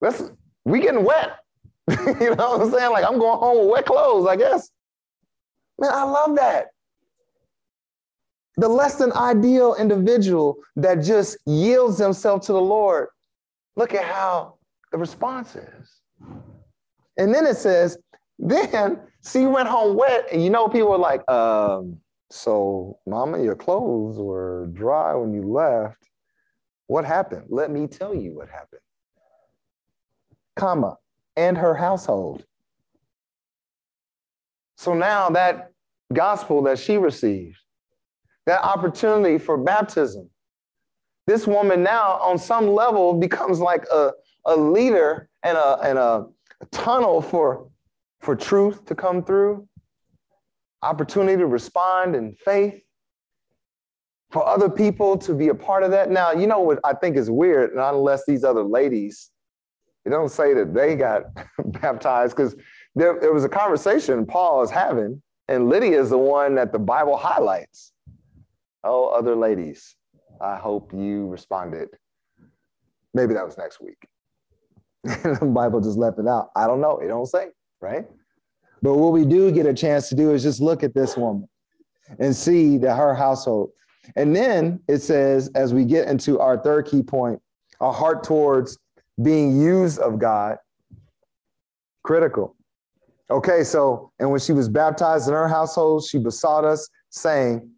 Let's 0.00 0.30
we 0.66 0.80
getting 0.80 1.04
wet. 1.04 1.38
you 1.88 2.34
know 2.34 2.58
what 2.58 2.60
I'm 2.62 2.70
saying? 2.72 2.90
Like 2.90 3.04
I'm 3.04 3.18
going 3.18 3.38
home 3.38 3.58
with 3.60 3.68
wet 3.70 3.86
clothes, 3.86 4.26
I 4.26 4.36
guess. 4.36 4.70
Man, 5.78 5.92
I 5.92 6.02
love 6.02 6.34
that. 6.36 6.66
The 8.56 8.68
less 8.68 8.96
than 8.96 9.12
ideal 9.12 9.76
individual 9.78 10.56
that 10.74 10.96
just 10.96 11.38
yields 11.46 11.98
himself 11.98 12.42
to 12.46 12.52
the 12.52 12.60
Lord. 12.60 13.08
Look 13.76 13.94
at 13.94 14.04
how 14.04 14.54
the 14.90 14.98
response 14.98 15.54
is. 15.54 16.00
And 17.18 17.32
then 17.32 17.46
it 17.46 17.56
says, 17.56 17.98
then 18.38 19.00
she 19.30 19.46
went 19.46 19.68
home 19.68 19.96
wet. 19.96 20.26
And 20.32 20.42
you 20.42 20.50
know, 20.50 20.68
people 20.68 20.92
are 20.92 20.98
like, 20.98 21.28
um, 21.30 21.98
so 22.30 22.98
mama, 23.06 23.40
your 23.40 23.54
clothes 23.54 24.18
were 24.18 24.66
dry 24.72 25.14
when 25.14 25.32
you 25.32 25.42
left. 25.42 26.08
What 26.88 27.04
happened? 27.04 27.44
Let 27.48 27.70
me 27.70 27.86
tell 27.86 28.14
you 28.14 28.34
what 28.34 28.48
happened. 28.48 28.80
Comma, 30.56 30.98
and 31.36 31.56
her 31.56 31.74
household. 31.74 32.44
So 34.76 34.94
now 34.94 35.30
that 35.30 35.72
gospel 36.12 36.62
that 36.62 36.78
she 36.78 36.96
received, 36.96 37.58
that 38.46 38.62
opportunity 38.62 39.38
for 39.38 39.56
baptism, 39.56 40.28
this 41.26 41.46
woman 41.46 41.82
now 41.82 42.18
on 42.22 42.38
some 42.38 42.68
level 42.68 43.14
becomes 43.14 43.58
like 43.58 43.84
a, 43.92 44.12
a 44.44 44.56
leader 44.56 45.28
and 45.42 45.56
a, 45.56 45.78
and 45.80 45.98
a, 45.98 46.26
tunnel 46.70 47.20
for, 47.20 47.68
for 48.20 48.34
truth 48.34 48.84
to 48.86 48.94
come 48.94 49.22
through, 49.22 49.68
opportunity 50.82 51.36
to 51.36 51.46
respond 51.46 52.16
in 52.16 52.32
faith, 52.32 52.82
for 54.30 54.46
other 54.46 54.68
people 54.68 55.16
to 55.18 55.34
be 55.34 55.48
a 55.48 55.54
part 55.54 55.82
of 55.82 55.90
that. 55.90 56.10
Now, 56.10 56.32
you 56.32 56.46
know 56.46 56.60
what 56.60 56.80
I 56.84 56.94
think 56.94 57.16
is 57.16 57.30
weird, 57.30 57.74
not 57.74 57.94
unless 57.94 58.24
these 58.26 58.42
other 58.42 58.62
ladies, 58.62 59.30
they 60.06 60.12
don't 60.12 60.30
say 60.30 60.54
that 60.54 60.72
they 60.72 60.94
got 60.94 61.24
baptized, 61.80 62.36
because 62.36 62.54
there, 62.94 63.18
there 63.20 63.32
was 63.32 63.42
a 63.42 63.48
conversation 63.48 64.24
Paul 64.24 64.62
is 64.62 64.70
having, 64.70 65.20
and 65.48 65.68
Lydia 65.68 66.00
is 66.00 66.10
the 66.10 66.18
one 66.18 66.54
that 66.54 66.70
the 66.70 66.78
Bible 66.78 67.16
highlights. 67.16 67.92
Oh, 68.84 69.08
other 69.08 69.34
ladies, 69.34 69.96
I 70.40 70.58
hope 70.58 70.92
you 70.94 71.26
responded. 71.26 71.88
Maybe 73.14 73.34
that 73.34 73.44
was 73.44 73.58
next 73.58 73.80
week. 73.80 74.06
the 75.02 75.50
Bible 75.52 75.80
just 75.80 75.98
left 75.98 76.20
it 76.20 76.28
out. 76.28 76.50
I 76.54 76.68
don't 76.68 76.80
know. 76.80 76.98
It 76.98 77.08
don't 77.08 77.26
say, 77.26 77.48
right? 77.80 78.06
But 78.82 78.94
what 78.94 79.12
we 79.12 79.24
do 79.24 79.50
get 79.50 79.66
a 79.66 79.74
chance 79.74 80.08
to 80.10 80.14
do 80.14 80.30
is 80.30 80.44
just 80.44 80.60
look 80.60 80.84
at 80.84 80.94
this 80.94 81.16
woman 81.16 81.48
and 82.20 82.34
see 82.34 82.78
that 82.78 82.96
her 82.96 83.12
household. 83.12 83.70
And 84.14 84.36
then 84.36 84.78
it 84.86 84.98
says, 84.98 85.50
as 85.56 85.74
we 85.74 85.84
get 85.84 86.06
into 86.06 86.38
our 86.38 86.56
third 86.56 86.86
key 86.86 87.02
point, 87.02 87.42
a 87.80 87.90
heart 87.90 88.22
towards 88.22 88.78
being 89.22 89.60
used 89.60 89.98
of 89.98 90.18
God, 90.18 90.58
critical. 92.02 92.56
Okay, 93.30 93.64
so, 93.64 94.12
and 94.18 94.30
when 94.30 94.40
she 94.40 94.52
was 94.52 94.68
baptized 94.68 95.26
in 95.26 95.34
her 95.34 95.48
household, 95.48 96.04
she 96.08 96.18
besought 96.18 96.64
us, 96.64 96.88
saying, 97.10 97.70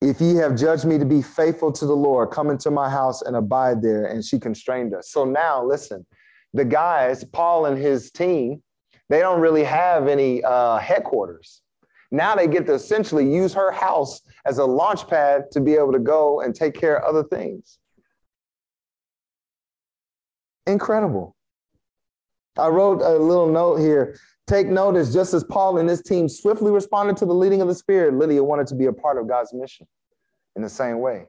if 0.00 0.20
ye 0.20 0.34
have 0.36 0.56
judged 0.56 0.86
me 0.86 0.98
to 0.98 1.04
be 1.04 1.20
faithful 1.20 1.70
to 1.72 1.86
the 1.86 1.94
Lord, 1.94 2.30
come 2.30 2.48
into 2.50 2.70
my 2.70 2.88
house 2.88 3.22
and 3.22 3.36
abide 3.36 3.82
there. 3.82 4.06
And 4.06 4.24
she 4.24 4.38
constrained 4.38 4.94
us. 4.94 5.10
So 5.10 5.24
now, 5.24 5.62
listen, 5.62 6.06
the 6.54 6.64
guys, 6.64 7.22
Paul 7.24 7.66
and 7.66 7.76
his 7.76 8.10
team, 8.10 8.62
they 9.10 9.20
don't 9.20 9.40
really 9.40 9.64
have 9.64 10.08
any 10.08 10.42
uh, 10.42 10.78
headquarters. 10.78 11.62
Now 12.10 12.34
they 12.34 12.46
get 12.46 12.66
to 12.66 12.74
essentially 12.74 13.30
use 13.30 13.52
her 13.54 13.70
house 13.70 14.22
as 14.46 14.58
a 14.58 14.64
launch 14.64 15.06
pad 15.06 15.50
to 15.52 15.60
be 15.60 15.74
able 15.74 15.92
to 15.92 15.98
go 15.98 16.40
and 16.40 16.54
take 16.54 16.74
care 16.74 16.96
of 16.96 17.04
other 17.04 17.28
things. 17.28 17.78
Incredible. 20.70 21.34
I 22.56 22.68
wrote 22.68 23.02
a 23.02 23.18
little 23.18 23.50
note 23.50 23.76
here. 23.76 24.16
Take 24.46 24.68
notice, 24.68 25.12
just 25.12 25.34
as 25.34 25.44
Paul 25.44 25.78
and 25.78 25.88
his 25.88 26.02
team 26.02 26.28
swiftly 26.28 26.70
responded 26.70 27.16
to 27.18 27.26
the 27.26 27.34
leading 27.34 27.60
of 27.60 27.68
the 27.68 27.74
Spirit, 27.74 28.14
Lydia 28.14 28.42
wanted 28.42 28.66
to 28.68 28.74
be 28.74 28.86
a 28.86 28.92
part 28.92 29.18
of 29.18 29.28
God's 29.28 29.52
mission 29.52 29.86
in 30.56 30.62
the 30.62 30.68
same 30.68 31.00
way, 31.00 31.26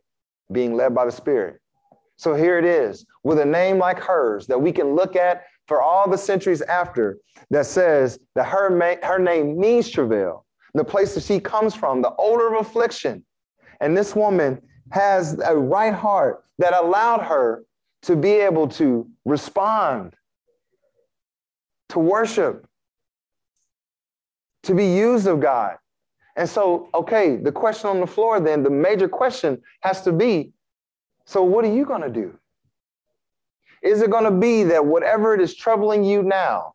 being 0.51 0.75
led 0.75 0.93
by 0.93 1.05
the 1.05 1.11
Spirit. 1.11 1.59
So 2.17 2.35
here 2.35 2.59
it 2.59 2.65
is, 2.65 3.05
with 3.23 3.39
a 3.39 3.45
name 3.45 3.79
like 3.79 3.99
hers 3.99 4.45
that 4.47 4.59
we 4.59 4.71
can 4.71 4.95
look 4.95 5.15
at 5.15 5.43
for 5.67 5.81
all 5.81 6.09
the 6.09 6.17
centuries 6.17 6.61
after 6.61 7.17
that 7.49 7.65
says 7.65 8.19
that 8.35 8.45
her, 8.45 8.69
ma- 8.69 9.07
her 9.07 9.17
name 9.17 9.59
means 9.59 9.89
travail, 9.89 10.45
the 10.75 10.83
place 10.83 11.15
that 11.15 11.23
she 11.23 11.39
comes 11.39 11.73
from, 11.73 12.01
the 12.01 12.13
odor 12.19 12.53
of 12.53 12.61
affliction. 12.61 13.23
And 13.79 13.97
this 13.97 14.15
woman 14.15 14.61
has 14.91 15.39
a 15.43 15.55
right 15.55 15.93
heart 15.93 16.43
that 16.59 16.73
allowed 16.73 17.21
her 17.21 17.63
to 18.03 18.15
be 18.15 18.31
able 18.31 18.67
to 18.67 19.07
respond, 19.25 20.15
to 21.89 21.99
worship, 21.99 22.67
to 24.63 24.73
be 24.73 24.85
used 24.85 25.27
of 25.27 25.39
God. 25.39 25.77
And 26.35 26.47
so, 26.47 26.89
okay, 26.93 27.35
the 27.35 27.51
question 27.51 27.89
on 27.89 27.99
the 27.99 28.07
floor 28.07 28.39
then, 28.39 28.63
the 28.63 28.69
major 28.69 29.07
question 29.07 29.61
has 29.81 30.01
to 30.03 30.11
be 30.11 30.53
so, 31.25 31.43
what 31.43 31.65
are 31.65 31.73
you 31.73 31.85
going 31.85 32.01
to 32.01 32.09
do? 32.09 32.37
Is 33.81 34.01
it 34.01 34.11
going 34.11 34.25
to 34.25 34.31
be 34.31 34.63
that 34.63 34.85
whatever 34.85 35.33
it 35.33 35.41
is 35.41 35.55
troubling 35.55 36.03
you 36.03 36.23
now, 36.23 36.73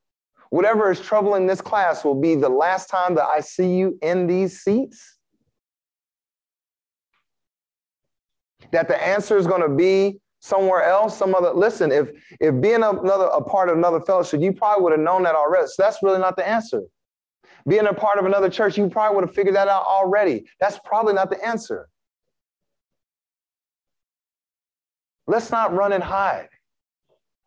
whatever 0.51 0.91
is 0.91 1.01
troubling 1.01 1.47
this 1.47 1.61
class 1.61 2.05
will 2.05 2.21
be 2.21 2.35
the 2.35 2.49
last 2.49 2.89
time 2.89 3.15
that 3.17 3.27
I 3.27 3.41
see 3.41 3.77
you 3.77 3.99
in 4.03 4.27
these 4.27 4.61
seats? 4.61 5.19
That 8.73 8.89
the 8.89 9.01
answer 9.01 9.37
is 9.37 9.47
going 9.47 9.63
to 9.63 9.69
be 9.69 10.21
somewhere 10.47 10.85
else, 10.85 11.17
some 11.17 11.35
other. 11.35 11.53
Listen, 11.53 11.91
if 11.91 12.11
if 12.41 12.61
being 12.61 12.83
another 12.83 13.27
a 13.27 13.43
part 13.43 13.69
of 13.69 13.77
another 13.77 14.01
fellowship, 14.01 14.41
you 14.41 14.53
probably 14.53 14.83
would 14.85 14.93
have 14.93 15.01
known 15.01 15.25
that 15.25 15.35
already. 15.35 15.67
So 15.67 15.83
that's 15.83 16.03
really 16.03 16.21
not 16.21 16.37
the 16.37 16.47
answer. 16.47 16.83
Being 17.69 17.87
a 17.87 17.93
part 17.93 18.19
of 18.19 18.27
another 18.27 18.49
church, 18.49 18.79
you 18.79 18.89
probably 18.89 19.17
would 19.17 19.27
have 19.27 19.35
figured 19.35 19.57
that 19.57 19.67
out 19.67 19.85
already. 19.85 20.45
That's 20.61 20.79
probably 20.85 21.15
not 21.15 21.31
the 21.31 21.45
answer. 21.45 21.89
Let's 25.27 25.51
not 25.51 25.75
run 25.75 25.93
and 25.93 26.05
hide. 26.05 26.49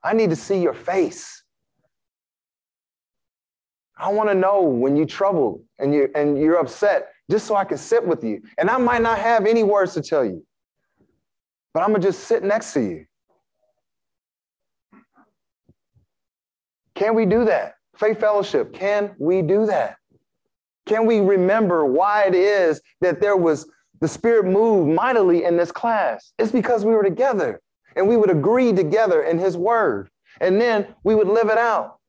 I 0.03 0.13
need 0.13 0.29
to 0.31 0.35
see 0.35 0.61
your 0.61 0.73
face. 0.73 1.43
I 3.97 4.11
want 4.11 4.29
to 4.29 4.35
know 4.35 4.61
when 4.61 4.97
you're 4.97 5.05
troubled 5.05 5.61
and 5.77 5.93
you're, 5.93 6.09
and 6.15 6.37
you're 6.37 6.57
upset, 6.57 7.09
just 7.31 7.45
so 7.47 7.55
I 7.55 7.63
can 7.63 7.77
sit 7.77 8.05
with 8.05 8.23
you. 8.23 8.41
And 8.57 8.69
I 8.69 8.77
might 8.77 9.01
not 9.01 9.19
have 9.19 9.45
any 9.45 9.63
words 9.63 9.93
to 9.93 10.01
tell 10.01 10.25
you, 10.25 10.45
but 11.73 11.81
I'm 11.81 11.89
going 11.89 12.01
to 12.01 12.07
just 12.07 12.25
sit 12.25 12.43
next 12.43 12.73
to 12.73 12.81
you. 12.81 13.05
Can 16.95 17.15
we 17.15 17.25
do 17.25 17.45
that? 17.45 17.75
Faith 17.97 18.19
Fellowship, 18.19 18.73
can 18.73 19.15
we 19.19 19.41
do 19.41 19.65
that? 19.65 19.97
Can 20.85 21.05
we 21.05 21.19
remember 21.19 21.85
why 21.85 22.23
it 22.23 22.35
is 22.35 22.81
that 23.01 23.21
there 23.21 23.37
was 23.37 23.69
the 24.01 24.07
Spirit 24.07 24.45
moved 24.45 24.89
mightily 24.89 25.43
in 25.43 25.57
this 25.57 25.71
class? 25.71 26.33
It's 26.39 26.51
because 26.51 26.83
we 26.83 26.93
were 26.93 27.03
together 27.03 27.61
and 27.95 28.07
we 28.07 28.17
would 28.17 28.29
agree 28.29 28.73
together 28.73 29.23
in 29.23 29.37
His 29.37 29.57
Word, 29.57 30.09
and 30.41 30.59
then 30.59 30.87
we 31.03 31.15
would 31.15 31.27
live 31.27 31.49
it 31.49 31.57
out. 31.57 31.99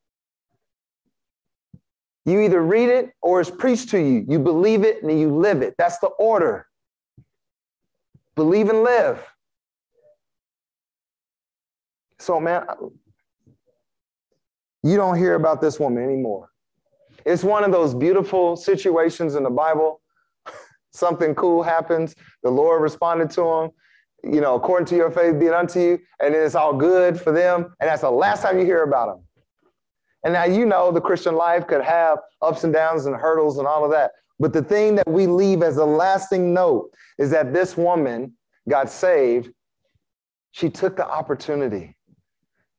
You 2.24 2.40
either 2.40 2.62
read 2.62 2.88
it 2.88 3.12
or 3.22 3.40
it's 3.40 3.50
preached 3.50 3.88
to 3.90 3.98
you. 3.98 4.24
You 4.28 4.38
believe 4.38 4.84
it 4.84 5.02
and 5.02 5.18
you 5.18 5.34
live 5.34 5.62
it. 5.62 5.74
That's 5.78 5.98
the 5.98 6.08
order. 6.08 6.66
Believe 8.36 8.68
and 8.68 8.82
live. 8.82 9.20
So, 12.20 12.38
man, 12.38 12.66
you 14.82 14.96
don't 14.96 15.16
hear 15.16 15.36
about 15.36 15.62
this 15.62 15.80
woman 15.80 16.04
anymore. 16.04 16.50
It's 17.24 17.42
one 17.42 17.64
of 17.64 17.72
those 17.72 17.94
beautiful 17.94 18.56
situations 18.56 19.36
in 19.36 19.42
the 19.42 19.50
Bible. 19.50 20.02
Something 20.92 21.34
cool 21.34 21.62
happens. 21.62 22.14
The 22.42 22.50
Lord 22.50 22.82
responded 22.82 23.30
to 23.30 23.42
him, 23.42 23.70
you 24.22 24.42
know, 24.42 24.54
according 24.54 24.84
to 24.88 24.96
your 24.96 25.10
faith, 25.10 25.40
be 25.40 25.46
it 25.46 25.54
unto 25.54 25.80
you, 25.80 25.98
and 26.22 26.34
it's 26.34 26.54
all 26.54 26.74
good 26.74 27.18
for 27.18 27.32
them. 27.32 27.74
And 27.80 27.88
that's 27.88 28.02
the 28.02 28.10
last 28.10 28.42
time 28.42 28.58
you 28.58 28.66
hear 28.66 28.82
about 28.82 29.14
them. 29.14 29.24
And 30.22 30.34
now 30.34 30.44
you 30.44 30.66
know 30.66 30.92
the 30.92 31.00
Christian 31.00 31.36
life 31.36 31.66
could 31.66 31.80
have 31.80 32.18
ups 32.42 32.64
and 32.64 32.72
downs 32.72 33.06
and 33.06 33.16
hurdles 33.16 33.56
and 33.56 33.66
all 33.66 33.82
of 33.82 33.90
that. 33.92 34.10
But 34.38 34.52
the 34.52 34.62
thing 34.62 34.94
that 34.96 35.08
we 35.08 35.26
leave 35.26 35.62
as 35.62 35.78
a 35.78 35.86
lasting 35.86 36.52
note 36.52 36.90
is 37.16 37.30
that 37.30 37.54
this 37.54 37.78
woman 37.78 38.34
got 38.68 38.90
saved. 38.90 39.50
She 40.52 40.68
took 40.68 40.96
the 40.96 41.08
opportunity. 41.08 41.96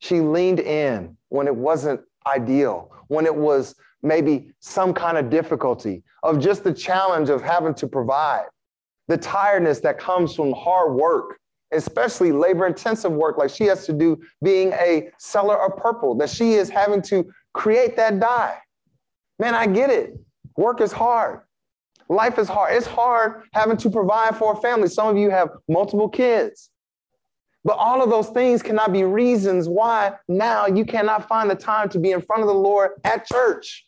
She 0.02 0.20
leaned 0.20 0.60
in 0.60 1.16
when 1.30 1.48
it 1.48 1.56
wasn't 1.56 2.02
ideal, 2.26 2.92
when 3.08 3.26
it 3.26 3.36
was 3.36 3.76
maybe 4.02 4.52
some 4.60 4.94
kind 4.94 5.16
of 5.16 5.30
difficulty, 5.30 6.04
of 6.24 6.40
just 6.40 6.64
the 6.64 6.74
challenge 6.74 7.30
of 7.30 7.44
having 7.44 7.76
to 7.76 7.88
provide, 7.88 8.46
the 9.08 9.18
tiredness 9.18 9.80
that 9.82 10.00
comes 10.00 10.36
from 10.36 10.54
hard 10.54 10.96
work, 10.96 11.40
especially 11.72 12.32
labor 12.32 12.66
intensive 12.66 13.12
work 13.12 13.38
like 13.38 13.52
she 13.52 13.66
has 13.66 13.86
to 13.86 13.94
do 13.94 14.20
being 14.44 14.74
a 14.74 15.10
seller 15.20 15.64
of 15.64 15.78
purple, 15.78 16.16
that 16.16 16.32
she 16.32 16.54
is 16.54 16.68
having 16.68 17.02
to 17.04 17.32
create 17.54 17.96
that 17.96 18.20
dye. 18.20 18.58
Man, 19.38 19.54
I 19.54 19.68
get 19.68 19.92
it. 19.92 20.16
Work 20.58 20.82
is 20.82 20.92
hard. 20.92 21.42
Life 22.10 22.40
is 22.40 22.48
hard. 22.50 22.76
It's 22.76 22.88
hard 22.88 23.44
having 23.54 23.78
to 23.78 23.90
provide 23.90 24.36
for 24.36 24.54
a 24.54 24.56
family. 24.62 24.88
Some 24.88 25.10
of 25.10 25.18
you 25.18 25.30
have 25.30 25.50
multiple 25.70 26.10
kids. 26.10 26.71
But 27.64 27.78
all 27.78 28.02
of 28.02 28.10
those 28.10 28.30
things 28.30 28.64
cannot 28.64 28.92
be 28.92 29.04
reasons 29.04 29.70
why 29.70 30.14
now 30.28 30.66
you 30.66 30.84
cannot 30.84 31.28
find 31.28 31.50
the 31.50 31.56
time 31.56 31.90
to 31.90 32.00
be 32.00 32.12
in 32.12 32.22
front 32.22 32.42
of 32.42 32.48
the 32.48 32.54
Lord 32.54 32.92
at 33.04 33.26
church. 33.28 33.86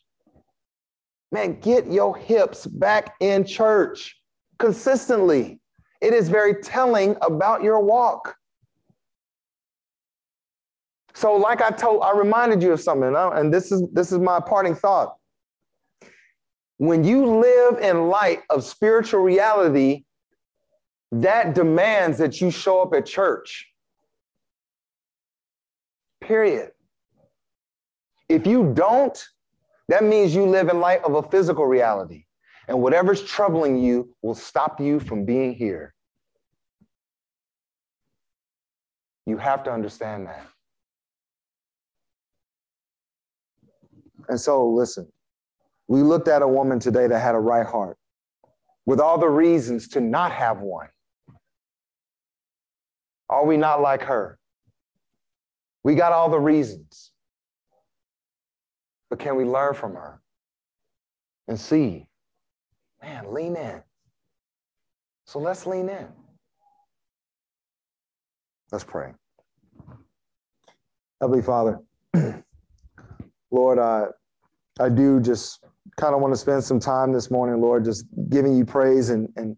Man, 1.32 1.58
get 1.58 1.90
your 1.90 2.16
hips 2.16 2.66
back 2.66 3.14
in 3.18 3.44
church 3.44 4.16
consistently. 4.58 5.58
It 6.00 6.14
is 6.14 6.28
very 6.28 6.62
telling 6.62 7.16
about 7.22 7.62
your 7.62 7.80
walk. 7.80 8.36
So, 11.14 11.34
like 11.34 11.62
I 11.62 11.70
told, 11.70 12.02
I 12.02 12.12
reminded 12.12 12.62
you 12.62 12.72
of 12.72 12.80
something, 12.80 13.14
and 13.16 13.52
this 13.52 13.72
is 13.72 13.82
this 13.92 14.12
is 14.12 14.18
my 14.18 14.40
parting 14.40 14.74
thought. 14.74 15.16
When 16.78 17.04
you 17.04 17.24
live 17.26 17.78
in 17.78 18.08
light 18.08 18.42
of 18.50 18.64
spiritual 18.64 19.20
reality, 19.20 20.04
that 21.22 21.54
demands 21.54 22.18
that 22.18 22.40
you 22.40 22.50
show 22.50 22.82
up 22.82 22.92
at 22.94 23.06
church. 23.06 23.70
Period. 26.20 26.72
If 28.28 28.46
you 28.46 28.72
don't, 28.74 29.22
that 29.88 30.02
means 30.02 30.34
you 30.34 30.46
live 30.46 30.68
in 30.68 30.80
light 30.80 31.04
of 31.04 31.14
a 31.14 31.22
physical 31.22 31.66
reality. 31.66 32.24
And 32.66 32.80
whatever's 32.80 33.22
troubling 33.22 33.78
you 33.78 34.14
will 34.22 34.34
stop 34.34 34.80
you 34.80 34.98
from 34.98 35.24
being 35.24 35.54
here. 35.54 35.94
You 39.26 39.36
have 39.36 39.62
to 39.64 39.72
understand 39.72 40.26
that. 40.26 40.46
And 44.28 44.40
so, 44.40 44.66
listen, 44.66 45.06
we 45.86 46.02
looked 46.02 46.28
at 46.28 46.40
a 46.40 46.48
woman 46.48 46.78
today 46.78 47.06
that 47.06 47.18
had 47.20 47.34
a 47.34 47.40
right 47.40 47.66
heart 47.66 47.98
with 48.86 49.00
all 49.00 49.18
the 49.18 49.28
reasons 49.28 49.88
to 49.88 50.00
not 50.00 50.32
have 50.32 50.60
one. 50.60 50.88
Are 53.34 53.44
we 53.44 53.56
not 53.56 53.82
like 53.82 54.02
her? 54.02 54.38
We 55.82 55.96
got 55.96 56.12
all 56.12 56.30
the 56.30 56.38
reasons. 56.38 57.10
But 59.10 59.18
can 59.18 59.34
we 59.34 59.44
learn 59.44 59.74
from 59.74 59.94
her 59.94 60.20
and 61.48 61.58
see? 61.58 62.06
Man, 63.02 63.34
lean 63.34 63.56
in. 63.56 63.82
So 65.26 65.40
let's 65.40 65.66
lean 65.66 65.88
in. 65.88 66.06
Let's 68.70 68.84
pray. 68.84 69.12
Heavenly 71.20 71.42
Father, 71.42 71.80
Lord, 73.50 73.80
I, 73.80 74.06
I 74.78 74.88
do 74.88 75.18
just 75.18 75.64
kind 75.96 76.14
of 76.14 76.20
want 76.20 76.32
to 76.34 76.38
spend 76.38 76.62
some 76.62 76.78
time 76.78 77.12
this 77.12 77.32
morning, 77.32 77.60
Lord, 77.60 77.84
just 77.84 78.06
giving 78.28 78.56
you 78.56 78.64
praise 78.64 79.10
and, 79.10 79.28
and, 79.34 79.56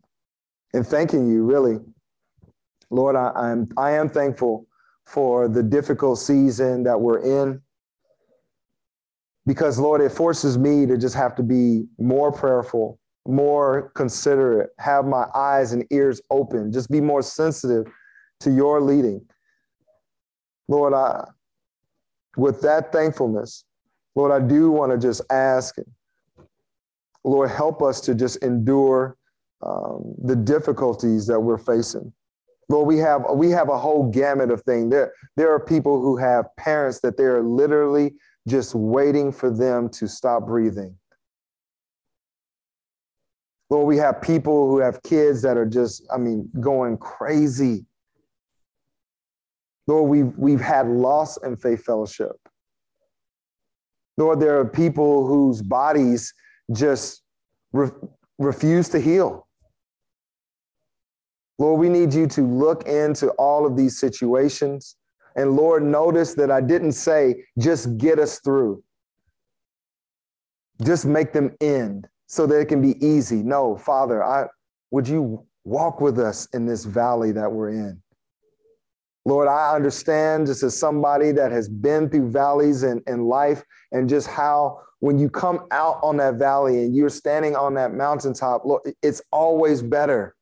and 0.72 0.86
thanking 0.86 1.28
you, 1.28 1.44
really. 1.44 1.78
Lord, 2.90 3.16
I, 3.16 3.30
I'm, 3.34 3.68
I 3.76 3.92
am 3.92 4.08
thankful 4.08 4.66
for 5.04 5.48
the 5.48 5.62
difficult 5.62 6.18
season 6.18 6.82
that 6.84 7.00
we're 7.00 7.20
in. 7.20 7.60
Because, 9.46 9.78
Lord, 9.78 10.00
it 10.00 10.10
forces 10.10 10.58
me 10.58 10.86
to 10.86 10.98
just 10.98 11.14
have 11.14 11.36
to 11.36 11.42
be 11.42 11.84
more 11.98 12.32
prayerful, 12.32 12.98
more 13.26 13.92
considerate, 13.94 14.70
have 14.78 15.04
my 15.04 15.26
eyes 15.34 15.72
and 15.72 15.84
ears 15.90 16.20
open, 16.30 16.72
just 16.72 16.90
be 16.90 17.00
more 17.00 17.22
sensitive 17.22 17.86
to 18.40 18.50
your 18.50 18.80
leading. 18.80 19.24
Lord, 20.68 20.94
I, 20.94 21.28
with 22.36 22.60
that 22.62 22.92
thankfulness, 22.92 23.64
Lord, 24.16 24.32
I 24.32 24.44
do 24.44 24.70
want 24.72 24.90
to 24.92 24.98
just 24.98 25.20
ask, 25.30 25.76
Lord, 27.22 27.50
help 27.50 27.82
us 27.82 28.00
to 28.02 28.14
just 28.14 28.42
endure 28.42 29.16
um, 29.62 30.14
the 30.22 30.34
difficulties 30.34 31.26
that 31.28 31.38
we're 31.38 31.58
facing. 31.58 32.12
Lord, 32.68 32.88
we 32.88 32.98
have 32.98 33.24
we 33.34 33.50
have 33.50 33.68
a 33.68 33.78
whole 33.78 34.10
gamut 34.10 34.50
of 34.50 34.62
things. 34.62 34.90
There, 34.90 35.12
there 35.36 35.52
are 35.52 35.60
people 35.60 36.00
who 36.00 36.16
have 36.16 36.46
parents 36.56 37.00
that 37.00 37.16
they're 37.16 37.42
literally 37.42 38.14
just 38.48 38.74
waiting 38.74 39.30
for 39.32 39.50
them 39.50 39.88
to 39.90 40.08
stop 40.08 40.46
breathing. 40.46 40.96
Lord, 43.70 43.86
we 43.86 43.96
have 43.96 44.20
people 44.22 44.70
who 44.70 44.78
have 44.78 45.02
kids 45.02 45.42
that 45.42 45.56
are 45.56 45.66
just, 45.66 46.06
I 46.12 46.18
mean, 46.18 46.48
going 46.60 46.98
crazy. 46.98 47.84
Lord, 49.86 50.10
we've 50.10 50.32
we've 50.36 50.60
had 50.60 50.88
loss 50.88 51.36
in 51.38 51.56
faith 51.56 51.84
fellowship. 51.84 52.36
Lord, 54.16 54.40
there 54.40 54.58
are 54.58 54.64
people 54.64 55.26
whose 55.26 55.62
bodies 55.62 56.32
just 56.72 57.22
re- 57.72 57.90
refuse 58.38 58.88
to 58.90 59.00
heal. 59.00 59.45
Lord, 61.58 61.80
we 61.80 61.88
need 61.88 62.12
you 62.12 62.26
to 62.28 62.42
look 62.42 62.86
into 62.86 63.30
all 63.32 63.66
of 63.66 63.76
these 63.76 63.98
situations. 63.98 64.96
And 65.36 65.56
Lord, 65.56 65.82
notice 65.82 66.34
that 66.34 66.50
I 66.50 66.60
didn't 66.60 66.92
say 66.92 67.44
just 67.58 67.96
get 67.98 68.18
us 68.18 68.40
through, 68.40 68.82
just 70.84 71.06
make 71.06 71.32
them 71.32 71.54
end 71.60 72.08
so 72.26 72.46
that 72.46 72.60
it 72.60 72.66
can 72.66 72.82
be 72.82 73.04
easy. 73.04 73.42
No, 73.42 73.76
Father, 73.76 74.22
I 74.22 74.46
would 74.90 75.08
you 75.08 75.44
walk 75.64 76.00
with 76.00 76.18
us 76.18 76.46
in 76.54 76.66
this 76.66 76.84
valley 76.84 77.32
that 77.32 77.50
we're 77.50 77.70
in. 77.70 78.02
Lord, 79.24 79.48
I 79.48 79.74
understand 79.74 80.46
just 80.46 80.62
as 80.62 80.78
somebody 80.78 81.32
that 81.32 81.50
has 81.50 81.68
been 81.68 82.08
through 82.08 82.30
valleys 82.30 82.84
in, 82.84 83.02
in 83.08 83.24
life 83.24 83.64
and 83.90 84.08
just 84.08 84.28
how 84.28 84.80
when 85.00 85.18
you 85.18 85.28
come 85.28 85.66
out 85.72 85.98
on 86.02 86.16
that 86.18 86.34
valley 86.34 86.84
and 86.84 86.94
you're 86.94 87.08
standing 87.08 87.56
on 87.56 87.74
that 87.74 87.92
mountaintop, 87.92 88.64
Lord, 88.64 88.82
it's 89.02 89.20
always 89.32 89.82
better 89.82 90.36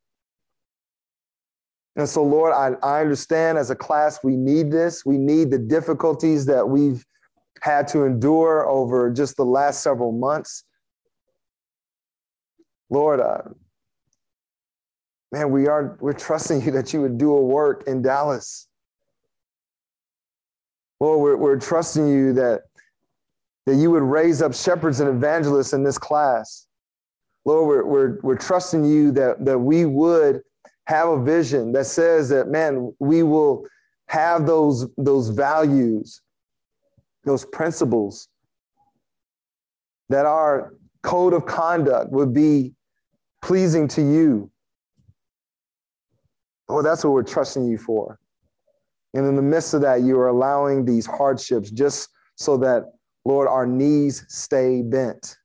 and 1.96 2.08
so, 2.08 2.22
Lord, 2.22 2.52
I, 2.52 2.72
I 2.86 3.00
understand 3.00 3.56
as 3.56 3.70
a 3.70 3.76
class 3.76 4.24
we 4.24 4.36
need 4.36 4.70
this. 4.70 5.06
We 5.06 5.16
need 5.16 5.50
the 5.50 5.58
difficulties 5.58 6.44
that 6.46 6.68
we've 6.68 7.04
had 7.62 7.86
to 7.88 8.04
endure 8.04 8.68
over 8.68 9.10
just 9.10 9.36
the 9.36 9.44
last 9.44 9.82
several 9.82 10.12
months. 10.12 10.64
Lord, 12.90 13.20
uh, 13.20 13.42
man, 15.32 15.50
we 15.50 15.68
are 15.68 15.96
we're 16.00 16.12
trusting 16.12 16.62
you 16.62 16.72
that 16.72 16.92
you 16.92 17.00
would 17.00 17.16
do 17.16 17.32
a 17.34 17.40
work 17.40 17.84
in 17.86 18.02
Dallas. 18.02 18.68
Lord, 21.00 21.20
we're, 21.20 21.36
we're 21.36 21.60
trusting 21.60 22.08
you 22.08 22.32
that, 22.34 22.62
that 23.66 23.76
you 23.76 23.90
would 23.90 24.02
raise 24.02 24.42
up 24.42 24.54
shepherds 24.54 25.00
and 25.00 25.08
evangelists 25.08 25.72
in 25.72 25.82
this 25.82 25.98
class. 25.98 26.66
Lord, 27.44 27.68
we're, 27.68 27.84
we're, 27.84 28.18
we're 28.22 28.38
trusting 28.38 28.84
you 28.84 29.10
that, 29.12 29.44
that 29.44 29.58
we 29.58 29.84
would 29.84 30.42
have 30.86 31.08
a 31.08 31.22
vision 31.22 31.72
that 31.72 31.86
says 31.86 32.28
that, 32.28 32.48
man, 32.48 32.94
we 32.98 33.22
will 33.22 33.66
have 34.06 34.46
those, 34.46 34.86
those 34.96 35.30
values, 35.30 36.20
those 37.24 37.44
principles, 37.46 38.28
that 40.10 40.26
our 40.26 40.74
code 41.02 41.32
of 41.32 41.46
conduct 41.46 42.10
would 42.10 42.34
be 42.34 42.74
pleasing 43.42 43.88
to 43.88 44.02
you. 44.02 44.50
Oh, 46.68 46.82
that's 46.82 47.04
what 47.04 47.12
we're 47.12 47.22
trusting 47.22 47.66
you 47.66 47.78
for. 47.78 48.18
And 49.14 49.26
in 49.26 49.36
the 49.36 49.42
midst 49.42 49.74
of 49.74 49.80
that, 49.82 50.02
you 50.02 50.18
are 50.18 50.28
allowing 50.28 50.84
these 50.84 51.06
hardships 51.06 51.70
just 51.70 52.08
so 52.36 52.56
that, 52.58 52.84
Lord, 53.24 53.48
our 53.48 53.66
knees 53.66 54.24
stay 54.28 54.82
bent. 54.82 55.36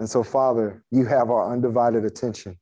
And 0.00 0.08
so, 0.08 0.22
Father, 0.22 0.82
you 0.90 1.06
have 1.06 1.30
our 1.30 1.52
undivided 1.52 2.04
attention. 2.04 2.58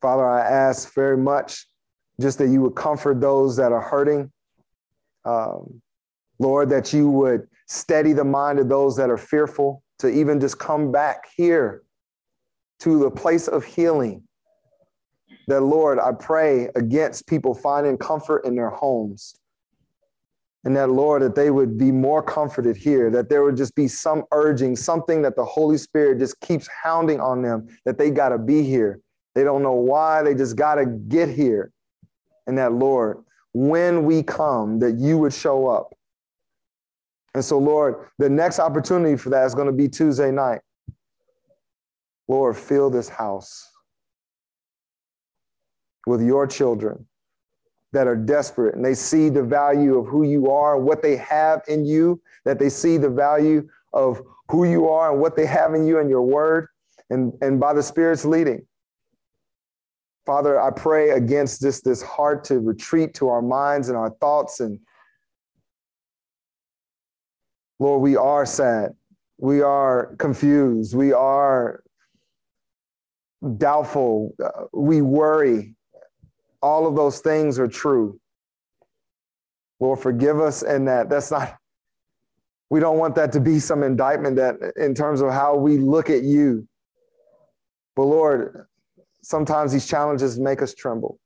Father, 0.00 0.28
I 0.28 0.40
ask 0.40 0.94
very 0.94 1.16
much 1.16 1.66
just 2.20 2.38
that 2.38 2.48
you 2.48 2.62
would 2.62 2.74
comfort 2.74 3.20
those 3.20 3.56
that 3.56 3.72
are 3.72 3.80
hurting. 3.80 4.30
Um, 5.24 5.80
Lord, 6.38 6.68
that 6.70 6.92
you 6.92 7.08
would 7.10 7.48
steady 7.66 8.12
the 8.12 8.24
mind 8.24 8.58
of 8.58 8.68
those 8.68 8.96
that 8.96 9.10
are 9.10 9.18
fearful 9.18 9.82
to 9.98 10.08
even 10.08 10.38
just 10.40 10.58
come 10.58 10.92
back 10.92 11.24
here 11.34 11.82
to 12.80 12.98
the 12.98 13.10
place 13.10 13.48
of 13.48 13.64
healing. 13.64 14.22
That, 15.48 15.62
Lord, 15.62 15.98
I 15.98 16.12
pray 16.12 16.68
against 16.74 17.26
people 17.26 17.54
finding 17.54 17.96
comfort 17.96 18.44
in 18.44 18.54
their 18.54 18.70
homes. 18.70 19.36
And 20.64 20.74
that, 20.76 20.90
Lord, 20.90 21.22
that 21.22 21.36
they 21.36 21.50
would 21.50 21.78
be 21.78 21.92
more 21.92 22.22
comforted 22.22 22.76
here, 22.76 23.08
that 23.10 23.28
there 23.28 23.44
would 23.44 23.56
just 23.56 23.74
be 23.76 23.86
some 23.86 24.24
urging, 24.32 24.74
something 24.74 25.22
that 25.22 25.36
the 25.36 25.44
Holy 25.44 25.78
Spirit 25.78 26.18
just 26.18 26.40
keeps 26.40 26.68
hounding 26.68 27.20
on 27.20 27.40
them, 27.40 27.68
that 27.84 27.98
they 27.98 28.10
got 28.10 28.30
to 28.30 28.38
be 28.38 28.62
here 28.62 29.00
they 29.36 29.44
don't 29.44 29.62
know 29.62 29.74
why. 29.74 30.22
They 30.22 30.34
just 30.34 30.56
got 30.56 30.76
to 30.76 30.86
get 30.86 31.28
here. 31.28 31.70
And 32.46 32.56
that, 32.56 32.72
Lord, 32.72 33.18
when 33.52 34.04
we 34.04 34.22
come, 34.22 34.78
that 34.78 34.96
you 34.98 35.18
would 35.18 35.34
show 35.34 35.68
up. 35.68 35.94
And 37.34 37.44
so, 37.44 37.58
Lord, 37.58 38.08
the 38.18 38.30
next 38.30 38.58
opportunity 38.58 39.14
for 39.14 39.28
that 39.28 39.44
is 39.44 39.54
going 39.54 39.66
to 39.66 39.74
be 39.74 39.88
Tuesday 39.88 40.32
night. 40.32 40.62
Lord, 42.28 42.56
fill 42.56 42.88
this 42.88 43.10
house 43.10 43.70
with 46.06 46.22
your 46.22 46.46
children 46.46 47.06
that 47.92 48.06
are 48.06 48.16
desperate 48.16 48.74
and 48.74 48.82
they 48.82 48.94
see 48.94 49.28
the 49.28 49.42
value 49.42 49.98
of 49.98 50.06
who 50.06 50.22
you 50.22 50.50
are 50.50 50.76
and 50.76 50.86
what 50.86 51.02
they 51.02 51.16
have 51.16 51.60
in 51.68 51.84
you, 51.84 52.22
that 52.46 52.58
they 52.58 52.70
see 52.70 52.96
the 52.96 53.10
value 53.10 53.68
of 53.92 54.22
who 54.48 54.64
you 54.64 54.88
are 54.88 55.12
and 55.12 55.20
what 55.20 55.36
they 55.36 55.44
have 55.44 55.74
in 55.74 55.86
you 55.86 55.98
and 55.98 56.08
your 56.08 56.22
word, 56.22 56.68
and, 57.10 57.34
and 57.42 57.60
by 57.60 57.74
the 57.74 57.82
Spirit's 57.82 58.24
leading 58.24 58.66
Father, 60.26 60.60
I 60.60 60.72
pray 60.72 61.10
against 61.10 61.62
this, 61.62 61.80
this 61.80 62.02
heart 62.02 62.42
to 62.44 62.58
retreat 62.58 63.14
to 63.14 63.28
our 63.28 63.40
minds 63.40 63.88
and 63.88 63.96
our 63.96 64.10
thoughts. 64.10 64.58
And 64.58 64.80
Lord, 67.78 68.02
we 68.02 68.16
are 68.16 68.44
sad. 68.44 68.90
We 69.38 69.62
are 69.62 70.16
confused. 70.18 70.96
We 70.96 71.12
are 71.12 71.84
doubtful. 73.56 74.34
Uh, 74.42 74.64
we 74.72 75.00
worry. 75.00 75.76
All 76.60 76.88
of 76.88 76.96
those 76.96 77.20
things 77.20 77.60
are 77.60 77.68
true. 77.68 78.18
Lord, 79.78 80.00
forgive 80.00 80.40
us 80.40 80.62
in 80.62 80.86
that. 80.86 81.08
That's 81.08 81.30
not, 81.30 81.56
we 82.70 82.80
don't 82.80 82.98
want 82.98 83.14
that 83.14 83.30
to 83.32 83.40
be 83.40 83.60
some 83.60 83.84
indictment 83.84 84.36
that 84.36 84.56
in 84.76 84.94
terms 84.94 85.20
of 85.20 85.30
how 85.30 85.54
we 85.54 85.78
look 85.78 86.10
at 86.10 86.22
you. 86.22 86.66
But 87.94 88.04
Lord, 88.04 88.66
sometimes 89.26 89.72
these 89.72 89.86
challenges 89.86 90.38
make 90.38 90.62
us 90.62 90.72
tremble. 90.72 91.18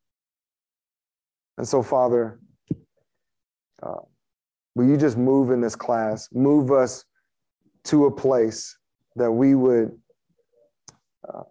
And 1.59 1.69
so, 1.69 1.83
Father, 1.83 2.41
uh, 3.83 4.01
will 4.75 4.89
you 4.89 4.97
just 4.97 5.19
move 5.19 5.51
in 5.51 5.61
this 5.61 5.77
class, 5.77 6.27
move 6.33 6.73
us 6.73 7.05
to 7.85 8.07
a 8.07 8.11
place 8.11 8.75
that 9.17 9.31
we 9.31 9.55
would 9.55 9.91
uh, 11.29 11.43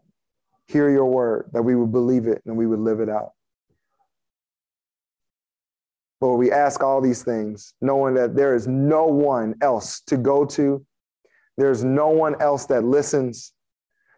hear 0.66 0.90
your 0.90 1.06
word, 1.06 1.52
that 1.54 1.62
we 1.62 1.76
would 1.76 1.92
believe 1.92 2.26
it, 2.26 2.42
and 2.48 2.58
we 2.58 2.66
would 2.66 2.80
live 2.80 3.00
it 3.00 3.10
out. 3.10 3.34
Lord, 6.20 6.40
we 6.40 6.52
ask 6.52 6.82
all 6.82 7.00
these 7.00 7.24
things, 7.24 7.76
knowing 7.80 8.16
that 8.16 8.36
there 8.36 8.56
is 8.56 8.68
no 8.68 9.06
one 9.06 9.54
else 9.62 10.02
to 10.08 10.18
go 10.18 10.46
to. 10.46 10.84
There's 11.58 11.84
no 11.84 12.10
one 12.10 12.42
else 12.42 12.66
that 12.66 12.84
listens. 12.84 13.54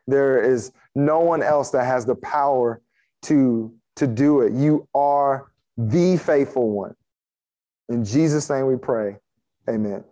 There 0.07 0.41
is 0.41 0.71
no 0.95 1.19
one 1.19 1.41
else 1.41 1.71
that 1.71 1.85
has 1.85 2.05
the 2.05 2.15
power 2.15 2.81
to, 3.23 3.73
to 3.95 4.07
do 4.07 4.41
it. 4.41 4.53
You 4.53 4.87
are 4.93 5.51
the 5.77 6.17
faithful 6.17 6.69
one. 6.71 6.95
In 7.89 8.03
Jesus' 8.03 8.49
name 8.49 8.67
we 8.67 8.77
pray. 8.77 9.17
Amen. 9.69 10.03